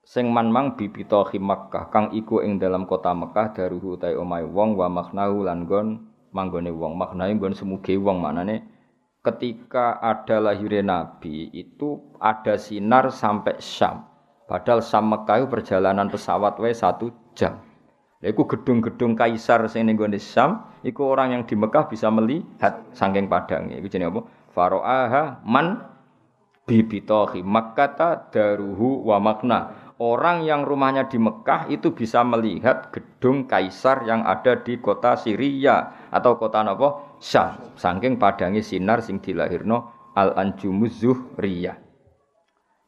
Sing 0.04 0.28
man 0.36 0.52
mang 0.52 0.76
bibita 0.76 1.24
Makkah 1.24 1.88
kang 1.88 2.12
iku 2.12 2.44
ing 2.44 2.60
dalam 2.60 2.84
kota 2.84 3.16
Mekah 3.16 3.56
daruhu 3.56 3.96
ta 3.96 4.12
omahe 4.12 4.44
wong 4.44 4.76
wa 4.76 4.92
maknahu 4.92 5.48
lan 5.48 5.64
gon 5.64 6.12
manggone 6.36 6.76
wong. 6.76 7.00
Maknane 7.00 7.40
nggon 7.40 7.56
semuge 7.56 7.96
wong 7.96 8.20
manane 8.20 8.75
ketika 9.26 9.98
ada 9.98 10.38
lahirnya 10.38 10.86
Nabi 10.86 11.50
itu 11.50 12.14
ada 12.22 12.62
sinar 12.62 13.10
sampai 13.10 13.58
Syam. 13.58 14.06
Padahal 14.46 14.86
Syam 14.86 15.10
Mekah 15.10 15.50
perjalanan 15.50 16.06
pesawat 16.06 16.62
wae 16.62 16.78
satu 16.78 17.10
jam. 17.34 17.58
Iku 18.22 18.46
gedung-gedung 18.50 19.14
kaisar 19.14 19.66
sing 19.70 19.86
ning 19.90 19.98
gone 19.98 20.18
Syam, 20.18 20.70
iku 20.86 21.14
orang 21.14 21.34
yang 21.34 21.44
di 21.46 21.54
Mekah 21.58 21.90
bisa 21.90 22.10
melihat 22.14 22.86
saking 22.94 23.26
padangnya. 23.26 23.82
Iku 23.82 23.90
jenenge 23.90 24.14
apa? 24.14 24.22
Faro'aha 24.54 25.24
man 25.46 25.84
bibitohi 26.66 27.46
Makkata 27.46 28.30
daruhu 28.34 29.06
wa 29.06 29.22
makna. 29.22 29.85
Orang 29.96 30.44
yang 30.44 30.68
rumahnya 30.68 31.08
di 31.08 31.16
Mekah 31.16 31.72
itu 31.72 31.96
bisa 31.96 32.20
melihat 32.28 32.92
gedung 32.92 33.48
kaisar 33.48 34.04
yang 34.04 34.28
ada 34.28 34.60
di 34.60 34.76
kota 34.84 35.16
Syria 35.16 36.08
atau 36.12 36.36
kota 36.36 36.68
apa? 36.68 37.16
Syam. 37.24 37.72
Saking 37.80 38.20
padangnya 38.20 38.60
sinar 38.60 39.00
sing 39.00 39.24
dilahirno 39.24 40.12
al-anjumuz 40.12 41.00
zuhriyah. 41.00 41.80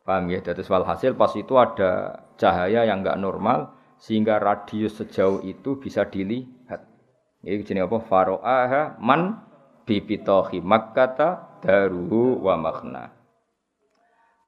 Paham 0.04 0.32
ya? 0.32 0.44
Dados 0.44 0.68
walhasil 0.68 1.16
pas 1.16 1.32
itu 1.36 1.56
ada 1.56 2.24
cahaya 2.36 2.84
yang 2.84 3.04
enggak 3.04 3.20
normal 3.20 3.76
sehingga 4.00 4.40
radius 4.40 5.00
sejauh 5.00 5.44
itu 5.48 5.80
bisa 5.80 6.08
dilihat. 6.08 6.92
Ini 7.40 7.64
jenis 7.64 7.88
apa? 7.88 8.04
Faro'aha 8.04 9.00
man 9.00 9.48
bibitohi 9.88 10.60
makkata 10.60 11.60
daruhu 11.64 12.44
wa 12.44 12.56
makna. 12.60 13.17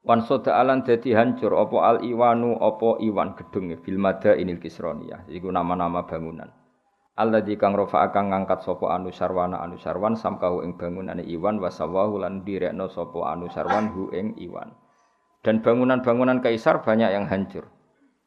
Wan 0.00 0.24
soda 0.24 0.56
alan 0.56 0.80
dadi 0.80 1.12
hancur 1.12 1.52
apa 1.60 1.76
al 1.84 1.98
iwanu 2.00 2.56
apa 2.56 2.96
iwan 3.04 3.36
gedung 3.36 3.68
fil 3.84 4.00
mada 4.00 4.32
inil 4.32 4.56
kisroniyah. 4.56 5.28
Iku 5.28 5.52
nama-nama 5.52 6.08
bangunan. 6.08 6.48
Allah 7.20 7.44
di 7.44 7.52
kang 7.60 7.76
rofa 7.76 8.08
akan 8.08 8.32
ngangkat 8.32 8.64
sopo 8.64 8.88
anu 8.88 9.12
sarwana 9.12 9.60
anu 9.60 9.76
sarwan 9.76 10.16
samkahu 10.16 10.64
ing 10.64 10.80
bangunan 10.80 11.20
iwan 11.20 11.60
wasawahu 11.60 12.16
lan 12.16 12.48
direkno 12.48 12.88
sopo 12.88 13.28
anu 13.28 13.52
sarwan 13.52 13.92
hu 13.92 14.08
ing 14.16 14.40
iwan. 14.40 14.72
Dan 15.44 15.60
bangunan-bangunan 15.60 16.40
kaisar 16.40 16.80
banyak 16.80 17.12
yang 17.12 17.28
hancur. 17.28 17.68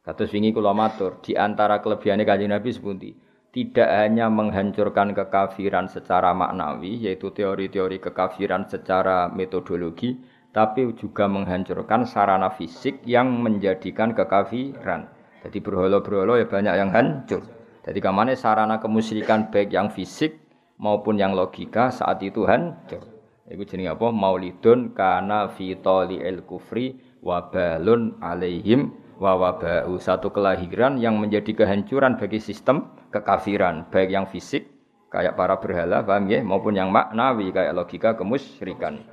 Kados 0.06 0.30
wingi 0.34 0.54
kula 0.54 0.78
matur, 0.78 1.22
di 1.26 1.38
antara 1.38 1.80
kelebihane 1.80 2.26
Kanjeng 2.26 2.52
Nabi 2.52 2.70
sepundi? 2.74 3.14
Tidak 3.54 3.86
hanya 3.86 4.34
menghancurkan 4.34 5.14
kekafiran 5.14 5.86
secara 5.86 6.34
maknawi, 6.34 7.06
yaitu 7.06 7.30
teori-teori 7.30 8.02
kekafiran 8.02 8.66
secara 8.66 9.30
metodologi, 9.30 10.18
tapi 10.54 10.86
juga 10.94 11.26
menghancurkan 11.26 12.06
sarana 12.06 12.54
fisik 12.54 13.02
yang 13.10 13.42
menjadikan 13.42 14.14
kekafiran. 14.14 15.10
Jadi 15.42 15.58
berholo-berholo 15.60 16.40
ya 16.40 16.48
banyak 16.48 16.76
yang 16.78 16.94
hancur. 16.94 17.42
Jadi 17.84 18.00
ke 18.00 18.12
mana 18.14 18.32
sarana 18.38 18.80
kemusyrikan 18.80 19.52
baik 19.52 19.74
yang 19.74 19.92
fisik 19.92 20.40
maupun 20.80 21.20
yang 21.20 21.36
logika 21.36 21.92
saat 21.92 22.22
itu 22.24 22.46
hancur. 22.46 23.02
Itu 23.50 23.66
jenis 23.68 23.92
apa? 23.92 24.08
Maulidun 24.14 24.96
kana 24.96 25.52
fitoli 25.52 26.24
el 26.24 26.48
kufri 26.48 26.96
wabalun 27.20 28.22
alaihim 28.24 28.96
wawabau 29.20 30.00
satu 30.00 30.32
kelahiran 30.32 30.96
yang 30.96 31.20
menjadi 31.20 31.66
kehancuran 31.66 32.16
bagi 32.16 32.40
sistem 32.40 32.94
kekafiran 33.14 33.88
baik 33.88 34.10
yang 34.10 34.26
fisik 34.26 34.68
kayak 35.14 35.38
para 35.38 35.62
berhala 35.62 36.02
paham 36.02 36.26
ya 36.28 36.42
maupun 36.42 36.74
yang 36.74 36.90
maknawi 36.90 37.54
kayak 37.54 37.78
logika 37.78 38.18
kemusyrikan 38.18 39.13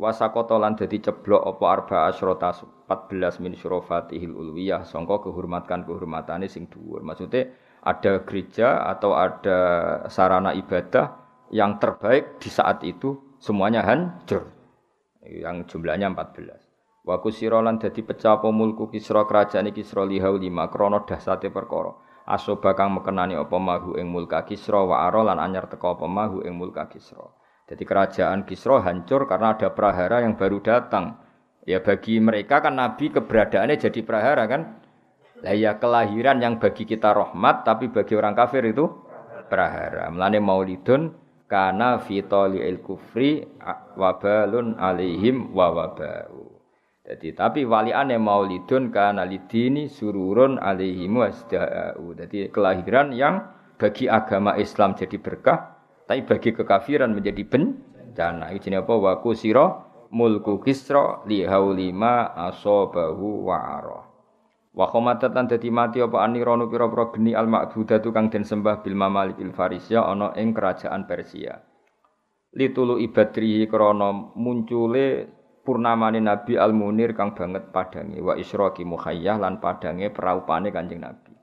wasakotolan 0.00 0.80
dadi 0.80 1.04
ceblok 1.04 1.44
apa 1.44 1.64
arba 1.68 1.96
asrota 2.08 2.56
14 2.56 3.44
min 3.44 3.52
syurofatihil 3.52 4.32
ulwiyah 4.32 4.88
sangka 4.88 5.20
kehormatan 5.20 5.84
kehormatane 5.84 6.48
sing 6.48 6.72
dhuwur 6.72 7.04
maksudnya 7.04 7.52
ada 7.84 8.24
gereja 8.24 8.88
atau 8.88 9.12
ada 9.12 9.58
sarana 10.08 10.56
ibadah 10.56 11.20
yang 11.52 11.76
terbaik 11.76 12.40
di 12.40 12.48
saat 12.48 12.80
itu 12.80 13.36
semuanya 13.36 13.84
hancur 13.84 14.48
yang 15.20 15.68
jumlahnya 15.68 16.08
14 16.16 16.70
Wa 17.00 17.16
kusira 17.24 17.64
lan 17.64 17.80
dadi 17.80 18.04
pecah 18.04 18.36
apa 18.36 18.52
mulku 18.52 18.92
Kisra 18.92 19.24
kerajaan 19.24 19.72
Kisra 19.72 20.04
lihau 20.04 20.36
lima 20.36 20.68
krana 20.68 21.00
dahsate 21.08 21.48
perkara. 21.48 21.96
Aso 22.28 22.60
bakang 22.60 22.92
mekenani 22.92 23.34
apa 23.34 23.56
mahu 23.56 23.96
ing 23.96 24.06
mulka 24.06 24.44
Kisra 24.44 24.84
wa 24.84 25.08
ara 25.08 25.24
lan 25.24 25.40
anyar 25.40 25.66
teka 25.66 25.96
apa 25.96 26.04
mahu 26.04 26.44
ing 26.44 26.52
mulka 26.54 26.86
Kisra. 26.92 27.24
Jadi 27.70 27.86
kerajaan 27.86 28.42
Kisra 28.42 28.82
hancur 28.82 29.30
karena 29.30 29.54
ada 29.54 29.70
prahara 29.70 30.26
yang 30.26 30.34
baru 30.34 30.58
datang. 30.58 31.22
Ya 31.62 31.78
bagi 31.78 32.18
mereka 32.18 32.58
kan 32.58 32.74
Nabi 32.74 33.14
keberadaannya 33.14 33.78
jadi 33.78 34.00
prahara 34.02 34.50
kan. 34.50 34.82
Lah 35.46 35.54
ya 35.54 35.78
kelahiran 35.78 36.42
yang 36.42 36.58
bagi 36.58 36.82
kita 36.82 37.14
rahmat 37.14 37.62
tapi 37.62 37.86
bagi 37.86 38.18
orang 38.18 38.34
kafir 38.34 38.66
itu 38.66 38.90
prahara. 39.46 40.10
Mulane 40.10 40.42
maulidun 40.42 41.14
kana 41.46 42.02
fitoli 42.02 42.58
il 42.66 42.82
kufri 42.82 43.46
wabalun 43.94 44.74
alaihim 44.74 45.54
wa 45.54 45.70
wabau. 45.70 46.50
Jadi 47.06 47.34
tapi 47.38 47.66
waliane 47.66 48.18
maulidun 48.18 48.90
kana 48.90 49.22
lidini 49.26 49.86
sururun 49.86 50.58
alaihi 50.58 51.06
wasda'u. 51.06 52.18
Jadi 52.18 52.50
kelahiran 52.50 53.14
yang 53.14 53.46
bagi 53.80 54.06
agama 54.06 54.54
Islam 54.60 54.92
jadi 54.94 55.16
berkah, 55.16 55.79
tapi 56.10 56.26
bagi 56.26 56.50
kekafiran 56.50 57.14
menjadi 57.14 57.46
bencana. 57.46 58.50
Ini 58.50 58.82
apa? 58.82 58.98
Wa 58.98 59.22
kusira 59.22 59.78
mulku 60.10 60.58
kisra 60.58 61.22
li 61.30 61.46
haulima 61.46 62.34
asabahu 62.34 63.46
wa 63.46 63.58
ara. 63.78 64.00
Wa 64.74 64.90
khamatatan 64.90 65.46
dadi 65.46 65.70
mati 65.70 66.02
apa 66.02 66.26
anirono 66.26 66.66
pira-pira 66.66 67.14
geni 67.14 67.30
al 67.30 67.46
ma'budatu 67.46 68.10
kang 68.10 68.26
den 68.26 68.42
sembah 68.42 68.82
bil 68.82 68.98
mamalikil 68.98 69.54
farisia 69.54 70.02
ana 70.02 70.34
ing 70.34 70.50
kerajaan 70.50 71.06
Persia. 71.06 71.62
Litulu 72.58 72.98
ibadrihi 72.98 73.70
krana 73.70 74.10
muncule 74.34 75.30
purnamane 75.62 76.18
Nabi 76.18 76.58
Al 76.58 76.74
Munir 76.74 77.14
kang 77.14 77.38
banget 77.38 77.70
padange 77.70 78.18
wa 78.18 78.34
isyraqi 78.34 78.82
muhayyah 78.82 79.38
lan 79.38 79.62
padange 79.62 80.10
praupane 80.10 80.74
Kanjeng 80.74 81.06
Nabi. 81.06 81.39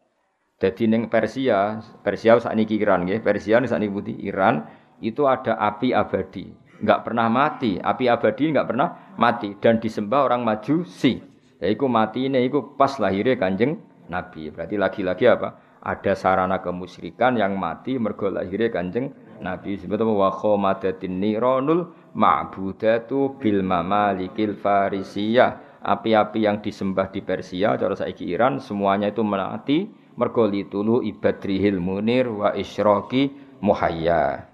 Jadi 0.58 0.90
ning 0.90 1.06
Persia, 1.06 1.78
Persia 2.02 2.34
sakniki 2.42 2.82
Iran 2.82 3.06
nggih, 3.06 3.22
Persia 3.22 3.62
sakniki 3.62 3.94
putih 3.94 4.18
Iran 4.26 4.66
itu 5.06 5.30
ada 5.30 5.54
api 5.54 5.94
abadi, 5.94 6.50
enggak 6.82 7.06
pernah 7.06 7.30
mati. 7.30 7.78
Api 7.78 8.10
abadi 8.10 8.50
enggak 8.50 8.74
pernah 8.74 9.14
mati 9.22 9.54
dan 9.62 9.78
disembah 9.78 10.26
orang 10.26 10.42
Majusi. 10.42 11.22
Yaiku 11.62 11.86
mati 11.86 12.26
ini 12.26 12.42
iku 12.50 12.74
pas 12.74 12.98
lahirnya 12.98 13.38
Kanjeng 13.38 13.78
Nabi. 14.10 14.50
Berarti 14.50 14.82
lagi-lagi 14.82 15.26
apa? 15.30 15.78
Ada 15.78 16.18
sarana 16.18 16.58
kemusyrikan 16.58 17.38
yang 17.38 17.54
mati 17.62 18.02
mergo 18.02 18.34
lahirnya 18.34 18.74
Kanjeng 18.74 19.14
Nabi 19.38 19.78
sebut 19.78 20.02
wa 20.02 20.34
khomadatin 20.34 21.22
nironul 21.22 21.94
ma'budatu 22.18 23.38
bil 23.38 23.62
mamalikil 23.62 24.58
farisiyah. 24.58 25.82
Api-api 25.86 26.50
yang 26.50 26.60
disembah 26.66 27.14
di 27.14 27.22
Persia, 27.22 27.78
cara 27.78 27.94
saiki 27.94 28.28
Iran, 28.28 28.58
semuanya 28.58 29.14
itu 29.14 29.22
mati 29.22 29.88
mergo 30.18 30.50
litulu 30.50 31.06
ibadrihil 31.06 31.78
munir 31.78 32.28
wa 32.28 32.52
isyraqi 32.58 33.32
muhayya. 33.62 34.50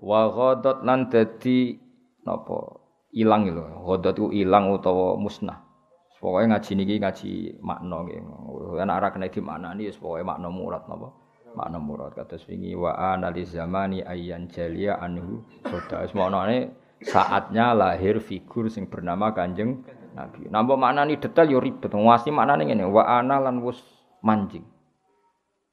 Wa 0.00 0.30
ghadat 0.32 0.86
lan 0.86 1.12
dadi 1.12 1.76
napa 2.24 2.80
ilang 3.12 3.50
lho. 3.50 3.84
Ghadat 3.84 4.16
ku 4.16 4.32
ilang 4.32 4.72
utawa 4.72 5.18
musnah. 5.18 5.60
Pokoknya 6.20 6.56
ngaji 6.56 6.70
niki 6.76 6.94
ngaji 7.00 7.30
makna 7.64 8.04
nggih. 8.04 8.20
Ana 8.76 9.00
ora 9.00 9.08
kena 9.08 9.32
di 9.32 9.40
maknani 9.40 9.88
wis 9.88 9.96
pokoke 9.96 10.20
makna 10.20 10.52
murad 10.52 10.84
napa 10.84 11.08
makna 11.56 11.80
murad 11.80 12.12
kados 12.12 12.44
wingi 12.46 12.76
wa 12.76 12.92
analis 13.16 13.56
zamani 13.56 14.04
ayyan 14.04 14.46
jalia 14.52 15.00
anhu 15.00 15.42
soda 15.66 16.06
semonone 16.06 16.76
saatnya 17.00 17.72
lahir 17.72 18.20
figur 18.20 18.68
sing 18.68 18.86
bernama 18.86 19.32
Kanjeng 19.32 19.80
Nabi. 20.12 20.52
Nambah 20.52 20.76
maknani 20.76 21.16
detail 21.16 21.48
yo 21.48 21.58
ribet. 21.58 21.88
Ngwasi 21.88 22.28
maknane 22.28 22.68
ngene 22.68 22.84
wa 22.84 23.02
ana 23.06 23.40
lan 23.40 23.64
wus 23.64 23.80
manjing. 24.20 24.64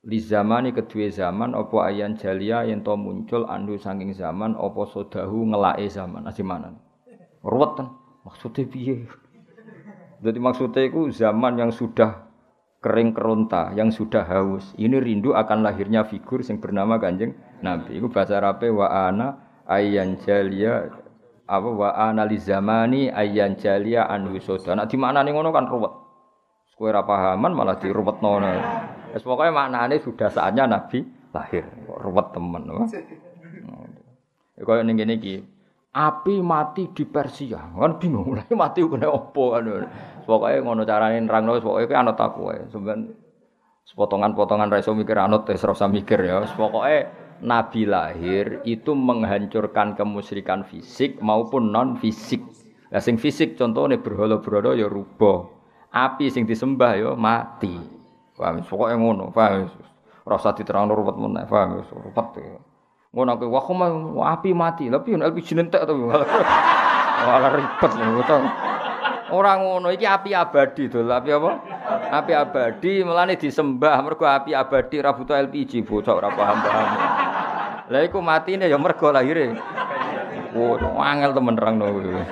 Li 0.07 0.19
zamani 0.23 0.71
kedua 0.71 1.11
zaman 1.11 1.51
opo 1.51 1.83
ayan 1.83 2.15
jalia 2.15 2.63
yang 2.63 2.85
to 2.85 2.95
muncul 2.95 3.43
andu 3.49 3.75
saking 3.75 4.15
zaman 4.15 4.55
opo 4.55 4.87
sodahu 4.87 5.51
ngelake 5.51 5.91
zaman 5.91 6.23
asih 6.29 6.47
mana 6.47 6.71
ruwet 7.43 7.75
kan 7.75 7.87
maksudnya 8.23 8.63
piye 8.67 9.03
jadi 10.17 10.39
maksudnya 10.41 10.81
itu 10.89 11.13
zaman 11.13 11.61
yang 11.61 11.69
sudah 11.69 12.25
kering 12.81 13.13
keronta 13.13 13.73
yang 13.77 13.93
sudah 13.93 14.25
haus. 14.25 14.73
Ini 14.77 14.97
rindu 14.97 15.37
akan 15.37 15.61
lahirnya 15.61 16.05
figur 16.09 16.41
yang 16.41 16.57
bernama 16.57 16.97
Kanjeng 16.97 17.37
Nabi. 17.61 18.01
Itu 18.01 18.09
bahasa 18.09 18.41
Arabnya 18.41 18.73
wa 18.73 18.87
ana 18.89 19.27
ayyan 19.69 20.17
jalia 20.25 20.89
apa 21.45 21.69
wa 21.69 21.89
ana 21.93 22.25
li 22.25 22.37
zamani 22.41 23.13
ayyan 23.13 23.61
jalia 23.61 24.09
an 24.09 24.33
wisoda. 24.33 24.73
Nak 24.73 24.89
di 24.89 24.97
mana 24.97 25.21
nih 25.21 25.37
ngono 25.37 25.53
kan 25.53 25.69
ruwet. 25.69 26.06
Kowe 26.77 26.93
ora 26.93 27.01
pahaman 27.01 27.57
malah 27.57 27.81
diruwetno. 27.81 28.37
Wes 29.09 29.25
pokoke 29.25 29.49
maknane 29.49 29.97
sudah 29.97 30.29
saatnya 30.29 30.69
Nabi 30.69 31.01
lahir. 31.33 31.65
Kok 31.65 31.99
ruwet 32.05 32.27
temen. 32.37 32.69
Ya 34.53 34.61
kaya 34.61 34.85
ning 34.85 35.01
kene 35.01 35.17
iki. 35.17 35.41
Api 35.97 36.37
mati 36.45 36.93
di 36.93 37.01
Persia. 37.09 37.73
Kan 37.73 37.97
bingung. 37.97 38.37
Lah 38.37 38.45
mati 38.61 38.85
kena 38.85 39.09
opo 39.09 39.57
kan. 39.57 39.89
Pokoke 40.29 40.61
ngono 40.61 40.85
carane 40.85 41.17
nerangno 41.17 41.57
pokoke 41.57 41.97
anut 41.97 42.13
aku. 42.13 42.69
Sampeyan 42.69 43.09
sepotongan-potongan 43.89 44.69
ra 44.69 44.77
iso 44.77 44.93
mikir 44.93 45.17
anut 45.17 45.49
wis 45.49 45.65
ora 45.65 45.89
mikir 45.89 46.29
ya. 46.29 46.45
Pokoke 46.53 47.09
Nabi 47.41 47.89
lahir 47.89 48.61
itu 48.69 48.93
menghancurkan 48.93 49.97
kemusyrikan 49.97 50.61
fisik 50.61 51.17
maupun 51.25 51.73
non 51.73 51.97
fisik. 51.97 52.45
Lah 52.93 53.01
sing 53.01 53.17
fisik 53.17 53.57
contohnya 53.57 53.97
berhala-berhala 53.97 54.77
ya 54.77 54.85
rubah. 54.85 55.56
Api 55.91 56.27
sing 56.27 56.43
disembah 56.43 56.99
ya 56.99 57.11
mati. 57.15 57.73
Paham? 58.37 58.61
Pokoke 58.61 58.93
ngono, 58.93 59.33
paham? 59.33 59.65
Ora 60.27 60.35
usah 60.37 60.53
diterangno 60.53 60.93
ruwet 60.93 61.17
meneh, 61.17 61.47
paham? 61.49 61.81
Ruwet. 61.81 62.27
Ya. 62.37 62.59
Ngono 63.15 63.29
aku 63.33 63.49
wah 63.49 64.35
api 64.37 64.51
mati. 64.53 64.91
Lah 64.93 65.01
piye 65.01 65.17
LPG 65.17 65.57
nentek 65.57 65.87
to. 65.87 65.93
Malah 65.95 67.51
ribet 67.57 67.91
ngono. 67.97 68.39
Ora 69.33 69.59
ngono 69.59 69.87
iki 69.89 70.05
api 70.05 70.37
abadi 70.37 70.91
to. 70.91 71.01
Api 71.01 71.29
apa? 71.33 71.51
Api 72.07 72.31
abadi 72.31 73.03
melane 73.03 73.35
disembah 73.35 73.99
mergo 74.03 74.23
api 74.27 74.53
abadi 74.53 75.01
ra 75.01 75.11
butuh 75.15 75.35
LPG 75.35 75.83
bocah 75.83 76.13
ora 76.13 76.29
paham-paham. 76.31 76.87
Lah 77.87 78.01
iku 78.03 78.19
matine 78.19 78.67
ya 78.67 78.75
mergo 78.75 79.11
lahire. 79.11 79.55
Oh, 80.55 80.79
angel 80.99 81.35
temen 81.35 81.55
nerangno 81.55 81.91
kuwi. 81.91 82.23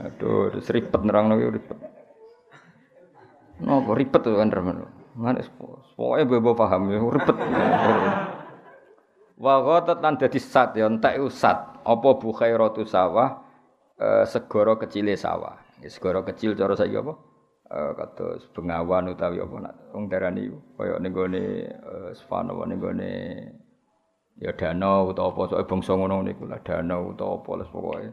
Aduh, 0.00 0.48
ribet 0.56 1.02
nerangno 1.04 1.36
kuwi 1.36 1.60
ribet. 1.60 1.78
Nopo 3.60 3.92
ribet 3.92 4.20
to 4.24 4.32
kan 4.32 4.48
remen. 4.48 4.88
Ngene 5.20 5.44
pokoke 5.96 6.24
bebo 6.24 6.56
paham 6.56 6.88
ya 6.88 6.98
ribet. 7.04 7.36
Wa 9.36 9.54
ghatat 9.60 10.00
lan 10.00 10.16
sat 10.40 10.76
ya 10.76 10.88
entek 10.88 11.20
usat. 11.20 11.84
Apa 11.84 12.08
khairatu 12.16 12.84
sawah 12.84 13.40
eh, 14.00 14.24
segara 14.24 14.76
kecile 14.80 15.16
sawah. 15.16 15.60
Ya, 15.80 15.88
segara 15.88 16.20
kecil 16.24 16.56
cara 16.56 16.76
saiki 16.76 16.96
apa? 16.96 17.16
Eh, 17.70 17.92
kados 17.96 18.48
bengawan 18.56 19.12
utawi 19.12 19.38
apa 19.38 19.56
nak 19.62 19.74
wong 19.94 20.10
darani 20.10 20.50
kaya 20.74 20.98
ning 20.98 21.14
gone 21.14 21.70
eh, 21.70 22.12
Svana 22.18 22.50
ning 22.66 22.82
gone 22.82 23.12
ya 24.42 24.50
danau 24.56 25.14
utawa 25.14 25.30
apa 25.30 25.42
soe 25.54 25.64
bangsa 25.68 25.94
ngono 25.94 26.24
niku 26.26 26.50
lah 26.50 26.58
danau 26.66 27.12
utawa 27.12 27.38
apa 27.38 27.50
les 27.60 27.68
pokoke. 27.68 28.08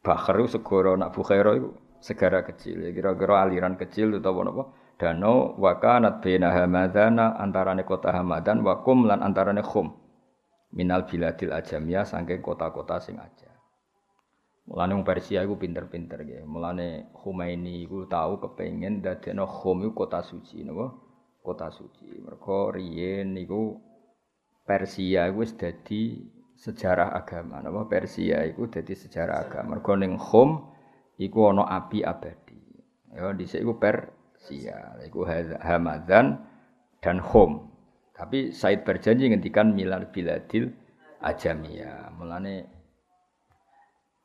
Bahar 0.00 0.40
iku 0.40 0.48
segara 0.48 0.96
nak 0.96 1.12
bukhaira 1.12 1.52
iku 1.56 1.76
segara 2.00 2.40
kecil. 2.40 2.88
Ya, 2.88 2.90
kira-kira 2.96 3.44
aliran 3.44 3.76
kecil 3.76 4.16
utawa 4.16 4.48
napa? 4.48 4.64
Danau 5.00 5.56
wa 5.56 5.80
kanat 5.80 6.20
baina 6.20 6.52
hamadana 6.52 7.36
antarane 7.40 7.88
kota 7.88 8.12
Hamadan 8.12 8.60
wa 8.60 8.84
kum 8.84 9.08
lan 9.08 9.24
antarane 9.24 9.64
khum. 9.64 9.96
Minal 10.76 11.08
biladil 11.08 11.52
ajamiyah 11.56 12.04
saking 12.04 12.44
kota-kota 12.44 13.00
sing 13.00 13.16
aja. 13.16 13.50
Mulane 14.70 14.94
wong 14.94 15.02
Persia 15.02 15.42
iku 15.42 15.58
pinter-pinter 15.58 16.22
nggih. 16.22 16.46
Mulane 16.46 17.10
Khomeini 17.10 17.82
iku 17.82 18.06
tahu 18.06 18.38
kepengin 18.38 19.02
dadekno 19.02 19.42
Khom 19.48 19.82
iku 19.82 20.06
kota 20.06 20.22
suci 20.22 20.62
napa? 20.62 20.94
Kota 21.42 21.72
suci. 21.74 22.06
Mergo 22.22 22.70
riyen 22.70 23.34
niku 23.34 23.80
Persia 24.62 25.26
iku 25.26 25.42
wis 25.42 25.58
dadi 25.58 26.22
sejarah 26.60 27.16
agama 27.16 27.64
napa? 27.64 27.88
Persia 27.88 28.44
iku 28.44 28.68
dadi 28.68 28.92
sejarah 28.92 29.48
agama. 29.48 29.80
Mergo 29.80 29.96
ning 29.96 30.20
Khom 30.20 30.68
iku 31.16 31.48
ana 31.48 31.64
api 31.64 32.04
abadi. 32.04 32.60
Ya 33.16 33.32
dhisik 33.32 33.64
iku 33.64 33.80
Persia. 33.80 35.00
Iku 35.00 35.24
Hamadan 35.64 36.44
dan 37.00 37.16
Khom. 37.24 37.72
Tapi 38.12 38.52
Said 38.52 38.84
berjanji 38.84 39.32
ngendikan 39.32 39.72
milal 39.72 40.12
biladil 40.12 40.68
ajamiyah. 41.24 42.12
Mulane 42.12 42.68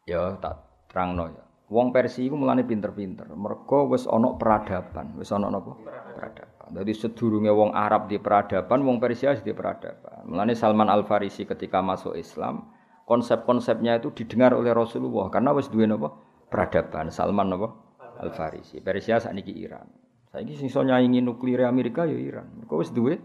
ya 0.04 0.36
tak 0.44 0.88
terangno 0.92 1.32
ya. 1.32 1.44
Wong 1.72 1.96
Persia 1.96 2.28
iku 2.28 2.36
mulane 2.36 2.68
pinter-pinter. 2.68 3.32
Mergo 3.32 3.90
wis 3.90 4.06
ana 4.06 4.36
peradaban, 4.36 5.16
wis 5.16 5.32
ana 5.32 5.48
napa? 5.48 5.74
Peradaban. 6.14 6.55
Dadi 6.76 6.91
sedurunge 6.91 7.47
wong 7.55 7.71
Arab 7.71 8.11
di 8.11 8.19
peradaban, 8.19 8.84
wong 8.84 8.99
Persia 8.99 9.32
di 9.32 9.55
peradaban. 9.55 10.28
Mulane 10.28 10.59
Salman 10.59 10.91
Al 10.91 11.07
Farisi 11.07 11.47
ketika 11.47 11.80
masuk 11.80 12.19
Islam, 12.19 12.67
konsep-konsepnya 13.07 14.03
itu 14.03 14.11
didengar 14.11 14.51
oleh 14.51 14.76
Rasulullah 14.76 15.32
karena 15.32 15.55
wis 15.55 15.71
duwe 15.71 15.88
napa? 15.88 16.11
Peradaban. 16.51 17.15
Salman 17.15 17.47
napa? 17.47 17.71
Al 18.19 18.36
Farisi. 18.36 18.84
Persia 18.84 19.23
sakniki 19.23 19.55
Iran. 19.55 19.88
Saiki 20.36 20.59
sing 20.59 20.67
iso 20.67 20.84
nyaingi 20.84 21.23
nuklir 21.23 21.63
Amerika 21.63 22.03
ya 22.03 22.19
Iran. 22.19 22.51
Mergo 22.59 22.84
wis 22.84 22.91
duwe 22.91 23.23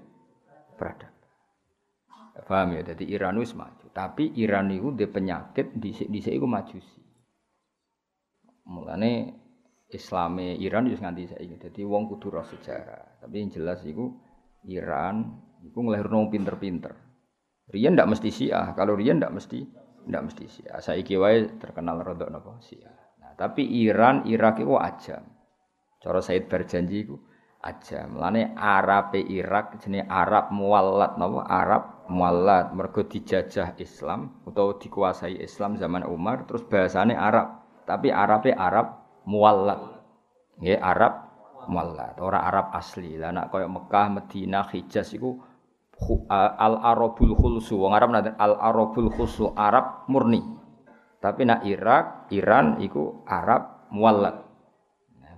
peradaban. 0.78 1.18
Paham 2.46 2.78
ya? 2.78 2.86
Jadi 2.86 3.11
Iran 3.11 3.34
wis 3.42 3.51
maju. 3.59 3.90
Tapi 3.90 4.30
Iran 4.38 4.70
itu 4.70 4.94
dia 4.94 5.11
penyakit 5.11 5.74
di 5.74 5.90
dhisik 5.90 6.38
iku 6.38 6.46
majusi. 6.46 7.03
Mulane 8.70 9.34
Islame 9.90 10.55
Iran 10.62 10.86
wis 10.86 11.03
nganti 11.03 11.34
saiki. 11.34 11.59
Dadi 11.59 11.82
wong 11.82 12.07
kudu 12.14 12.30
roh 12.30 12.46
sejarah. 12.46 13.10
Tapi 13.21 13.35
yang 13.45 13.51
jelas 13.53 13.85
iku 13.85 14.16
Iran 14.64 15.37
iku 15.61 15.79
nglahirno 15.85 16.33
pinter-pinter. 16.33 16.93
Rian 17.71 17.95
ndak 17.95 18.16
mesti 18.16 18.29
Syiah. 18.33 18.73
Kalau 18.75 18.97
Rian 18.97 19.21
ndak 19.21 19.37
mesti 19.37 19.61
ndak 20.09 20.23
mesti 20.33 20.45
Syiah. 20.49 20.81
Saiki 20.81 21.14
wae 21.21 21.61
terkenal 21.61 22.01
rodok 22.01 22.33
napa 22.33 22.59
Syiah. 22.64 22.97
Nah, 23.21 23.37
tapi 23.37 23.62
Iran, 23.62 24.27
Irak 24.27 24.59
iku 24.59 24.81
ajam. 24.81 25.23
Cara 26.01 26.21
Said 26.25 26.49
berjanji 26.49 27.05
iku 27.05 27.21
aja. 27.61 28.09
Mulane 28.09 28.57
Arab 28.57 29.12
Irak 29.14 29.85
jenenge 29.85 30.09
Arab 30.09 30.49
muallat 30.51 31.21
napa? 31.21 31.45
Arab 31.45 31.83
muallat 32.09 32.73
mergo 32.73 33.05
dijajah 33.05 33.77
Islam 33.79 34.43
utawa 34.49 34.81
dikuasai 34.81 35.39
Islam 35.39 35.77
zaman 35.77 36.03
Umar 36.09 36.49
terus 36.49 36.64
bahasane 36.66 37.14
Arab. 37.14 37.61
Tapi 37.85 38.09
Arabe 38.09 38.57
Arab 38.57 39.05
muallat. 39.29 39.79
Nggih 40.59 40.81
Arab 40.81 41.30
muallat, 41.71 42.18
ora 42.18 42.43
Arab 42.43 42.75
asli. 42.75 43.14
Lah 43.14 43.31
nek 43.31 43.55
koyo 43.55 43.71
Mekah, 43.71 44.07
Madinah, 44.11 44.66
Hijaz 44.75 45.14
iku 45.14 45.39
al 46.33 46.81
arabul 46.81 47.37
khulsu 47.37 47.77
wong 47.77 47.93
Arab 47.93 48.09
nanti 48.09 48.33
al 48.41 48.57
arabul 48.57 49.12
khulsu 49.12 49.53
Arab 49.53 50.09
murni 50.09 50.41
tapi 51.21 51.45
nak 51.45 51.61
Irak 51.68 52.33
Iran 52.33 52.81
iku 52.81 53.21
Arab 53.29 53.85
muallat 53.93 54.51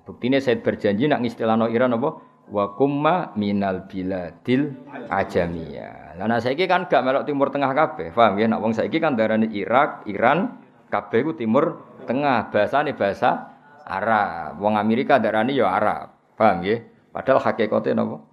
Buktine 0.03 0.43
saya 0.43 0.59
berjanji 0.59 1.07
nak 1.07 1.23
ngistilahno 1.23 1.71
Iran 1.71 1.95
apa? 1.95 2.19
Wa 2.51 2.75
kumma 2.75 3.31
minal 3.39 3.87
biladil 3.87 4.75
ajamiyah. 5.07 6.19
Lah 6.19 6.27
nah 6.27 6.43
saiki 6.43 6.67
kan 6.67 6.91
gak 6.91 7.07
melok 7.07 7.23
timur 7.23 7.55
tengah 7.55 7.71
kabeh. 7.71 8.11
Paham 8.11 8.35
ya? 8.35 8.51
Nak 8.51 8.61
wong 8.61 8.75
saiki 8.75 8.99
kan 8.99 9.15
darane 9.15 9.47
Irak, 9.55 10.03
Iran, 10.11 10.59
kabeh 10.91 11.23
ku 11.23 11.33
timur 11.39 11.87
tengah. 12.11 12.51
Bahasane 12.51 12.99
bahasa 12.99 13.55
Arab. 13.87 14.59
Wong 14.59 14.75
Amerika 14.75 15.23
darani 15.23 15.55
ya 15.55 15.71
Arab. 15.71 16.12
Paham 16.37 16.65
ya? 16.65 16.81
Padahal 17.13 17.41
hakikate 17.45 17.93
napa? 17.93 18.25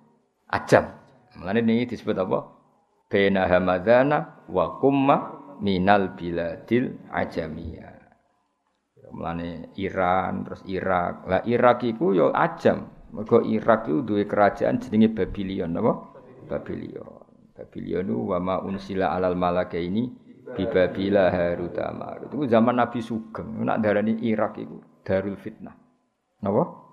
Ajam. 0.49 0.95
Mulane 1.37 1.61
ini 1.61 1.85
disebut 1.85 2.15
apa? 2.17 2.39
Baina 3.09 3.45
hamadana 3.45 4.45
wa 4.49 4.79
kumma 4.79 5.17
minal 5.59 6.15
biladil 6.15 6.95
ajamiyah. 7.11 7.99
Mulane 9.09 9.73
Iran 9.81 10.45
terus 10.45 10.61
Irak. 10.69 11.25
Lah 11.25 11.41
Irak 11.45 11.81
iku 11.85 12.13
yo 12.13 12.29
ya 12.29 12.49
ajam. 12.49 12.89
Mergo 13.09 13.41
Irak 13.41 13.89
iku 13.89 14.05
duwe 14.05 14.29
kerajaan 14.29 14.77
jenenge 14.77 15.09
Babylon 15.17 15.73
apa? 15.81 15.93
Babylon. 16.45 17.25
Babylon 17.57 18.05
itu 18.05 18.17
wa 18.21 18.37
ma 18.37 18.55
unsila 18.61 19.17
alal 19.17 19.33
malaka 19.33 19.81
ini 19.81 20.13
bi 20.53 20.69
Babila 20.69 21.33
Harut 21.33 21.77
Marut. 21.93 22.29
Itu 22.29 22.45
zaman 22.45 22.77
Nabi 22.77 23.01
Sugeng. 23.01 23.65
Nak 23.65 23.81
darani 23.81 24.17
Irak 24.29 24.61
iku 24.61 24.77
darul 25.01 25.37
fitnah. 25.41 25.73
Napa? 26.45 26.88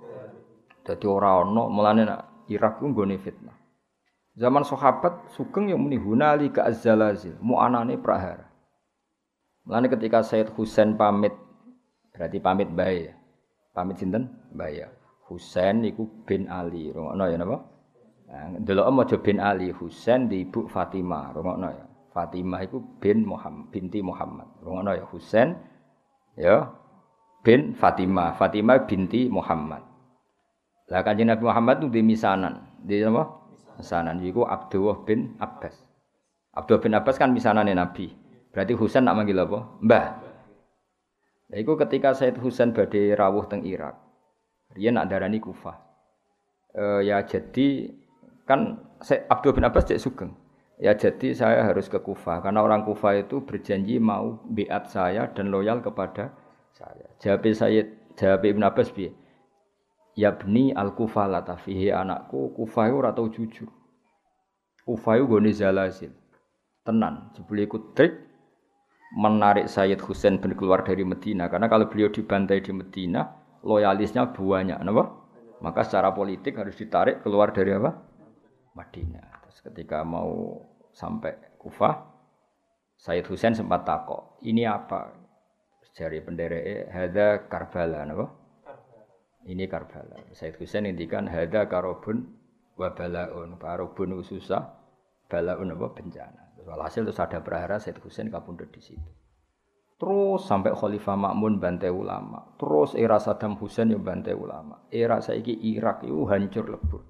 Dadi 0.87 1.07
ora 1.11 1.43
ana 1.43 1.67
mulane 1.67 2.07
nak 2.07 2.47
Irak 2.47 2.79
ku 2.79 2.95
fitnah. 2.95 3.59
Zaman 4.39 4.63
sahabat 4.63 5.35
Sugeng 5.35 5.73
yang 5.73 5.83
muni 5.83 5.99
hunali 5.99 6.53
ka 6.55 6.69
azzalazil, 6.69 7.41
mu 7.43 7.59
anane 7.59 7.99
prahara. 7.99 8.47
Mulane 9.67 9.91
ketika 9.91 10.23
Said 10.23 10.55
Husain 10.55 10.95
pamit 10.95 11.35
Berarti 12.17 12.41
pamit 12.41 12.73
bae 12.73 13.13
ya. 13.13 13.15
Pamit 13.77 14.01
sinten? 14.01 14.33
Bae 14.57 14.81
ya. 14.81 14.89
Husain 15.29 15.85
iku 15.85 16.09
bin 16.25 16.49
Ali. 16.49 16.89
Rungokno 16.89 17.29
ya 17.29 17.37
napa? 17.37 17.61
Nah, 18.27 18.59
delok 18.65 18.89
maca 18.91 19.17
bin 19.21 19.37
Ali 19.37 19.69
Husain 19.69 20.33
di 20.33 20.49
ibu 20.49 20.65
Fatimah. 20.65 21.37
Rungokno 21.37 21.69
ya. 21.69 21.85
Fatimah 22.17 22.65
iku 22.65 22.81
bin 22.97 23.29
Muhammad, 23.29 23.69
binti 23.69 24.01
Muhammad. 24.01 24.49
Rungokno 24.65 24.97
ya 24.97 25.05
Husain 25.13 25.61
ya 26.41 26.73
bin 27.45 27.77
Fatimah. 27.77 28.33
Fatimah 28.41 28.89
binti 28.89 29.29
Muhammad. 29.29 29.85
Lah 30.87 31.03
kanjeng 31.03 31.29
Nabi 31.31 31.43
Muhammad 31.43 31.83
itu 31.83 31.89
di 31.91 32.03
misanan. 32.03 32.63
Di 32.83 33.03
apa? 33.03 33.27
Misanan 33.77 34.23
iku 34.23 34.47
Abdullah 34.47 35.03
bin 35.03 35.35
Abbas. 35.43 35.75
Abdullah 36.55 36.83
bin 36.83 36.95
Abbas 36.95 37.17
kan 37.19 37.35
misanane 37.35 37.75
Nabi. 37.75 38.09
Berarti 38.55 38.73
Husain 38.73 39.05
nak 39.05 39.19
manggil 39.21 39.37
apa? 39.37 39.59
Mbah. 39.85 40.07
Nah, 41.47 41.59
itu 41.61 41.73
ketika 41.77 42.17
Said 42.17 42.41
Husain 42.41 42.73
badai 42.73 43.13
rawuh 43.13 43.45
teng 43.51 43.63
Irak. 43.67 43.99
Dia 44.73 44.91
nak 44.91 45.13
darani 45.13 45.39
Kufah. 45.39 45.77
E, 46.73 47.07
ya 47.07 47.23
jadi 47.23 47.93
Kan 48.47 48.79
Abdul 49.03 49.59
bin 49.59 49.67
Abbas 49.67 49.91
cek 49.91 49.99
sugeng. 49.99 50.31
Ya 50.79 50.95
jadi 50.95 51.35
saya 51.35 51.67
harus 51.67 51.91
ke 51.91 51.99
Kufah 51.99 52.39
karena 52.47 52.63
orang 52.63 52.87
Kufah 52.87 53.27
itu 53.27 53.43
berjanji 53.43 53.99
mau 53.99 54.39
biat 54.47 54.87
saya 54.87 55.27
dan 55.35 55.51
loyal 55.51 55.83
kepada 55.83 56.31
saya. 56.71 57.11
Jawab 57.19 57.43
saya, 57.59 57.83
jawab 58.15 58.47
Ibn 58.47 58.63
Abbas 58.71 58.95
bi. 58.95 59.11
Ya 60.17 60.33
bni 60.33 60.73
al 60.73 60.97
Kufah 60.97 61.29
latafihi 61.29 61.93
anakku 61.93 62.57
Kufah 62.57 62.89
itu 62.89 62.99
tau 63.13 63.29
jujur. 63.29 63.69
Kufah 64.89 65.21
itu 65.21 65.29
goni 65.29 65.53
zalazil. 65.53 66.17
Tenan, 66.81 67.35
jebule 67.37 67.69
ikut 67.69 67.93
trik 67.93 68.27
menarik 69.13 69.69
Sayyid 69.69 70.01
Husain 70.01 70.41
bin 70.41 70.57
keluar 70.57 70.83
dari 70.87 71.05
Medina 71.05 71.51
karena 71.53 71.67
kalau 71.69 71.91
beliau 71.91 72.09
dibantai 72.09 72.63
di 72.63 72.73
Medina 72.73 73.27
loyalisnya 73.67 74.31
banyak, 74.31 74.79
kenapa? 74.79 75.05
Maka 75.59 75.83
secara 75.83 76.15
politik 76.15 76.55
harus 76.57 76.79
ditarik 76.79 77.21
keluar 77.27 77.51
dari 77.51 77.75
apa? 77.75 77.97
Madinah. 78.79 79.43
Terus 79.43 79.59
ketika 79.67 80.07
mau 80.07 80.63
sampai 80.95 81.59
Kufah, 81.59 82.07
Sayyid 82.97 83.27
Husain 83.27 83.59
sempat 83.59 83.83
takok, 83.83 84.39
ini 84.47 84.63
apa? 84.65 85.13
Jari 85.97 86.21
pendereke, 86.21 86.93
hada 86.93 87.49
Karbala, 87.49 88.05
napa? 88.05 88.46
Ini 89.47 89.71
Karbala. 89.71 90.19
Sayyid 90.35 90.59
Husain 90.59 90.85
ngendikan 90.85 91.31
hada 91.31 91.71
karobun 91.71 92.27
wa 92.75 92.91
balaun. 92.91 93.55
Karobun 93.63 94.19
susah, 94.27 94.75
balaun 95.31 95.71
apa 95.71 95.87
bencana. 95.95 96.43
Walhasil 96.67 97.07
terus 97.07 97.23
ada 97.23 97.39
prahara 97.39 97.79
Sayyid 97.79 98.03
Husain 98.03 98.27
kapundhut 98.27 98.75
di 98.75 98.83
situ. 98.83 99.11
Terus 99.97 100.45
sampai 100.45 100.77
Khalifah 100.77 101.17
Makmun 101.17 101.57
bantai 101.57 101.89
ulama. 101.89 102.53
Terus 102.61 102.93
era 102.93 103.17
Saddam 103.17 103.57
Hussein 103.57 103.89
yang 103.89 104.05
bantai 104.05 104.37
ulama. 104.37 104.85
Era 104.93 105.25
saiki 105.25 105.57
Irak 105.73 106.05
itu 106.05 106.29
hancur 106.29 106.69
lebur. 106.69 107.03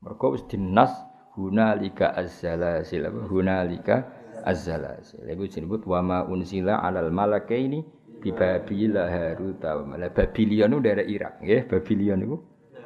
Mereka 0.00 0.26
wis 0.32 0.42
dinas 0.48 0.96
hunalika 1.36 2.16
az-zalazil 2.16 3.04
hunalika 3.28 4.08
az-zalazil 4.48 5.28
iku 5.28 5.44
disebut 5.44 5.84
wa 5.84 6.00
ma 6.00 6.18
unzila 6.24 6.80
alal 6.80 7.12
malakaini 7.12 7.84
di 8.22 8.30
Babila 8.30 9.10
Harut 9.10 9.58
wa 9.58 9.98
Babilion 10.06 10.78
dari 10.78 11.10
Irak 11.10 11.42
nggih. 11.42 11.66
Babilion 11.66 12.18
niku 12.22 12.38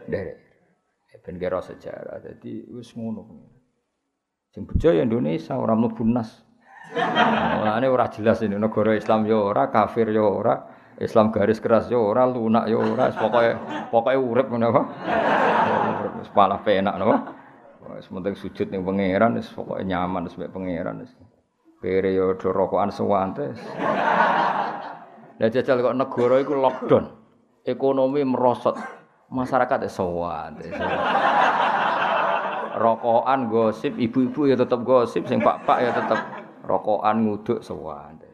dari 0.08 0.32
ben 1.20 1.36
kira 1.36 1.60
sejarah. 1.60 2.22
Dadi 2.24 2.64
wis 2.72 2.96
ngono. 2.96 3.22
Sing 4.54 4.64
bejo 4.64 4.94
ya 4.94 5.04
Indonesia 5.04 5.58
ora 5.60 5.76
mlebu 5.76 6.06
nas. 6.08 6.40
Mulane 7.60 7.90
ora 7.90 8.08
jelas 8.08 8.40
ini. 8.40 8.56
Negara 8.56 8.96
Islam 8.96 9.28
ya 9.28 9.36
ora 9.36 9.68
kafir 9.68 10.08
ya 10.08 10.24
ora 10.24 10.54
Islam 10.96 11.28
garis 11.34 11.60
keras 11.60 11.92
ya 11.92 12.00
ora 12.00 12.24
lunak 12.24 12.64
ya 12.70 12.78
ora. 12.80 13.12
Pokoke 13.12 13.50
pokoke 13.92 14.16
urip 14.16 14.46
ngono 14.48 14.66
apa? 14.72 14.82
Wis 16.22 16.30
malah 16.32 16.62
penak 16.64 16.96
napa 16.96 17.16
Wis 18.00 18.08
penting 18.08 18.34
sujud 18.38 18.66
ning 18.72 18.86
pangeran 18.86 19.36
wis 19.36 19.50
pokoke 19.52 19.82
nyaman 19.84 20.30
wis 20.30 20.38
mek 20.38 20.54
pangeran 20.54 21.04
wis. 21.04 21.12
Yo 21.82 22.34
do 22.38 22.48
rokokan. 22.54 22.94
Lah 25.36 25.48
jajal 25.52 25.84
kok 25.84 25.96
negara 25.96 26.40
iku 26.40 26.56
lockdown. 26.56 27.04
Ekonomi 27.66 28.24
merosot. 28.24 28.76
Masyarakat 29.26 29.84
ya 29.84 29.90
sewante. 29.90 30.70
Rokokan 32.76 33.48
gosip, 33.48 33.96
ibu-ibu 33.96 34.46
ya 34.46 34.54
tetap 34.54 34.84
gosip, 34.84 35.24
sing 35.26 35.40
pak-pak 35.40 35.78
ya 35.82 35.90
tetap 35.96 36.20
rokokan 36.62 37.26
nguduk 37.26 37.58
sewante. 37.64 38.28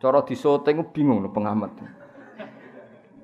Cara 0.00 0.22
disoting 0.24 0.90
bingung 0.94 1.26
pengamat. 1.30 1.70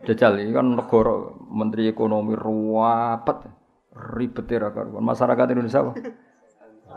Jajal 0.04 0.40
ini 0.40 0.52
kan 0.52 0.76
negara 0.76 1.12
menteri 1.52 1.92
ekonomi 1.92 2.32
ruwapet 2.32 3.46
ribet 4.16 4.48
ra 4.56 4.72
karuan. 4.72 5.04
Masyarakat 5.04 5.46
Indonesia 5.52 5.84
apa? 5.84 5.92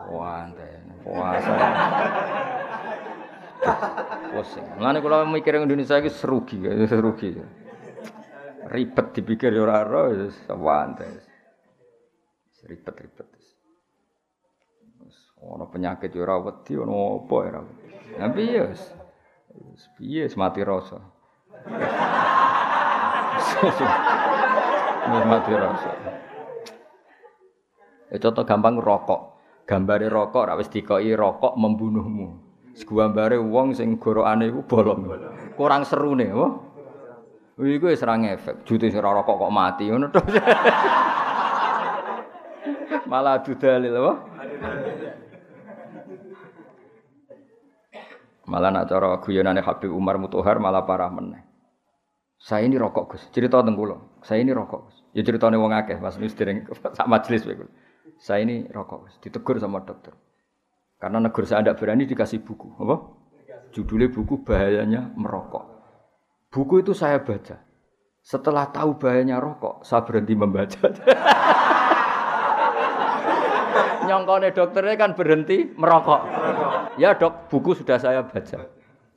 Wante, 0.08 0.72
puasa. 1.04 1.54
Pusing. 4.34 4.66
Mulane 4.78 5.00
kula 5.00 5.24
mikir 5.30 5.56
Indonesia 5.56 6.00
iki 6.02 6.12
serugi, 6.12 6.58
serugi. 6.90 7.32
Ribet 8.68 9.08
dipikir 9.16 9.54
ya 9.54 9.64
ora 9.64 9.84
ora 9.86 10.02
wis 10.12 10.36
wante. 10.50 11.08
Ribet-ribet. 12.64 13.28
Ono 15.44 15.68
penyakit 15.68 16.16
ya 16.16 16.24
ora 16.24 16.40
wedi, 16.40 16.80
ono 16.80 17.28
apa 17.28 17.36
ya 17.44 17.50
ora. 17.52 17.62
Ya 18.20 18.64
wis 18.64 19.84
piye 20.00 20.26
mati 20.40 20.62
rasa. 20.64 21.00
mati 25.28 25.52
rasa. 25.54 25.92
Ya 28.12 28.18
contoh 28.18 28.44
gampang 28.48 28.76
rokok. 28.80 29.22
Gambare 29.64 30.08
rokok 30.12 30.44
ra 30.48 30.54
wis 30.60 30.72
dikoki 30.72 31.16
rokok 31.16 31.56
membunuhmu. 31.56 32.43
Segambare 32.74 33.38
wong 33.38 33.78
sing 33.78 33.98
gorokane 34.02 34.50
iku 34.50 34.62
bolong. 34.66 35.06
Kurang 35.54 35.86
seru 35.86 36.18
nih, 36.18 36.34
wah. 36.34 36.58
Iku 37.62 37.86
wis 37.94 38.02
ora 38.02 38.18
ngefek. 38.18 38.66
Jute 38.66 38.90
ora 38.98 39.22
rokok 39.22 39.38
kok 39.38 39.54
mati 39.54 39.90
ngono 39.90 40.10
to. 40.10 40.22
Malah 43.12 43.38
adu 43.38 43.54
dalil, 43.54 43.94
wah. 44.02 44.18
Malah 48.50 48.70
nak 48.74 48.90
cara 48.90 49.22
guyonane 49.22 49.62
Habib 49.64 49.94
Umar 49.94 50.20
Mutohar 50.20 50.60
malah 50.60 50.84
parah 50.84 51.08
meneh. 51.14 51.46
Saya 52.42 52.68
ini 52.68 52.76
rokok 52.76 53.16
Gus. 53.16 53.24
Cerita 53.32 53.64
tentang 53.64 53.80
kula. 53.80 53.98
Saya 54.20 54.44
ini 54.44 54.52
rokok 54.52 54.92
Gus. 54.92 54.98
Ya 55.16 55.24
ceritane 55.24 55.56
wong 55.56 55.72
akeh 55.72 56.02
pas 56.02 56.18
wis 56.20 56.36
dereng 56.36 56.68
sak 56.98 57.08
majelis 57.08 57.46
kowe 57.46 57.70
saya 58.24 58.48
ini 58.48 58.64
rokok, 58.72 59.20
ditegur 59.20 59.60
sama 59.60 59.84
dokter. 59.84 60.16
Karena 61.04 61.20
negara 61.20 61.44
saya 61.44 61.68
tidak 61.68 61.84
berani 61.84 62.08
dikasih 62.08 62.48
buku, 62.48 62.80
apa? 62.80 62.96
Judulnya 63.76 64.08
buku 64.08 64.48
bahayanya 64.48 65.12
merokok. 65.20 65.68
Buku 66.48 66.80
itu 66.80 66.96
saya 66.96 67.20
baca. 67.20 67.60
Setelah 68.24 68.72
tahu 68.72 68.96
bahayanya 68.96 69.44
rokok, 69.44 69.84
saya 69.84 70.08
berhenti 70.08 70.32
membaca. 70.32 70.80
Nyongkone 74.08 74.56
dokternya 74.56 74.96
kan 74.96 75.12
berhenti 75.12 75.76
merokok. 75.76 76.24
Ya 76.96 77.20
dok, 77.20 77.52
buku 77.52 77.76
sudah 77.76 78.00
saya 78.00 78.24
baca. 78.24 78.64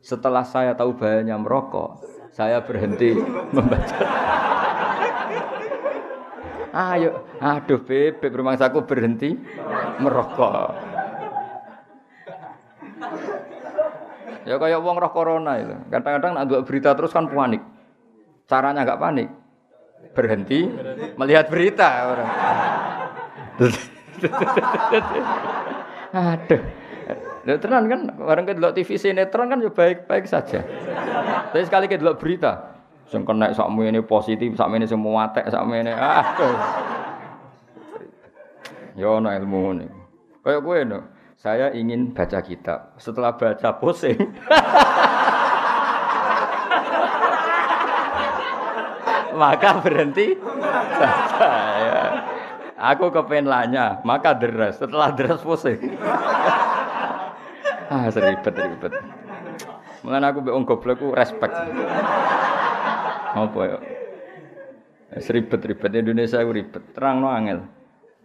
Setelah 0.03 0.43
saya 0.43 0.75
tahu 0.75 0.99
bahayanya 0.99 1.39
merokok, 1.39 2.03
saya 2.35 2.67
berhenti 2.67 3.15
membaca. 3.55 4.03
Ayo, 6.77 7.31
aduh 7.39 7.79
bebek 7.79 8.35
rumangsaku 8.35 8.83
berhenti 8.91 9.39
merokok. 10.03 10.86
Ya 14.47 14.63
kayak 14.63 14.79
wong 14.79 14.97
roh 15.03 15.11
corona 15.11 15.59
itu. 15.59 15.75
Kadang-kadang 15.91 16.39
nak 16.39 16.47
berita 16.63 16.95
terus 16.95 17.11
kan 17.11 17.27
panik. 17.27 17.61
Caranya 18.47 18.87
nggak 18.87 19.03
panik. 19.03 19.29
Berhenti 20.15 20.71
melihat 21.19 21.51
berita 21.51 22.15
orang. 22.15 22.31
Aduh. 26.15 26.63
Ya 27.47 27.55
tenan 27.63 27.87
kan, 27.87 28.01
orang 28.19 28.43
ke 28.43 28.59
TV 28.83 28.99
sinetron 28.99 29.47
kan 29.47 29.63
ya 29.63 29.71
baik-baik 29.71 30.27
saja. 30.27 30.67
Tapi 31.55 31.63
sekali 31.63 31.87
ke 31.87 31.95
berita, 32.19 32.75
Sing 33.07 33.23
kena 33.23 33.55
sakmu 33.55 33.87
ini 33.87 34.03
positif, 34.03 34.59
sakmu 34.59 34.83
ini 34.83 34.87
semua 34.91 35.31
tek, 35.31 35.47
sakmu 35.47 35.79
ini 35.79 35.95
ah. 35.95 36.27
Yo 38.99 39.23
no 39.23 39.31
ilmu 39.31 39.79
ini. 39.79 39.87
Kayak 40.43 40.61
gue 40.67 40.79
no. 40.91 40.99
Saya 41.37 41.69
ingin 41.77 42.17
baca 42.17 42.41
kitab. 42.41 42.97
Setelah 42.97 43.37
baca 43.37 43.77
pusing. 43.77 44.17
maka 49.37 49.85
berhenti 49.85 50.33
baca 50.41 51.53
ya. 51.77 52.05
Aku 52.77 53.09
kepen 53.13 53.45
lanya, 53.45 54.01
maka 54.01 54.33
deres. 54.33 54.81
Setelah 54.81 55.13
deres 55.13 55.45
pusing. 55.45 55.77
ah, 57.93 58.09
seribet 58.09 58.57
ribet. 58.57 58.97
Mengenai 60.01 60.33
aku 60.33 60.41
be 60.41 60.57
goblok 60.65 61.05
respect. 61.13 61.53
Apa 63.37 63.61
ya? 63.69 63.77
Seribet-ribet 65.21 65.93
Indonesia 66.01 66.41
itu 66.41 66.53
ribet. 66.53 66.83
Terang 66.97 67.21
no 67.21 67.29
angel. 67.29 67.76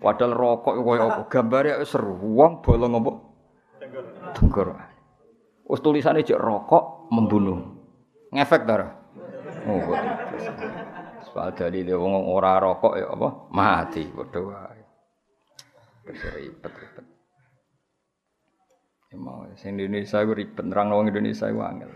Padahal 0.01 0.33
rokok 0.33 0.81
koyo 0.81 1.01
apa? 1.13 1.21
Gambare 1.29 1.77
seru. 1.85 2.17
Wong 2.17 2.65
bolong 2.65 2.97
apa? 2.97 3.11
Tenggorokan. 4.33 4.89
Wis 5.69 5.79
tulisane 5.85 6.25
cek 6.25 6.41
rokok 6.41 7.13
membunuh. 7.13 7.61
Ngefek 8.33 8.65
ta 8.65 8.97
Oh, 9.61 9.93
Soal 11.21 11.53
dalile 11.53 11.93
wong 11.93 12.17
ora 12.33 12.57
rokok 12.57 12.97
ya 12.97 13.13
apa? 13.13 13.27
Mati 13.53 14.09
padha 14.09 14.39
wae. 14.41 14.81
Ribet-ribet. 16.09 17.05
Ya 19.13 19.17
mau, 19.21 19.45
Indonesia 19.45 20.17
itu 20.23 20.33
ribet, 20.33 20.65
nerang 20.65 20.89
wong 20.89 21.13
Indonesia 21.13 21.45
itu 21.45 21.61
angel. 21.61 21.91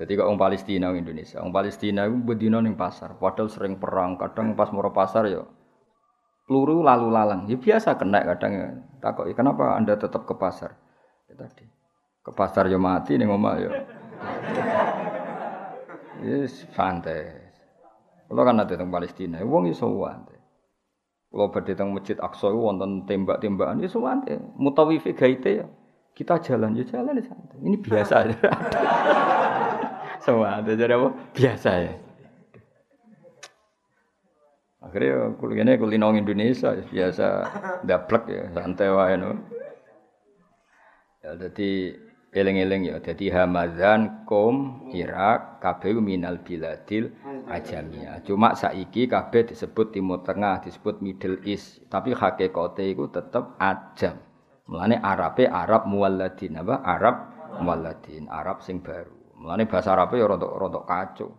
Jadi 0.00 0.16
kok 0.16 0.26
orang 0.26 0.40
Palestina 0.40 0.88
orang 0.88 1.04
Indonesia, 1.04 1.44
orang 1.44 1.54
Palestina 1.54 2.08
itu 2.08 2.72
pasar, 2.72 3.20
padahal 3.20 3.52
sering 3.52 3.76
perang, 3.76 4.16
kadang 4.16 4.56
pas 4.56 4.72
mau 4.72 4.80
pasar 4.88 5.28
ya 5.28 5.44
peluru 6.50 6.82
lalu 6.82 7.14
lalang. 7.14 7.46
Ya 7.46 7.54
biasa 7.54 7.94
kena 7.94 8.26
kadang 8.26 8.50
ya. 8.50 8.66
Takut, 8.98 9.30
ya, 9.30 9.38
kenapa 9.38 9.78
Anda 9.78 9.94
tetap 9.94 10.26
ke 10.26 10.34
pasar? 10.34 10.74
Ya, 11.30 11.38
tadi. 11.38 11.62
Ke 12.26 12.34
pasar 12.34 12.66
ya 12.66 12.74
mati 12.74 13.14
nih 13.14 13.30
ngomong 13.30 13.54
ya. 13.62 13.70
Yes, 16.26 16.66
santai. 16.74 17.38
Kalau 18.26 18.42
kan 18.42 18.58
ada 18.58 18.66
tentang 18.66 18.90
Palestina, 18.90 19.38
wong 19.46 19.70
iso 19.70 19.86
santai. 19.86 20.42
Kalau 21.30 21.46
badhe 21.54 21.78
teng 21.78 21.94
Masjid 21.94 22.18
Aqsa 22.18 22.50
wonten 22.50 23.06
tembak-tembakan 23.06 23.86
iso 23.86 24.02
santai. 24.02 24.42
Mutawifi 24.58 25.14
gaite 25.14 25.62
ya. 25.62 25.66
Kita 26.18 26.42
jalan 26.42 26.74
ya 26.74 26.82
jalan 26.82 27.14
ya 27.14 27.24
santai. 27.30 27.62
Ini 27.62 27.78
biasa 27.78 28.14
aja. 28.26 28.36
Semua 30.18 30.58
ada 30.60 30.74
jadi 30.74 30.98
apa? 30.98 31.14
Biasa 31.32 31.70
ya. 31.78 31.94
Akhirnya 34.80 35.36
kuliahnya 35.36 35.76
kulinong 35.76 36.24
Indonesia 36.24 36.72
biasa 36.72 37.26
daplek 37.84 38.24
ya 38.32 38.44
santai 38.56 38.88
wae 38.88 39.14
no. 39.20 39.36
Ya 41.20 41.36
jadi 41.36 42.00
eling-eling 42.32 42.88
ya 42.88 42.96
jadi 43.04 43.44
Hamadan, 43.44 44.24
Kom, 44.24 44.88
Irak, 44.96 45.60
kabeh 45.60 46.00
minal 46.00 46.40
biladil 46.40 47.12
ajamiyah. 47.44 48.24
Cuma 48.24 48.56
saiki 48.56 49.04
kabeh 49.04 49.52
disebut 49.52 49.92
Timur 49.92 50.24
Tengah, 50.24 50.64
disebut 50.64 51.04
Middle 51.04 51.44
East, 51.44 51.84
tapi 51.92 52.16
hakikate 52.16 52.88
iku 52.88 53.12
tetep 53.12 53.60
ajam. 53.60 54.16
Mulane 54.70 54.96
Arabe 55.02 55.50
Arab 55.50 55.84
muwalladin 55.90 56.56
apa? 56.56 56.80
Arab 56.86 57.16
muwalladin, 57.60 58.30
Arab 58.30 58.62
sing 58.62 58.80
baru. 58.80 59.12
Mulane 59.36 59.66
bahasa 59.66 59.92
Arabe 59.92 60.16
ya 60.16 60.30
rontok-rontok 60.30 60.84
kacau. 60.86 61.30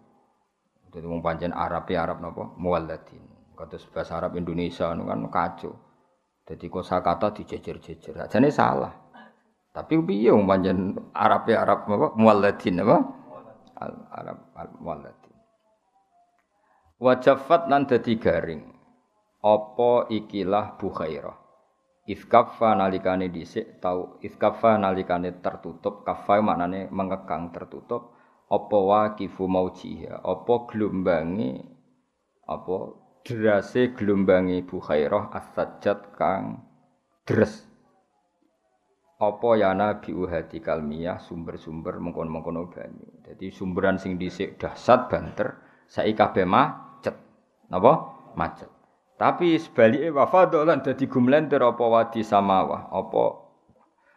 Jadi 0.92 1.06
wong 1.08 1.24
pancen 1.24 1.56
Arab 1.56 1.88
ya 1.88 2.04
Arab 2.04 2.20
napa? 2.20 2.52
Muwalladin. 2.60 3.31
Kados 3.62 3.86
bahasa 3.94 4.18
Arab 4.18 4.42
Indonesia 4.42 4.90
kan 4.90 5.22
kacau. 5.30 5.78
Jadi 6.50 6.66
kosakata 6.66 7.30
dijejer-jejer. 7.30 8.18
Ajane 8.18 8.50
salah. 8.50 8.90
Tapi 9.70 10.02
piye 10.02 10.34
wong 10.34 10.50
pancen 10.50 10.98
ya 11.46 11.62
Arab 11.62 11.86
apa? 11.86 12.08
Muwalladin 12.18 12.82
apa? 12.82 12.98
Al 13.78 13.94
Arab 14.10 14.38
al 14.58 14.70
muwalladin. 14.82 15.36
Wajafat 16.98 17.70
nan 17.70 17.86
dadi 17.86 18.18
garing. 18.18 18.66
Apa 19.46 20.10
ikilah 20.10 20.82
bukhairah. 20.82 21.38
Ifkafa 22.10 22.74
nalikane 22.74 23.30
dhisik 23.30 23.78
tau 23.78 24.18
ifkafa 24.26 24.82
nalikane 24.82 25.38
tertutup 25.38 26.02
kafa 26.02 26.42
maknane 26.42 26.90
mengekang 26.90 27.54
tertutup 27.54 28.18
apa 28.50 28.78
waqifu 28.78 29.46
maujiha 29.46 30.26
apa 30.26 30.54
gelombangi 30.66 31.62
apa 32.50 32.78
derase 33.22 33.94
gelombangi 33.94 34.66
bukhairah 34.66 35.30
as-sajjad 35.34 36.14
kang 36.18 36.66
deres. 37.26 37.70
Apa 39.22 39.54
ya 39.54 39.78
nabi 39.78 40.18
uhadi 40.18 40.58
kalmiyah 40.58 41.22
sumber-sumber 41.22 42.02
mengkon-mengkono 42.02 42.74
banyu. 42.74 43.22
Jadi 43.22 43.54
sumberan 43.54 44.02
sing 44.02 44.18
dhisik 44.18 44.58
dahsyat 44.58 45.14
banter 45.14 45.62
saiki 45.86 46.18
kabeh 46.18 46.50
macet. 46.50 47.14
Napa? 47.70 48.18
Macet. 48.34 48.70
Tapi 49.22 49.62
sebaliknya 49.62 50.10
wafat 50.18 50.58
lan 50.58 50.82
dadi 50.82 51.06
gumlenter 51.06 51.62
apa 51.62 51.86
wadi 51.86 52.26
samawa 52.26 52.90
apa 52.90 53.24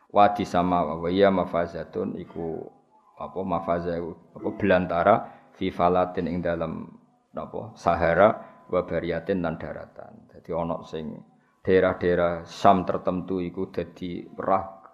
wadi 0.08 0.48
samawa 0.48 0.96
wa 0.96 1.12
ya 1.12 1.28
mafazatun 1.28 2.16
iku 2.16 2.64
apa 3.20 3.40
mafaza 3.44 4.00
apa 4.00 4.48
belantara 4.56 5.28
fi 5.52 5.68
falatin 5.68 6.24
ing 6.24 6.40
dalam 6.40 6.88
apa 7.36 7.76
Sahara 7.76 8.53
wa 8.68 8.80
bariatin 8.84 9.44
lan 9.44 9.60
daratan. 9.60 10.28
Dadi 10.30 10.50
ana 10.54 10.80
sing 10.84 11.16
daerah-daerah 11.64 12.44
Sam 12.44 12.84
tertentu 12.84 13.40
iku 13.40 13.72
dadi 13.72 14.24
perah 14.28 14.84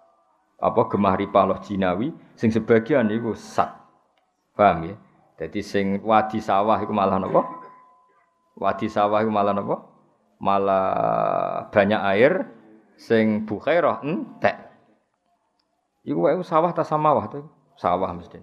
apa 0.61 0.81
gemah 0.87 1.17
ripah 1.17 1.59
jinawi 1.59 2.13
sing 2.37 2.53
sebagian 2.53 3.09
iku 3.11 3.33
sat. 3.33 3.73
Paham 4.53 4.93
ya? 4.93 4.95
Dadi 5.41 5.61
sing 5.65 5.99
wadi 6.05 6.37
sawah 6.37 6.77
iku 6.77 6.93
malah 6.93 7.17
napa? 7.17 7.41
Wadi 8.55 8.85
sawah 8.85 9.25
iku 9.25 9.31
malah 9.33 9.57
napa? 9.57 9.81
Malah 10.41 10.87
banyak 11.73 12.01
air 12.13 12.45
sing 12.97 13.49
bukhairah 13.49 14.05
entek. 14.05 14.69
Iku 16.05 16.29
wae 16.29 16.37
sawah 16.45 16.69
ta 16.73 16.85
samawah 16.85 17.25
tuh? 17.29 17.45
Sawah 17.77 18.13
mesti. 18.13 18.37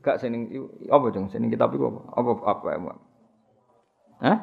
Gak 0.00 0.16
sing 0.22 0.48
apa 0.88 1.06
jeng 1.12 1.28
sing 1.28 1.52
kitab 1.52 1.76
iku 1.76 1.92
apa? 1.92 2.00
Apa 2.16 2.30
apa? 2.56 2.68
apa? 2.72 3.07
Hah? 4.18 4.38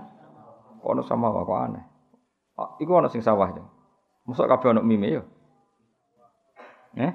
Ono 0.85 1.01
sama 1.03 1.33
kok 1.33 1.49
aneh. 1.51 1.85
Oh, 2.55 2.79
iku 2.79 3.03
ono 3.03 3.11
sing 3.11 3.19
sawah 3.19 3.51
jeng. 3.51 3.67
Mosok 4.25 4.47
kabeh 4.47 4.71
ono 4.71 4.81
mime 4.81 5.07
yo. 5.11 5.23
Eh? 6.95 7.11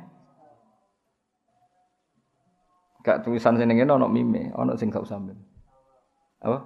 Gak 3.00 3.24
tulisan 3.24 3.56
sing 3.56 3.72
ngene 3.72 3.88
ono 3.88 4.06
mime, 4.12 4.52
ono 4.52 4.76
sing 4.76 4.92
gak 4.92 5.08
usah 5.08 5.16
Apa? 6.40 6.58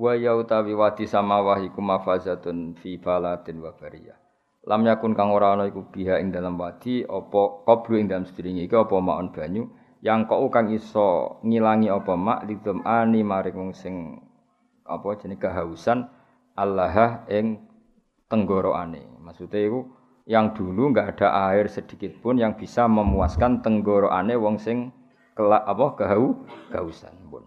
Wa 0.00 0.12
ya 0.16 0.34
utawi 0.34 0.74
wadi 0.74 1.04
samawah 1.06 1.60
iku 1.62 1.78
mafazatun 1.78 2.74
fi 2.80 2.98
baladin 2.98 3.62
wa 3.62 3.70
bariyah. 3.76 4.18
Lam 4.66 4.84
yakun 4.88 5.12
kang 5.14 5.30
ora 5.30 5.54
ana 5.54 5.68
iku 5.70 5.86
biha 5.86 6.18
ing 6.18 6.34
dalam 6.34 6.58
wadi 6.58 7.04
apa 7.04 7.64
qablu 7.68 8.00
ing 8.00 8.06
dalam 8.10 8.26
sedringe 8.26 8.64
iki 8.64 8.76
apa 8.76 8.96
banyu 9.30 9.68
yang 10.00 10.24
kau 10.24 10.48
kang 10.48 10.72
iso 10.72 11.40
ngilangi 11.44 11.92
apa 11.92 12.16
mak 12.16 12.48
lidum 12.48 12.80
ani 12.88 13.20
maring 13.20 13.56
wong 13.56 13.70
sing 13.76 14.16
apa 14.88 15.20
jenenge 15.20 15.44
kehausan 15.44 16.08
Allah 16.56 17.24
ing 17.28 17.60
tenggorokane. 18.32 19.04
Maksudnya 19.20 19.60
itu 19.60 19.80
yang 20.24 20.56
dulu 20.56 20.92
nggak 20.92 21.16
ada 21.16 21.52
air 21.52 21.68
sedikit 21.68 22.16
pun 22.24 22.40
yang 22.40 22.56
bisa 22.56 22.88
memuaskan 22.88 23.60
tenggorokane 23.60 24.34
wong 24.40 24.56
sing 24.56 24.88
kelak 25.36 25.68
apa 25.68 25.86
kehau 26.00 26.48
kehausan 26.72 27.12
pun. 27.28 27.44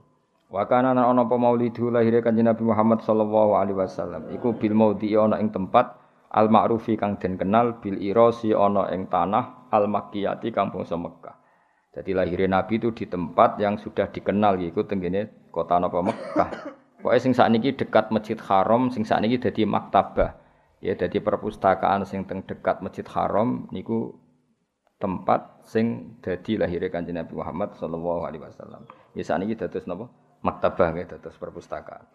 Wa 0.53 0.69
kana 0.69 0.93
ana 0.93 1.09
apa 1.09 1.33
maulidu 1.33 1.89
lahir 1.89 2.21
kanjeng 2.21 2.45
Nabi 2.45 2.61
Muhammad 2.69 3.01
sallallahu 3.01 3.57
alaihi 3.57 3.81
wasallam 3.81 4.29
iku 4.29 4.53
bil 4.53 4.77
maudi 4.77 5.17
ana 5.17 5.41
ing 5.41 5.49
tempat 5.49 5.97
al 6.29 6.53
ma'rufi 6.53 6.93
kang 7.01 7.17
den 7.17 7.41
kenal 7.41 7.81
bil 7.81 7.97
irosi 7.97 8.53
ana 8.53 8.93
ing 8.93 9.09
tanah 9.09 9.73
al 9.73 9.89
makkiyati 9.89 10.53
bangsa 10.53 10.93
Mekah. 10.93 11.42
Jadi 11.93 12.11
lahirnya 12.17 12.57
Nabi 12.57 12.81
itu 12.81 12.89
di 12.89 13.05
tempat 13.05 13.61
yang 13.61 13.77
sudah 13.77 14.09
dikenal 14.09 14.57
yaitu 14.57 14.81
tenggine 14.81 15.29
kota 15.53 15.77
napa 15.77 16.01
Mekah. 16.01 16.49
Pokoknya 17.05 17.21
sing 17.21 17.33
sakniki 17.37 17.77
dekat 17.77 18.09
Masjid 18.09 18.39
Haram, 18.49 18.89
sing 18.89 19.05
sakniki 19.05 19.37
dadi 19.37 19.67
maktabah. 19.69 20.33
Ya 20.81 20.97
dadi 20.97 21.21
perpustakaan 21.21 22.03
sing 22.09 22.25
teng 22.25 22.41
dekat 22.43 22.81
Masjid 22.81 23.05
Haram 23.13 23.69
niku 23.69 24.17
tempat 24.97 25.61
sing 25.69 26.17
dadi 26.23 26.57
lahirnya 26.57 26.89
Kanjeng 26.89 27.19
Nabi 27.21 27.33
Muhammad 27.37 27.77
sallallahu 27.77 28.25
alaihi 28.25 28.41
wasallam. 28.41 28.89
Ya 29.13 29.21
sakniki 29.21 29.53
dados 29.53 29.85
napa? 29.85 30.09
Maktabah 30.41 30.97
nggih 30.97 31.07
dados 31.13 31.37
perpustakaan. 31.37 32.09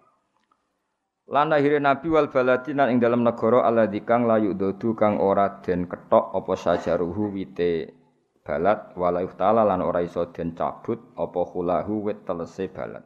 Lan 1.28 1.52
lahirnya 1.52 1.92
Nabi 1.92 2.08
wal 2.08 2.32
baladina 2.32 2.88
ing 2.88 2.98
dalam 2.98 3.20
negara 3.20 3.62
alladzi 3.68 4.00
kang 4.02 4.24
layu 4.24 4.56
dodu 4.56 4.96
kang 4.96 5.20
ora 5.20 5.60
den 5.60 5.84
ketok 5.84 6.32
apa 6.32 6.52
sajaruhu 6.56 7.36
wite 7.36 7.97
balat 8.48 8.96
wala 8.96 9.20
ta'ala 9.28 9.68
lan 9.68 9.84
ora 9.84 10.00
iso 10.00 10.24
den 10.32 10.56
cabut 10.56 11.12
apa 11.20 11.40
khulahu 11.44 12.08
wit 12.08 12.24
telese 12.24 12.72
balat. 12.72 13.04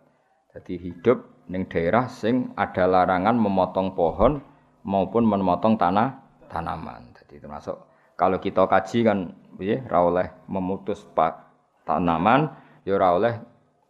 Jadi 0.54 0.78
hidup 0.78 1.50
ning 1.50 1.66
daerah 1.66 2.06
sing 2.06 2.54
ada 2.54 2.86
larangan 2.86 3.34
memotong 3.34 3.98
pohon 3.98 4.38
maupun 4.86 5.26
memotong 5.26 5.74
tanah 5.74 6.22
tanaman. 6.46 7.10
Jadi 7.18 7.42
termasuk 7.42 7.74
kalau 8.14 8.38
kita 8.38 8.70
kaji 8.70 8.98
kan 9.02 9.18
piye 9.58 9.82
oleh 9.90 10.30
memutus 10.46 11.02
pak 11.10 11.50
tanaman 11.82 12.54
ya 12.86 12.94
ora 12.94 13.18
oleh 13.18 13.34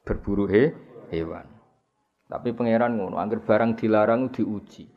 berburu 0.08 0.48
he, 0.48 0.72
hewan. 1.12 1.44
Tapi 2.32 2.56
pangeran 2.56 2.96
ngono, 2.96 3.20
angger 3.20 3.44
barang 3.44 3.76
dilarang 3.76 4.32
diuji. 4.32 4.88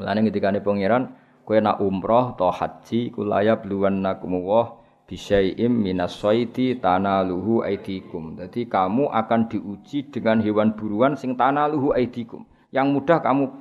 Mulane 0.00 0.24
ketika 0.32 0.48
pangeran 0.64 1.12
kowe 1.44 1.60
nak 1.60 1.84
umroh 1.84 2.32
atau 2.32 2.48
haji 2.48 3.12
kulaya 3.12 3.60
bluwan 3.60 4.00
nakumullah 4.00 4.87
bisyai'im 5.08 5.72
minas 5.72 6.12
soiti 6.20 6.76
tanaluhu 6.76 7.64
aidikum. 7.64 8.36
Jadi 8.36 8.68
kamu 8.68 9.08
akan 9.08 9.48
diuji 9.48 10.12
dengan 10.12 10.44
hewan 10.44 10.76
buruan 10.76 11.16
sing 11.16 11.34
tanaluhu 11.34 11.96
aidikum. 11.96 12.44
Yang 12.68 12.86
mudah 12.92 13.18
kamu 13.24 13.56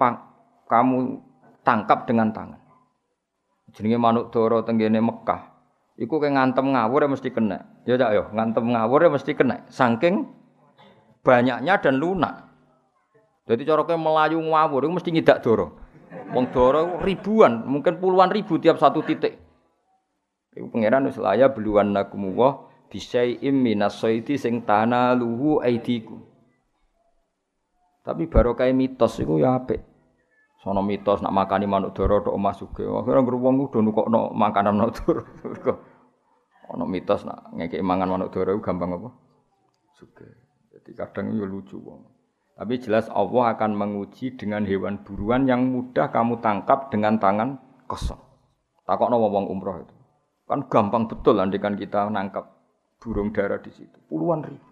kamu 0.68 0.98
tangkap 1.64 2.04
dengan 2.04 2.36
tangan. 2.36 2.60
Jenenge 3.72 3.96
manuk 3.96 4.36
doro 4.36 4.68
tenggene 4.68 5.00
Mekah. 5.00 5.56
Iku 5.98 6.22
kayak 6.22 6.38
ngantem 6.38 6.76
ngawur 6.76 7.08
ya 7.08 7.10
mesti 7.10 7.30
kena. 7.34 7.58
Ya 7.88 7.98
cak 7.98 8.12
yo, 8.14 8.24
ngantem 8.36 8.70
ngawur 8.70 9.00
ya 9.08 9.10
mesti 9.10 9.32
kena. 9.34 9.66
Saking 9.72 10.30
banyaknya 11.26 11.74
dan 11.82 11.98
lunak. 11.98 12.46
Jadi 13.48 13.64
cara 13.64 13.82
melayu 13.96 14.38
ngawur 14.44 14.84
itu 14.86 14.94
mesti 14.94 15.10
ngidak 15.10 15.40
doro. 15.42 15.80
Wong 16.36 16.52
doro 16.52 17.00
ribuan, 17.00 17.64
mungkin 17.64 17.98
puluhan 18.04 18.30
ribu 18.30 18.60
tiap 18.60 18.76
satu 18.78 19.00
titik. 19.02 19.47
Iku 20.58 20.74
pangeran 20.74 21.06
wis 21.06 21.22
laya 21.22 21.54
beluan 21.54 21.94
nakumuwah 21.94 22.66
bisyai'im 22.90 23.54
minas 23.54 24.02
saidi 24.02 24.42
sing 24.42 24.66
tanaluhu 24.66 25.62
aidiku. 25.62 26.18
Tapi 28.02 28.26
baru 28.32 28.56
kayak 28.56 28.74
mitos 28.74 29.20
itu 29.20 29.44
ya 29.44 29.60
apik. 29.60 29.84
Sono 30.64 30.82
mitos 30.82 31.22
nak 31.22 31.36
makani 31.36 31.68
manuk 31.70 31.94
doro 31.94 32.24
tok 32.24 32.34
omah 32.34 32.56
sugih. 32.56 32.88
Akhire 32.90 33.22
wong 33.22 33.68
udah 33.70 33.82
nukokno 33.84 34.32
makanan 34.34 34.74
manuk 34.80 34.92
doro. 35.04 35.22
Ono 36.76 36.84
mitos 36.84 37.24
nak 37.24 37.52
ngekek 37.56 37.84
mangan 37.84 38.16
manuk 38.16 38.32
doro 38.32 38.56
gampang 38.64 38.96
apa? 38.96 39.10
Sugih. 40.00 40.34
Jadi 40.72 40.92
kadang 40.96 41.36
ya 41.36 41.46
lucu 41.46 41.78
wong. 41.78 42.08
Tapi 42.58 42.80
jelas 42.82 43.06
Allah 43.14 43.54
akan 43.54 43.76
menguji 43.78 44.34
dengan 44.34 44.66
hewan 44.66 45.06
buruan 45.06 45.46
yang 45.46 45.68
mudah 45.70 46.10
kamu 46.10 46.42
tangkap 46.42 46.90
dengan 46.90 47.22
tangan 47.22 47.62
kosong. 47.86 48.18
Takokno 48.88 49.20
wong 49.20 49.52
umroh 49.52 49.84
itu. 49.84 49.97
Kan 50.48 50.72
gampang 50.72 51.12
betul 51.12 51.44
andikan 51.44 51.76
kita 51.76 52.08
nangkap 52.08 52.48
burung 53.04 53.36
dara 53.36 53.60
di 53.60 53.70
situ. 53.70 54.00
Puluhan 54.08 54.48
ribu. 54.48 54.70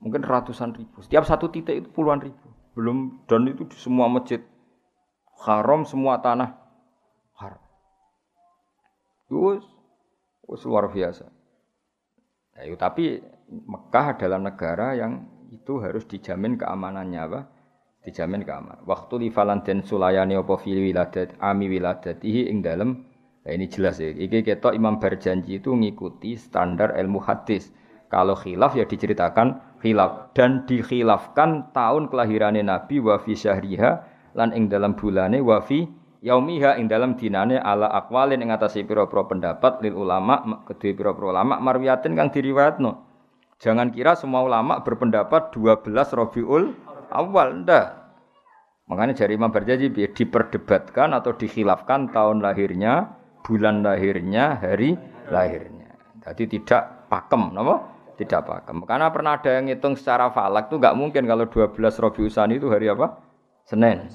Mungkin 0.00 0.24
ratusan 0.24 0.72
ribu. 0.72 1.04
Setiap 1.04 1.28
satu 1.28 1.52
titik 1.52 1.84
itu 1.84 1.88
puluhan 1.92 2.24
ribu. 2.24 2.48
Belum 2.72 3.20
dan 3.28 3.44
itu 3.50 3.68
di 3.68 3.76
semua 3.76 4.08
masjid 4.08 4.40
haram, 5.44 5.84
semua 5.84 6.24
tanah 6.24 6.56
haram. 7.36 7.62
Terus, 9.28 9.64
terus 10.46 10.62
luar 10.64 10.88
biasa. 10.88 11.28
Ya, 12.58 12.74
tapi 12.74 13.22
Mekah 13.48 14.18
adalah 14.18 14.40
negara 14.40 14.92
yang 14.98 15.24
itu 15.48 15.80
harus 15.80 16.04
dijamin 16.04 16.60
keamanannya 16.60 17.20
apa? 17.20 17.40
Dijamin 18.04 18.44
keamanan. 18.44 18.84
Waktu 18.88 19.32
falan 19.32 19.64
den 19.64 19.84
sulayani 19.84 20.36
apa 20.36 20.54
fil 20.60 20.80
wiladat 20.80 21.36
ami 21.40 21.68
ing 22.22 22.60
dalem 22.60 23.07
Nah, 23.48 23.56
ini 23.56 23.64
jelas 23.64 23.96
ya. 23.96 24.12
Iki 24.12 24.44
ketok 24.44 24.76
Imam 24.76 25.00
berjanji 25.00 25.56
itu 25.56 25.72
ngikuti 25.72 26.36
standar 26.36 26.92
ilmu 26.92 27.16
hadis. 27.24 27.72
Kalau 28.12 28.36
khilaf 28.36 28.76
ya 28.76 28.84
diceritakan 28.84 29.80
khilaf 29.80 30.36
dan 30.36 30.68
dikhilafkan 30.68 31.72
tahun 31.72 32.12
kelahirannya 32.12 32.60
Nabi 32.60 33.00
wa 33.00 33.16
fi 33.16 33.32
syahriha 33.32 34.04
lan 34.36 34.52
ing 34.52 34.68
dalam 34.68 34.92
bulane 34.92 35.40
wa 35.40 35.64
fi 35.64 35.88
yaumiha 36.20 36.76
ing 36.76 36.92
dalam 36.92 37.16
dinane 37.16 37.56
ala 37.56 37.88
akwalin 37.88 38.44
ing 38.44 38.52
atase 38.52 38.84
pira-pira 38.84 39.24
pendapat 39.24 39.80
lil 39.80 39.96
ulama 39.96 40.68
kedue 40.68 40.92
pira-pira 40.92 41.32
ulama 41.32 41.56
marwiyatin 41.56 42.20
kang 42.20 42.28
diriwayatno. 42.28 43.00
Jangan 43.64 43.88
kira 43.96 44.12
semua 44.12 44.44
ulama 44.44 44.84
berpendapat 44.84 45.56
12 45.56 45.88
Rabiul 45.88 46.76
Awal 47.08 47.64
ndak. 47.64 48.12
Makanya 48.92 49.24
jari 49.24 49.40
Imam 49.40 49.48
Berjanji 49.48 49.88
diperdebatkan 49.88 51.16
atau 51.16 51.32
dikhilafkan 51.32 52.12
tahun 52.12 52.44
lahirnya 52.44 53.18
bulan 53.48 53.80
lahirnya, 53.80 54.60
hari 54.60 54.92
lahirnya. 55.32 55.96
Jadi 56.20 56.60
tidak 56.60 57.08
pakem, 57.08 57.56
nama? 57.56 57.80
Tidak 58.20 58.44
pakem. 58.44 58.84
Karena 58.84 59.08
pernah 59.08 59.40
ada 59.40 59.56
yang 59.56 59.72
ngitung 59.72 59.96
secara 59.96 60.28
falak 60.28 60.68
tuh 60.68 60.76
nggak 60.76 60.92
mungkin 60.92 61.24
kalau 61.24 61.48
12 61.48 61.72
Rabi 61.80 62.20
Usani 62.28 62.60
itu 62.60 62.68
hari 62.68 62.92
apa? 62.92 63.24
Senin. 63.64 64.12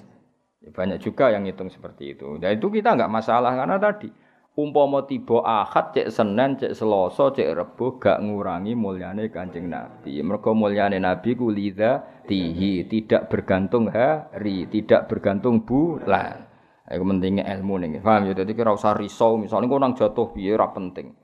Ya, 0.61 0.69
banyak 0.69 1.01
juga 1.01 1.33
yang 1.33 1.49
ngitung 1.49 1.73
seperti 1.73 2.13
itu. 2.13 2.37
Dan 2.37 2.61
itu 2.61 2.69
kita 2.69 2.93
nggak 2.93 3.09
masalah 3.09 3.57
karena 3.57 3.81
tadi 3.81 4.13
umpama 4.53 5.09
tiba 5.09 5.41
ahad 5.41 5.97
cek 5.97 6.13
Senin, 6.13 6.61
cek 6.61 6.77
Selasa, 6.77 7.33
cek 7.33 7.49
Rebo 7.57 7.97
gak 7.97 8.21
ngurangi 8.21 8.77
mulyane 8.77 9.33
Kanjeng 9.33 9.65
Nabi. 9.73 10.21
Mergo 10.21 10.53
mulyane 10.53 11.01
Nabi 11.01 11.33
ku 11.33 11.49
tihi, 11.49 12.85
tidak 12.85 13.33
bergantung 13.33 13.89
hari, 13.89 14.69
tidak 14.69 15.09
bergantung 15.09 15.65
bulan. 15.65 16.52
Iku 16.83 17.03
pentingnya 17.07 17.47
ilmu 17.47 17.79
nih. 17.79 18.03
Paham 18.03 18.27
ya? 18.27 18.33
Jadi 18.35 18.51
kira 18.51 18.75
usah 18.75 18.91
risau. 18.91 19.39
Misalnya 19.39 19.71
kau 19.71 19.79
nang 19.79 19.95
jatuh 19.95 20.35
biar 20.35 20.59
ora 20.59 20.67
penting. 20.75 21.15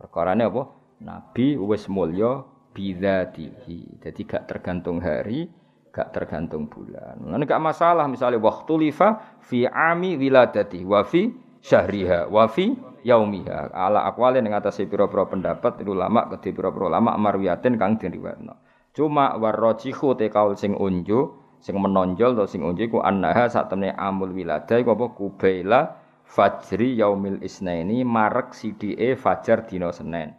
ini 0.00 0.42
apa? 0.44 0.62
Nabi 1.04 1.60
wes 1.60 1.86
mulya 1.92 2.42
bidzatihi. 2.72 4.00
Jadi 4.00 4.20
gak 4.24 4.48
tergantung 4.48 5.04
hari, 5.04 5.50
gak 5.92 6.14
tergantung 6.16 6.70
bulan. 6.72 7.20
Ini 7.20 7.44
gak 7.44 7.60
masalah 7.62 8.08
misalnya 8.08 8.40
waktu 8.40 8.88
lifa 8.88 9.38
fi 9.44 9.68
ami 9.68 10.16
wiladati 10.16 10.80
wa 10.86 11.04
fi 11.04 11.28
syahriha 11.60 12.32
wa 12.32 12.48
fi 12.48 12.72
yaumiha. 13.04 13.74
Ala 13.74 14.08
akwalin 14.08 14.46
yang 14.46 14.56
atas 14.56 14.80
pira-pira 14.82 15.28
pendapat 15.28 15.84
ulama 15.84 16.26
kedhi 16.32 16.54
pira-pira 16.54 16.88
ulama 16.88 17.14
marwiyatin 17.18 17.76
kang 17.76 18.00
diriwayatno. 18.00 18.54
Cuma 18.96 19.36
warrajihu 19.38 20.16
te 20.18 20.32
kaul 20.32 20.58
sing 20.58 20.74
unjuk 20.74 21.47
sing 21.58 21.74
menonjol 21.74 22.38
atau 22.38 22.46
sing 22.46 22.62
unji 22.62 22.86
ku 22.86 23.02
annaha 23.02 23.50
temne 23.66 23.90
amul 23.94 24.30
wilada 24.30 24.78
iku 24.78 24.94
apa 24.94 25.06
kubaila 25.14 25.80
fajri 26.28 27.00
yaumil 27.00 27.40
isnaini 27.40 28.04
marek 28.04 28.52
sidike 28.52 29.16
fajar 29.16 29.64
dina 29.64 29.88
Senin. 29.90 30.36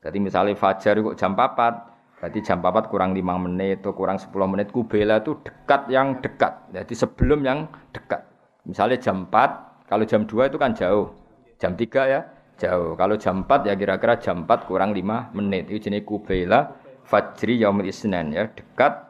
Jadi 0.00 0.16
misalnya 0.16 0.56
fajar 0.56 0.96
itu 0.96 1.12
jam 1.12 1.36
4, 1.36 2.20
berarti 2.20 2.40
jam 2.40 2.64
4 2.64 2.88
kurang 2.88 3.12
5 3.12 3.20
menit 3.20 3.84
atau 3.84 3.92
kurang 3.92 4.16
10 4.16 4.32
menit 4.48 4.72
kubela 4.72 5.20
itu 5.20 5.36
dekat 5.44 5.92
yang 5.92 6.20
dekat. 6.24 6.72
Jadi 6.72 6.94
sebelum 6.96 7.44
yang 7.44 7.68
dekat. 7.92 8.24
Misalnya 8.64 8.96
jam 8.96 9.28
4, 9.28 9.88
kalau 9.88 10.04
jam 10.08 10.24
2 10.24 10.48
itu 10.48 10.56
kan 10.56 10.72
jauh. 10.72 11.12
Jam 11.60 11.76
3 11.76 11.84
ya 12.08 12.20
jauh. 12.56 12.96
Kalau 12.96 13.16
jam 13.20 13.44
4 13.44 13.68
ya 13.68 13.74
kira-kira 13.76 14.16
jam 14.16 14.48
4 14.48 14.68
kurang 14.68 14.96
5 14.96 15.36
menit. 15.36 15.68
Itu 15.68 15.88
jenis 15.88 16.04
kubela 16.08 16.76
fajri 17.04 17.60
yaumil 17.60 17.92
isnain 17.92 18.32
ya, 18.32 18.48
dekat 18.48 19.09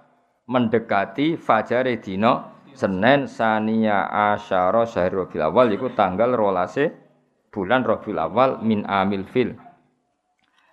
mendekati 0.51 1.39
fajare 1.39 2.03
dina 2.03 2.59
Senin 2.75 3.27
sania 3.27 4.07
asyara 4.09 4.87
syahr 4.87 5.13
Rabiul 5.13 5.43
Awal 5.43 5.75
iku 5.75 5.91
tanggal 5.95 6.35
rolase 6.35 6.91
bulan 7.51 7.83
Rabiul 7.83 8.19
Awal 8.19 8.63
min 8.63 8.87
amil 8.87 9.27
fil. 9.27 9.59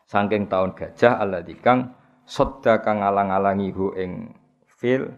Saking 0.08 0.48
tahun 0.48 0.78
gajah 0.78 1.20
Allah 1.20 1.44
dikang 1.44 1.92
sodda 2.24 2.80
kang 2.80 3.04
alang-alangi 3.04 3.76
hu 3.76 3.92
ing 3.98 4.32
fil 4.78 5.10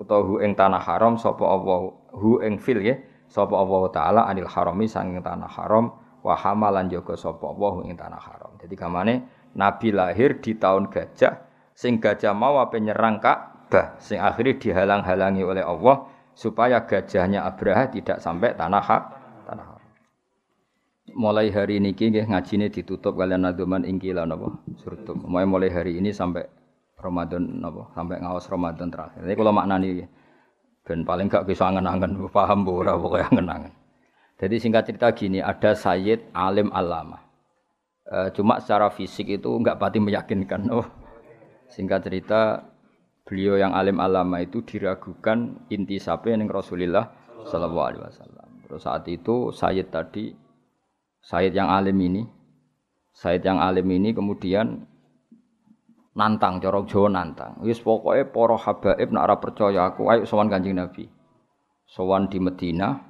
utawa 0.00 0.24
hu 0.24 0.34
ing 0.42 0.56
tanah 0.56 0.82
haram 0.82 1.14
sapa 1.14 1.44
Allah 1.46 1.94
hu 2.16 2.42
ing 2.42 2.58
fil 2.58 2.80
ya 2.82 2.96
sapa 3.30 3.54
Allah 3.54 3.82
taala 3.94 4.20
anil 4.26 4.50
harami 4.50 4.90
saking 4.90 5.22
tanah 5.22 5.46
haram 5.46 5.94
wa 6.26 6.34
hamalan 6.34 6.90
jaga 6.90 7.14
sapa 7.14 7.44
Allah 7.44 7.86
ing 7.86 7.94
tanah 7.94 8.18
haram. 8.18 8.56
Jadi 8.58 8.74
kamane 8.74 9.14
Nabi 9.54 9.94
lahir 9.94 10.42
di 10.42 10.58
tahun 10.58 10.90
gajah 10.90 11.38
sing 11.76 12.02
gajah 12.02 12.34
mau 12.34 12.58
apa 12.58 12.82
nyerang 12.82 13.22
Kak 13.22 13.49
Ka'bah 13.70 13.94
sing 14.02 14.18
akhirnya 14.18 14.58
dihalang-halangi 14.58 15.46
oleh 15.46 15.62
Allah 15.62 16.10
supaya 16.34 16.82
gajahnya 16.82 17.46
Abraha 17.46 17.86
tidak 17.86 18.18
sampai 18.18 18.58
tanah 18.58 18.82
hak 18.82 19.02
tanah 19.46 19.66
hak. 19.70 19.80
Mulai 21.14 21.54
hari 21.54 21.78
ini 21.78 21.94
nggih 21.94 22.26
ngajine 22.26 22.66
ditutup 22.66 23.14
kalian 23.14 23.46
naduman 23.46 23.86
ingkila 23.86 24.26
napa 24.26 24.58
surtum. 24.74 25.22
Mulai 25.22 25.46
mulai 25.46 25.70
hari 25.70 26.02
ini 26.02 26.10
sampai 26.10 26.50
Ramadan 26.98 27.62
napa 27.62 27.94
sampai 27.94 28.18
ngawas 28.18 28.50
Ramadan 28.50 28.90
terakhir. 28.90 29.22
Ini 29.22 29.34
kalau 29.38 29.54
maknani 29.54 30.02
ben 30.82 31.06
paling 31.06 31.30
gak 31.30 31.46
bisa 31.46 31.70
angen-angen 31.70 32.18
paham 32.34 32.66
bu 32.66 32.82
ora 32.82 32.98
pokoke 32.98 33.22
angen-angen. 33.22 33.70
Jadi 34.40 34.56
singkat 34.58 34.88
cerita 34.88 35.12
gini, 35.14 35.38
ada 35.38 35.76
Sayyid 35.76 36.32
Alim 36.32 36.72
Alama. 36.72 37.20
E, 38.08 38.32
cuma 38.32 38.56
secara 38.56 38.88
fisik 38.88 39.28
itu 39.28 39.52
enggak 39.52 39.76
pati 39.76 40.00
meyakinkan. 40.00 40.64
Oh, 40.72 40.88
singkat 41.68 42.08
cerita 42.08 42.69
beliau 43.24 43.56
yang 43.56 43.72
alim 43.72 44.00
alama 44.00 44.40
itu 44.42 44.64
diragukan 44.64 45.66
inti 45.70 45.96
sapi 46.00 46.34
yang 46.34 46.48
Rasulullah 46.50 47.08
Shallallahu 47.46 47.86
Alaihi 47.86 48.02
Wasallam. 48.04 48.48
Terus 48.66 48.82
saat 48.84 49.04
itu 49.08 49.50
Sayyid 49.50 49.88
tadi, 49.90 50.34
Sayyid 51.20 51.52
yang 51.56 51.68
alim 51.68 51.96
ini, 52.00 52.22
Sayyid 53.16 53.42
yang 53.42 53.58
alim 53.58 53.88
ini 53.90 54.14
kemudian 54.14 54.86
nantang, 56.14 56.60
corok 56.60 56.84
Jawa 56.86 57.08
nantang. 57.10 57.58
Wis 57.64 57.80
pokoknya 57.80 58.28
poro 58.28 58.60
habaib 58.60 59.08
nak 59.10 59.40
percaya 59.40 59.90
aku, 59.90 60.10
ayo 60.12 60.22
sowan 60.28 60.52
kanjeng 60.52 60.76
Nabi. 60.76 61.08
Sowan 61.90 62.30
di 62.30 62.38
Medina, 62.38 63.02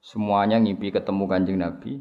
semuanya 0.00 0.56
ngimpi 0.56 0.94
ketemu 0.94 1.24
kanjeng 1.28 1.58
Nabi. 1.60 2.00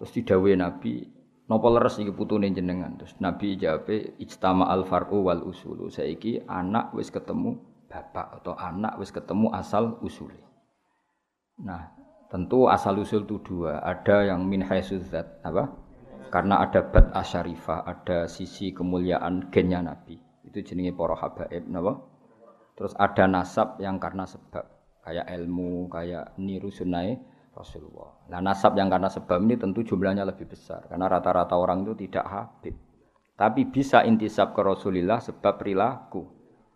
Terus 0.00 0.10
didawe 0.18 0.50
Nabi, 0.58 1.06
Napa 1.52 1.68
leres 1.68 2.00
iki 2.00 2.16
putune 2.16 2.48
jenengan? 2.48 2.96
Terus 2.96 3.12
Nabi 3.20 3.60
jawab, 3.60 3.84
"Ijtama 4.16 4.72
al 4.72 4.88
far'u 4.88 5.28
wal 5.28 5.44
usulu." 5.44 5.92
Saiki 5.92 6.40
anak 6.48 6.96
wis 6.96 7.12
ketemu 7.12 7.60
bapak 7.92 8.40
atau 8.40 8.56
anak 8.56 8.96
wis 8.96 9.12
ketemu 9.12 9.52
asal 9.52 10.00
usule. 10.00 10.40
Nah, 11.60 11.92
tentu 12.32 12.72
asal 12.72 12.96
usul 13.04 13.28
itu 13.28 13.36
dua. 13.44 13.84
Ada 13.84 14.32
yang 14.32 14.48
min 14.48 14.64
zat, 15.04 15.44
apa? 15.44 15.68
Karena 16.32 16.64
ada 16.64 16.88
bat 16.88 17.12
asyarifah, 17.12 17.84
ada 17.84 18.24
sisi 18.32 18.72
kemuliaan 18.72 19.52
gennya 19.52 19.84
Nabi. 19.84 20.16
Itu 20.48 20.64
jenenge 20.64 20.96
para 20.96 21.20
habaib, 21.20 21.68
napa? 21.68 22.00
Terus 22.80 22.96
ada 22.96 23.28
nasab 23.28 23.76
yang 23.76 24.00
karena 24.00 24.24
sebab, 24.24 24.64
kayak 25.04 25.28
ilmu, 25.28 25.92
kayak 25.92 26.32
niru 26.40 26.72
sunai 26.72 27.20
Rasulullah. 27.52 28.28
Nah 28.32 28.40
nasab 28.40 28.74
yang 28.80 28.88
karena 28.88 29.12
sebab 29.12 29.38
ini 29.44 29.60
tentu 29.60 29.84
jumlahnya 29.84 30.24
lebih 30.24 30.48
besar 30.48 30.88
karena 30.88 31.06
rata-rata 31.06 31.54
orang 31.54 31.84
itu 31.84 32.08
tidak 32.08 32.24
habib. 32.24 32.74
Tapi 33.36 33.68
bisa 33.68 34.04
intisab 34.04 34.56
ke 34.56 34.60
Rasulullah 34.60 35.20
sebab 35.20 35.60
perilaku. 35.60 36.22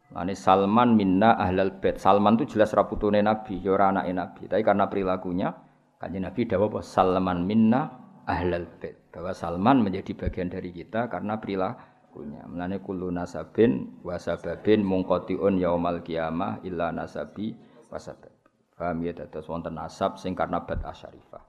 Ini 0.06 0.34
Salman 0.38 0.94
minna 0.94 1.34
ahlal 1.36 1.82
bait. 1.82 1.98
Salman 1.98 2.38
itu 2.38 2.56
jelas 2.56 2.70
raputune 2.72 3.20
Nabi, 3.20 3.58
ya 3.58 3.74
ora 3.74 3.90
anake 3.90 4.12
Nabi. 4.14 4.42
Tapi 4.46 4.62
karena 4.62 4.86
perilakunya, 4.86 5.50
kanjeng 5.98 6.24
Nabi 6.24 6.46
dawuh 6.46 6.70
bahwa 6.70 6.84
Salman 6.86 7.42
minna 7.42 7.90
ahlal 8.24 8.70
bait. 8.78 8.96
Bahwa 9.10 9.34
Salman 9.34 9.82
menjadi 9.82 10.14
bagian 10.14 10.48
dari 10.48 10.70
kita 10.70 11.10
karena 11.10 11.36
perilaku 11.42 11.96
kunya. 12.16 12.42
Mulane 12.48 12.80
kullu 12.80 13.12
nasabin 13.12 14.00
wa 14.00 14.16
sababin 14.16 14.80
munqatiun 14.80 15.60
yaumal 15.60 16.00
qiyamah 16.00 16.64
illa 16.64 16.88
nasabi 16.88 17.52
wa 17.92 18.00
sabab. 18.00 18.35
Paham 18.76 19.00
ya 19.00 19.16
dados 19.16 19.48
wonten 19.48 19.72
nasab 19.72 20.20
sing 20.20 20.36
karena 20.36 20.60
bad 20.60 20.84
asyarifah. 20.84 21.40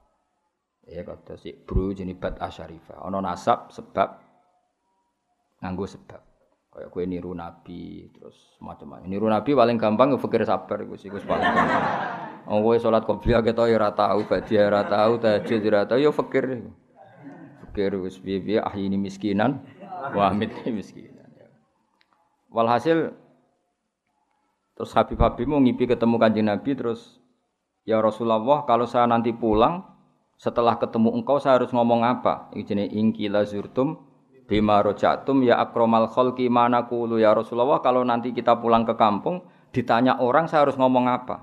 Ya 0.87 1.03
si 1.35 1.51
bro 1.51 1.91
jenis 1.91 2.15
bad 2.15 2.39
asyarifah. 2.39 3.03
Ana 3.03 3.19
nasab 3.19 3.67
sebab 3.75 4.23
nganggo 5.59 5.83
sebab. 5.83 6.23
Kayak 6.71 6.89
kue 6.93 7.03
niru 7.03 7.35
nabi 7.35 8.07
terus 8.15 8.55
macam-macam. 8.63 9.11
Niru 9.11 9.27
nabi 9.27 9.51
paling 9.51 9.75
gampang 9.75 10.15
fikir 10.15 10.47
sabar 10.47 10.79
iku 10.87 10.95
sih 10.95 11.11
paling 11.11 11.51
gampang. 11.51 11.85
Oh 12.47 12.63
kowe 12.63 12.79
salat 12.79 13.03
qobliyah 13.03 13.43
ketok 13.43 13.67
ya 13.67 13.75
ora 13.75 13.91
tau, 13.91 14.23
badiah 14.23 14.71
ora 14.71 14.87
tau, 14.87 15.19
tahajud 15.19 15.67
ora 15.67 15.83
tau 15.83 15.99
ya 15.99 16.15
fikir. 16.15 16.63
Fikir 17.67 17.91
wis 17.99 18.15
piye-piye 18.23 18.63
miskinan 18.95 19.67
wa 20.15 20.31
ini 20.31 20.71
miskinan. 20.71 21.27
Walhasil 22.47 23.11
terus 24.77 24.93
Habib-Habib 24.93 25.49
mau 25.49 25.57
ngipi 25.57 25.89
ketemu 25.89 26.15
kanjeng 26.21 26.47
Nabi 26.47 26.77
terus 26.77 27.17
ya 27.81 27.97
Rasulullah 27.97 28.61
kalau 28.69 28.85
saya 28.85 29.09
nanti 29.09 29.33
pulang 29.33 29.97
setelah 30.37 30.77
ketemu 30.77 31.17
engkau 31.17 31.41
saya 31.41 31.57
harus 31.57 31.73
ngomong 31.73 32.05
apa? 32.05 32.53
Ini 32.53 32.61
jenis 32.61 32.93
ingkila 32.93 33.41
zurtum 33.41 33.97
bima 34.45 34.85
rojatum 34.85 35.41
ya 35.41 35.57
akromal 35.57 36.05
kholki 36.07 36.45
mana 36.45 36.85
kulu 36.85 37.17
ya 37.17 37.33
Rasulullah 37.33 37.81
kalau 37.81 38.05
nanti 38.05 38.31
kita 38.31 38.61
pulang 38.61 38.85
ke 38.85 38.93
kampung 38.93 39.41
ditanya 39.73 40.21
orang 40.21 40.45
saya 40.45 40.69
harus 40.69 40.77
ngomong 40.77 41.09
apa? 41.09 41.41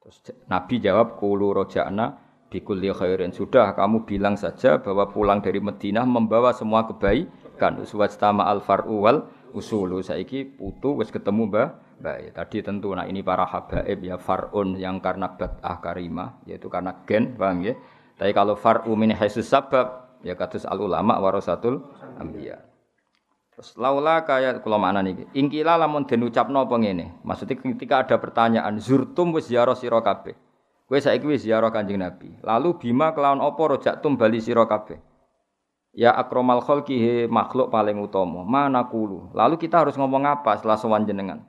Terus 0.00 0.24
Nabi 0.48 0.80
jawab 0.80 1.20
kulu 1.20 1.52
roja'na 1.52 2.16
bikulli 2.48 2.88
khairin. 2.88 3.30
Sudah 3.36 3.76
kamu 3.76 4.08
bilang 4.08 4.40
saja 4.40 4.80
bahwa 4.80 5.12
pulang 5.12 5.44
dari 5.44 5.60
Madinah 5.60 6.08
membawa 6.08 6.56
semua 6.56 6.88
kebaikan. 6.88 7.76
Uswastama 7.84 8.48
al 8.48 8.64
far'u 8.64 9.04
wal 9.04 9.28
usulu. 9.52 10.00
Saiki 10.00 10.48
putu 10.48 10.96
wis 10.96 11.12
ketemu 11.12 11.44
Mbah 11.44 11.68
baik. 11.98 12.34
Tadi 12.34 12.62
tentu 12.62 12.94
nah 12.94 13.04
ini 13.04 13.20
para 13.20 13.44
habaib 13.44 13.98
ya 14.00 14.16
far'un 14.16 14.78
yang 14.78 15.02
karena 15.02 15.34
bat'ah 15.34 15.82
karimah 15.82 16.42
yaitu 16.46 16.70
karena 16.70 16.94
gen, 17.04 17.34
paham 17.34 17.66
ya? 17.66 17.74
Tapi 18.18 18.32
kalau 18.34 18.54
far'u 18.58 18.94
min 18.98 19.14
haisus 19.14 19.46
sabab 19.46 20.18
ya 20.22 20.34
kados 20.34 20.66
al 20.66 20.78
ulama 20.82 21.18
warasatul 21.18 21.86
anbiya. 22.18 22.58
Terus 23.58 23.74
laula 23.74 24.22
kaya 24.22 24.54
kula 24.62 24.78
makna 24.78 25.02
niki. 25.02 25.26
Ingkila 25.34 25.74
lamun 25.74 26.06
den 26.06 26.22
ucapno 26.22 26.62
apa 26.62 26.78
ngene. 26.78 27.18
Maksudnya 27.26 27.58
ketika 27.58 28.06
ada 28.06 28.14
pertanyaan 28.22 28.78
zurtum 28.78 29.34
wis 29.34 29.50
ziarah 29.50 29.74
sira 29.74 29.98
kabeh. 29.98 30.38
Kowe 30.86 30.94
saiki 30.94 31.26
wis 31.26 31.42
ziarah 31.42 31.74
Kanjeng 31.74 31.98
Nabi. 31.98 32.38
Lalu 32.46 32.78
bima 32.78 33.10
kelawan 33.10 33.42
apa 33.42 33.58
rojaktum 33.58 34.14
bali 34.14 34.38
sira 34.38 34.62
kabeh. 34.62 35.02
Ya 35.90 36.14
akromal 36.14 36.62
khalqi 36.62 37.26
makhluk 37.26 37.66
paling 37.74 37.98
utama. 37.98 38.46
Mana 38.46 38.86
kulu. 38.86 39.34
Lalu 39.34 39.58
kita 39.58 39.82
harus 39.82 39.98
ngomong 39.98 40.22
apa 40.22 40.54
setelah 40.54 40.78
sowan 40.78 41.02
jenengan? 41.02 41.42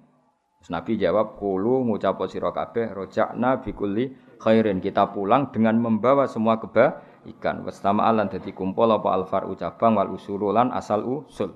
Terus 0.60 0.76
Nabi 0.76 0.99
jawab 0.99 1.39
kulu 1.39 1.88
ngucap 1.88 2.20
sira 2.28 2.51
kabeh 2.51 2.91
rojakna 2.91 3.64
bikulli 3.64 4.12
khairin. 4.43 4.84
Kita 4.84 5.07
pulang 5.07 5.55
dengan 5.55 5.80
membawa 5.80 6.28
semua 6.28 6.60
kebaikan. 6.60 7.64
Wastama 7.64 8.03
alan 8.03 8.28
dadi 8.28 8.51
kumpul 8.51 8.91
apa 8.91 9.16
alfar 9.16 9.47
ucapang 9.47 9.95
wal 9.95 10.12
usululan 10.12 10.68
asal 10.76 11.07
usul. 11.07 11.55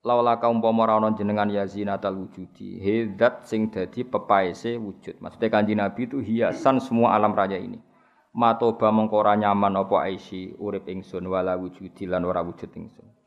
Laula 0.00 0.40
kaum 0.40 0.64
umpama 0.64 0.88
ora 0.88 0.96
ana 0.96 1.12
jenengan 1.12 1.52
ya 1.52 1.68
zinatal 1.68 2.16
wujudi. 2.16 2.80
Hedat 2.80 3.44
sing 3.44 3.68
dadi 3.68 4.00
pepaese 4.00 4.80
wujud. 4.80 5.20
Maksudnya 5.20 5.52
kanji 5.52 5.76
nabi 5.76 6.08
itu 6.08 6.24
hiasan 6.24 6.80
semua 6.80 7.12
alam 7.12 7.36
raya 7.36 7.60
ini. 7.60 7.76
Matoba 8.32 8.88
mengkora 8.88 9.36
nyaman 9.36 9.76
apa 9.76 10.08
aisi 10.08 10.56
urip 10.56 10.88
ingsun 10.88 11.28
wala 11.28 11.60
wujudi 11.60 12.08
lan 12.08 12.24
ora 12.24 12.40
wujud 12.40 12.72
ingsun 12.72 13.19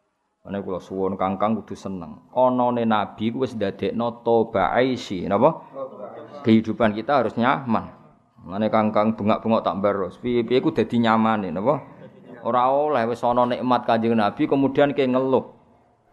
Ane 0.44 0.60
kula 0.60 0.84
suwun 0.84 1.16
kangkang 1.16 1.56
kudu 1.56 1.72
seneng. 1.72 2.28
Onone 2.36 2.84
nabi 2.84 3.32
ku 3.32 3.48
wis 3.48 3.56
toba 3.56 4.76
aisi, 4.76 5.24
napa? 5.24 5.64
Kehidupan 6.44 6.92
kita 6.92 7.24
harus 7.24 7.40
nyaman. 7.40 7.88
Ane 8.52 8.68
kangkang 8.68 9.16
bengak-bengok 9.16 9.64
tak 9.64 9.80
baros. 9.80 10.20
Piye-piye 10.20 10.60
ku 10.60 10.76
dadi 10.76 11.00
nyaman 11.00 11.48
napa? 11.48 11.80
Ora 12.44 12.68
oleh 12.76 13.08
wis 13.08 13.24
ana 13.24 13.48
nikmat 13.48 13.88
Kanjeng 13.88 14.20
Nabi 14.20 14.44
kemudian 14.44 14.92
ke 14.92 15.08
ngeluh. 15.08 15.48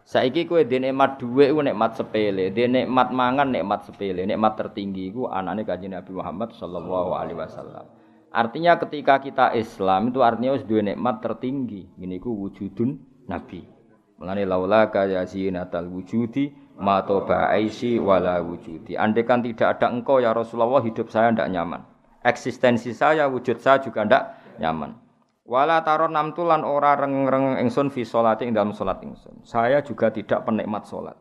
Saiki 0.07 0.47
kowe 0.47 0.63
dhe 0.63 0.79
nikmat 0.79 1.19
dhuwit 1.19 1.51
iku 1.51 1.59
nikmat 1.59 1.99
sepele, 1.99 2.55
dhe 2.55 2.71
nikmat 2.71 3.11
mangan 3.11 3.51
nikmat 3.51 3.83
sepele, 3.83 4.23
nikmat 4.23 4.55
tertinggi 4.55 5.11
iku 5.11 5.27
anane 5.27 5.67
Kanjeng 5.67 5.91
Nabi 5.91 6.15
Muhammad 6.15 6.55
sallallahu 6.55 7.19
alaihi 7.19 7.35
wasallam. 7.35 7.83
Artinya 8.31 8.79
ketika 8.79 9.19
kita 9.19 9.51
Islam 9.59 10.15
itu 10.15 10.23
artinya 10.23 10.55
wis 10.55 10.63
duwe 10.63 10.87
nikmat 10.87 11.19
tertinggi. 11.19 11.91
Ngene 11.99 12.15
iku 12.15 12.31
wujudun 12.31 12.95
nabi. 13.27 13.80
Mulane 14.21 14.45
laula 14.45 14.85
ka 14.93 15.09
yazinatal 15.09 15.89
wujudi 15.89 16.53
ma 16.77 17.01
toba 17.01 17.49
aisi 17.49 17.97
wala 17.97 18.37
wujudi. 18.37 18.93
Andai 18.93 19.25
kan 19.25 19.41
tidak 19.41 19.81
ada 19.81 19.89
engkau 19.89 20.21
ya 20.21 20.29
Rasulullah 20.29 20.77
hidup 20.85 21.09
saya 21.09 21.33
tidak 21.33 21.49
nyaman. 21.49 21.81
Eksistensi 22.21 22.93
saya, 22.93 23.25
wujud 23.25 23.57
saya 23.57 23.81
juga 23.81 24.05
tidak 24.05 24.37
nyaman. 24.61 24.93
Wala 25.41 25.81
taron 25.81 26.13
namtulan 26.13 26.61
ora 26.61 26.93
reng-reng 26.93 27.57
ingsun 27.65 27.89
fi 27.89 28.05
sholati 28.05 28.45
ing 28.45 28.53
dalam 28.53 28.77
salat 28.77 29.01
ingsun. 29.01 29.41
Saya 29.41 29.81
juga 29.81 30.13
tidak 30.13 30.45
penikmat 30.45 30.85
salat. 30.85 31.17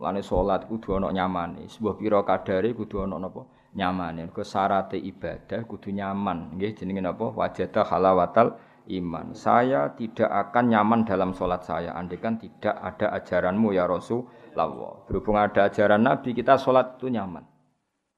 Lane 0.00 0.24
salat 0.24 0.64
kudu 0.64 0.96
ana 0.96 1.12
nyamane. 1.12 1.68
Sebuah 1.68 1.94
pira 2.00 2.24
kadare 2.24 2.72
kudu 2.72 3.04
ana 3.04 3.20
napa? 3.20 3.44
Nyamane. 3.76 4.26
Mergo 4.26 4.40
syaratte 4.40 4.96
ibadah 4.96 5.60
kudu 5.68 5.92
nyaman. 5.92 6.56
Nggih 6.56 6.72
jenenge 6.72 7.04
napa? 7.04 7.36
Wajada 7.36 7.84
halawatal 7.84 8.56
iman. 8.88 9.32
Saya 9.32 9.92
tidak 9.96 10.28
akan 10.28 10.64
nyaman 10.72 11.00
dalam 11.08 11.32
salat 11.32 11.64
saya 11.64 11.96
andekan 11.96 12.36
tidak 12.36 12.76
ada 12.76 13.12
ajaranmu 13.16 13.72
ya 13.72 13.88
Rasulullah. 13.88 15.04
Berhubung 15.08 15.40
ada 15.40 15.68
ajaran 15.68 16.04
Nabi, 16.04 16.36
kita 16.36 16.60
salat 16.60 17.00
itu 17.00 17.08
nyaman. 17.08 17.44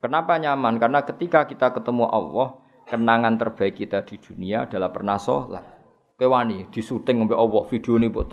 Kenapa 0.03 0.37
nyaman? 0.37 0.77
Karena 0.77 1.03
ketika 1.03 1.49
kita 1.49 1.73
ketemu 1.73 2.07
Allah, 2.07 2.61
kenangan 2.87 3.35
terbaik 3.41 3.83
kita 3.83 4.07
di 4.07 4.21
dunia 4.23 4.71
adalah 4.71 4.95
pernah 4.95 5.19
sholat. 5.19 5.64
Kewani 6.17 6.73
di 6.73 6.81
syuting 6.81 7.27
sampai 7.27 7.37
Allah 7.37 7.62
video 7.69 8.01
ini 8.01 8.09
buat 8.09 8.33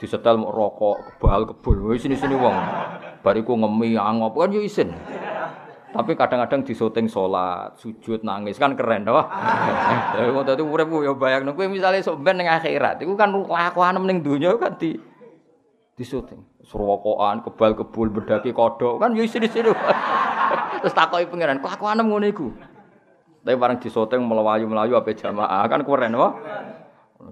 disetel 0.00 0.40
mau 0.40 0.50
rokok 0.50 1.20
kebal 1.20 1.44
kebul 1.52 1.92
sini 2.00 2.16
sini 2.16 2.32
wong 2.32 2.56
bariku 3.20 3.52
ngemi 3.52 4.00
angop 4.00 4.32
kan 4.32 4.48
yo 4.48 4.64
isin 4.64 4.96
tapi 5.90 6.14
kadang-kadang 6.14 6.62
di 6.62 6.72
syuting 6.72 7.10
sholat 7.10 7.74
sujud 7.78 8.22
nangis 8.22 8.56
kan 8.56 8.78
keren 8.78 9.02
doh 9.02 9.26
tapi 10.14 10.30
mau 10.30 10.46
tadi 10.46 10.62
urip 10.62 10.90
yo 11.02 11.18
bayang 11.18 11.46
nunggu 11.46 11.66
misalnya 11.66 11.98
sok 11.98 12.22
ben 12.22 12.38
akhirat 12.38 13.02
itu 13.02 13.14
kan 13.18 13.34
lakuan 13.34 13.98
ning 14.06 14.22
dunia 14.22 14.54
kan 14.54 14.78
di 14.78 14.94
di 15.98 16.04
syuting 16.06 16.62
rokokan 16.70 17.42
kebal 17.42 17.74
kebul 17.74 18.08
bedaki 18.14 18.54
kodok 18.54 19.02
kan 19.02 19.10
yo 19.18 19.26
isin 19.26 19.42
isin 19.42 19.74
terus 20.80 20.96
takoki 20.96 21.28
pangeran 21.28 21.60
kelakuan 21.60 22.00
ngono 22.00 22.26
iku. 22.26 22.48
Tapi 23.40 23.56
barang 23.56 23.80
disoteng 23.80 24.20
melayu-melayu 24.24 24.96
apa 24.96 25.12
jamaah 25.16 25.64
kan 25.68 25.80
keren 25.84 26.16
wah. 26.16 26.32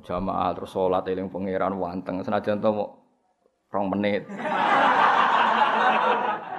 Jamaah 0.04 0.52
terus 0.52 0.72
sholat 0.72 1.04
eling 1.08 1.32
pangeran 1.32 1.76
wanteng 1.80 2.20
senajan 2.20 2.60
to 2.60 2.70
rong 3.72 3.88
menit. 3.92 4.28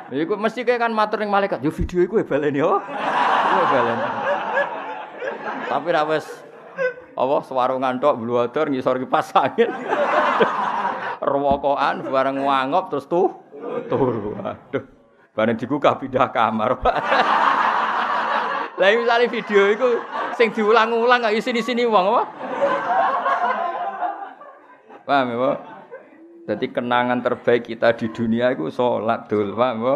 Iku 0.09 0.41
mesti 0.41 0.65
kayak 0.65 0.89
kan 0.89 0.89
matur 0.89 1.21
ning 1.21 1.29
malaikat, 1.29 1.61
yo 1.61 1.69
video 1.69 2.01
iku 2.01 2.17
balen 2.25 2.57
yo. 2.57 2.81
Iku 2.81 3.65
balen. 3.69 3.97
Tapi 5.69 5.87
ra 5.93 6.01
wis 6.09 6.25
apa 7.13 7.35
sewarungan 7.45 8.01
tok 8.01 8.17
bluwador 8.17 8.73
ngisor 8.73 8.97
kipas 9.05 9.29
angin. 9.37 9.69
Rewokokan 11.29 12.09
bareng 12.09 12.41
wangop 12.41 12.89
terus 12.89 13.05
tuh 13.05 13.37
turu. 13.85 14.33
Aduh. 14.41 14.81
Bareng 15.37 15.61
digugah 15.61 16.01
pindah 16.01 16.33
kamar. 16.33 16.73
Lah 18.79 18.95
misalnya 18.95 19.27
video 19.27 19.75
itu 19.75 19.89
sing 20.39 20.55
diulang-ulang 20.55 21.27
kok 21.27 21.35
sini-sini 21.37 21.83
wong 21.83 22.15
apa? 22.15 22.23
Paham 25.03 25.27
ya, 25.27 25.35
Pak? 25.35 25.78
Jadi 26.49 26.73
kenangan 26.73 27.21
terbaik 27.21 27.69
kita 27.69 27.93
di 27.93 28.09
dunia 28.09 28.49
itu 28.49 28.73
sholat 28.73 29.29
dul, 29.29 29.53
paham 29.53 29.77
ya? 29.85 29.95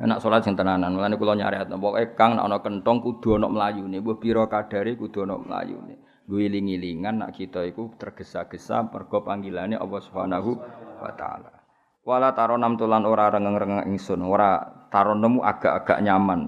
Enak 0.00 0.16
sholat 0.16 0.40
sing 0.40 0.56
tenanan, 0.56 0.96
mulane 0.96 1.20
kula 1.20 1.36
nyari 1.36 1.60
pokoke 1.68 2.16
Kang 2.16 2.40
nek 2.40 2.48
ana 2.48 2.56
kentong 2.64 3.04
kudu 3.04 3.36
ana 3.36 3.52
mlayune, 3.52 4.00
mbah 4.00 4.16
pira 4.16 4.48
kadare 4.48 4.96
kudu 4.96 5.28
ana 5.28 5.36
mlayune. 5.36 6.24
Guling-gilingan 6.24 7.20
nak 7.20 7.36
kita 7.36 7.68
iku 7.68 7.92
tergesa-gesa 8.00 8.88
mergo 8.88 9.20
panggilane 9.20 9.76
Allah 9.76 10.00
Subhanahu 10.00 10.56
wa 11.04 11.12
taala. 11.12 11.52
Wala 12.00 12.32
taronam 12.32 12.80
tulan 12.80 13.04
ora 13.04 13.28
rengeng-rengeng 13.28 13.92
ingsun, 13.92 14.24
ora 14.24 14.56
taronemu 14.88 15.44
agak-agak 15.44 16.00
nyaman. 16.00 16.40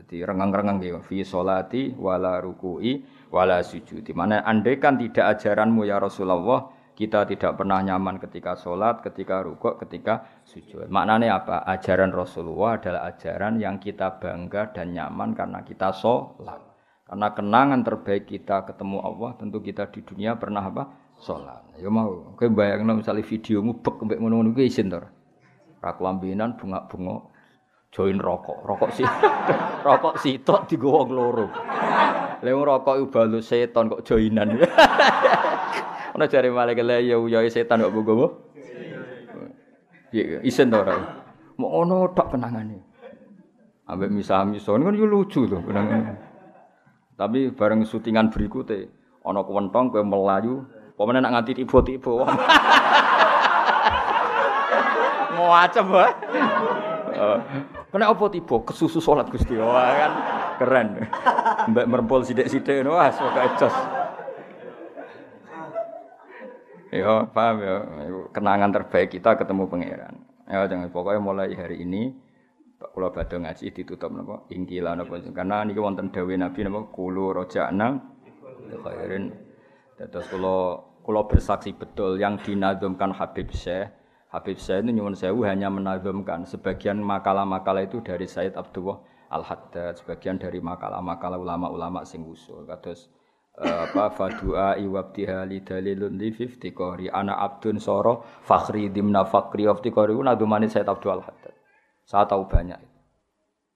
Jadi 0.00 0.24
rengang-rengang 0.24 0.80
gitu. 0.80 1.04
Fi 1.04 1.20
solati 1.28 1.92
wala 1.92 2.40
ruku'i 2.40 3.04
wala 3.28 3.60
sujudi. 3.60 4.16
Mana 4.16 4.40
andaikan 4.48 4.96
tidak 4.96 5.36
ajaranmu 5.36 5.84
ya 5.84 6.00
Rasulullah, 6.00 6.72
kita 6.94 7.26
tidak 7.26 7.58
pernah 7.58 7.82
nyaman 7.82 8.22
ketika 8.22 8.54
sholat, 8.54 9.02
ketika 9.02 9.42
rukuk, 9.42 9.82
ketika 9.82 10.42
sujud. 10.46 10.86
Maknanya 10.86 11.42
apa? 11.42 11.66
Ajaran 11.66 12.14
Rasulullah 12.14 12.78
adalah 12.78 13.10
ajaran 13.10 13.58
yang 13.58 13.82
kita 13.82 14.22
bangga 14.22 14.70
dan 14.70 14.94
nyaman 14.94 15.34
karena 15.34 15.66
kita 15.66 15.90
sholat. 15.90 16.62
Karena 17.04 17.28
kenangan 17.34 17.82
terbaik 17.82 18.30
kita 18.30 18.64
ketemu 18.64 19.02
Allah, 19.02 19.30
tentu 19.36 19.58
kita 19.60 19.90
di 19.90 20.00
dunia 20.00 20.38
pernah 20.38 20.64
apa? 20.64 21.04
salat. 21.20 21.62
Ya 21.78 21.90
mau, 21.90 22.34
kowe 22.34 22.48
bayangno 22.50 22.98
misale 22.98 23.22
videomu 23.22 23.78
bek 23.78 24.02
mbek 24.02 24.18
ngono-ngono 24.18 24.50
kuwi 24.54 24.66
isin 24.70 24.90
to. 24.90 25.00
Ra 25.80 25.90
kelambinan 25.94 26.56
bunga-bunga 26.56 27.30
join 27.92 28.18
rokok. 28.18 28.58
Rokok 28.64 28.90
sih. 28.96 29.06
rokok 29.86 30.18
sitok 30.18 30.66
digowo 30.66 31.04
wong 31.04 31.10
loro. 31.12 31.46
Lha 32.40 32.50
rokok 32.52 32.94
iku 32.98 33.06
balu 33.12 33.38
setan 33.44 33.92
kok 33.92 34.02
joinan. 34.02 34.58
Ana 36.14 36.30
jare 36.30 36.46
malaikat 36.46 36.86
lha 36.86 37.02
ya 37.02 37.18
uyoe 37.18 37.50
setan 37.50 37.82
kok 37.82 37.90
gowo. 37.90 38.26
Iya, 40.14 40.46
isen 40.46 40.70
to 40.70 40.78
ora. 40.78 40.94
Mau 41.58 41.74
ngono 41.74 42.14
tok 42.14 42.38
kenangane. 42.38 42.78
Ambek 43.90 44.14
misah-misah 44.14 44.78
kan 44.78 44.94
yo 44.94 45.10
lucu 45.10 45.50
to 45.50 45.58
kenangane. 45.58 46.14
Tapi 47.18 47.50
bareng 47.50 47.82
syutingan 47.82 48.30
berikutnya, 48.30 48.86
ana 49.26 49.42
kewentong 49.42 49.90
kowe 49.90 50.02
melayu, 50.06 50.62
pemene 50.94 51.18
nak 51.18 51.34
nganti 51.34 51.62
tiba-tiba. 51.62 52.14
Ngacem 55.44 55.86
wae. 55.86 56.10
Uh, 57.14 57.38
kena 57.94 58.10
apa 58.10 58.24
tiba 58.26 58.56
kesusu 58.66 58.98
salat 58.98 59.30
Gusti. 59.30 59.54
Wah 59.54 59.94
kan 59.94 60.12
keren. 60.58 60.88
Mbak 61.70 61.86
merempol 61.86 62.26
ngono 62.26 62.98
wah 62.98 63.10
pokoke 63.10 63.54
jos. 63.58 63.74
Ya, 66.94 67.26
paham 67.26 67.58
ya. 67.58 67.76
Kenangan 68.30 68.70
terbaik 68.70 69.18
kita 69.18 69.34
ketemu 69.34 69.66
pangeran. 69.66 70.14
Ya, 70.46 70.62
jangan 70.70 70.94
pokoknya 70.94 71.18
mulai 71.18 71.50
hari 71.58 71.82
ini 71.82 72.14
kula 72.78 73.10
badhe 73.10 73.42
ngaji 73.42 73.74
ditutup 73.74 74.14
napa? 74.14 74.46
Ingkila 74.54 74.94
napa? 74.94 75.18
Karena 75.34 75.66
niki 75.66 75.82
wonten 75.82 76.14
dawuh 76.14 76.38
Nabi 76.38 76.62
napa? 76.62 76.86
Kulo 76.94 77.34
roja'na 77.34 77.98
khairin. 78.70 79.34
Dados 79.98 80.30
kula 80.30 80.86
kula 81.02 81.26
bersaksi 81.26 81.74
betul 81.74 82.14
yang 82.22 82.38
dinadzumkan 82.38 83.10
Habib 83.10 83.50
Syekh. 83.50 83.90
Habib 84.30 84.54
Syekh 84.62 84.86
itu 84.86 84.94
nyuwun 84.94 85.18
sewu 85.18 85.42
hanya 85.50 85.74
menadzumkan 85.74 86.46
sebagian 86.46 87.02
makalah-makalah 87.02 87.90
itu 87.90 88.06
dari 88.06 88.30
Said 88.30 88.54
Abdullah 88.54 89.02
Al-Haddad 89.34 89.98
sebagian 89.98 90.38
dari 90.38 90.62
makalah-makalah 90.62 91.42
ulama-ulama 91.42 92.06
sing 92.06 92.22
usul. 92.22 92.62
Kados 92.70 93.10
apa 93.54 94.10
fadua 94.10 94.74
iwabtiha 94.74 95.46
li 95.46 95.62
dalilun 95.62 96.18
li 96.18 96.34
fiftikori 96.34 97.06
ana 97.06 97.38
abdun 97.38 97.78
soro 97.78 98.26
fakhri 98.42 98.90
dimna 98.90 99.22
fakri 99.22 99.70
waftikori 99.70 100.10
nadumani 100.18 100.66
Said 100.66 100.90
Abdul 100.90 101.22
Haddad 101.22 101.54
saya 102.04 102.28
tahu 102.28 102.44
banyak. 102.44 102.76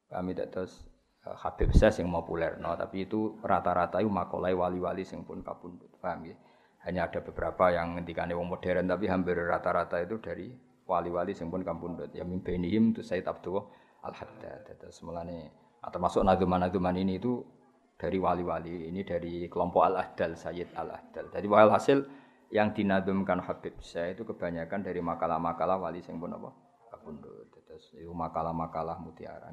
Kami 0.08 0.32
terus 0.36 0.84
uh, 1.24 1.36
Habib 1.36 1.72
Syekh 1.72 2.04
yang 2.04 2.12
populer, 2.12 2.60
no, 2.60 2.76
tapi 2.76 3.08
itu 3.08 3.40
rata-rata 3.40 4.00
itu 4.00 4.08
makolai 4.08 4.52
wali-wali 4.52 5.04
yang 5.04 5.24
pun 5.24 5.40
kabundut, 5.40 5.88
paham 6.00 6.28
ya? 6.28 6.36
Hanya 6.84 7.08
ada 7.08 7.20
beberapa 7.24 7.72
yang 7.72 7.96
ngentikane 7.96 8.32
wong 8.32 8.48
modern, 8.48 8.88
tapi 8.88 9.08
hampir 9.08 9.36
rata-rata 9.36 10.00
itu 10.00 10.16
dari 10.20 10.48
wali-wali 10.88 11.32
yang 11.36 11.48
pun 11.48 11.64
kabundut. 11.64 12.12
Ya 12.12 12.24
mimpenihim 12.24 12.96
itu 12.96 13.00
Said 13.04 13.24
Abdul 13.28 13.64
Al 14.04 14.12
Haddad. 14.16 14.76
Terus 14.76 15.00
mulane 15.04 15.52
nah, 15.80 15.90
termasuk 15.92 16.24
naduman-naduman 16.24 16.96
ini 16.96 17.20
itu 17.20 17.40
dari 17.98 18.16
wali-wali 18.22 18.86
ini 18.88 19.02
dari 19.02 19.50
kelompok 19.50 19.82
Al 19.82 20.06
Ahdal 20.06 20.38
Sayyid 20.38 20.70
Al 20.78 20.94
Ahdal. 20.94 21.34
Jadi 21.34 21.46
hasil 21.50 21.98
yang 22.54 22.72
dinadumkan 22.72 23.42
Habib 23.42 23.76
Syekh 23.82 24.16
itu 24.16 24.22
kebanyakan 24.24 24.80
dari 24.86 25.02
makalah-makalah 25.02 25.76
wali 25.82 26.00
yang 26.00 26.22
pun 26.22 26.32
apa 26.32 26.48
kabundut. 26.94 27.50
Terus 27.68 27.92
itu 28.00 28.10
makalah-makalah 28.14 28.96
mutiara. 29.02 29.50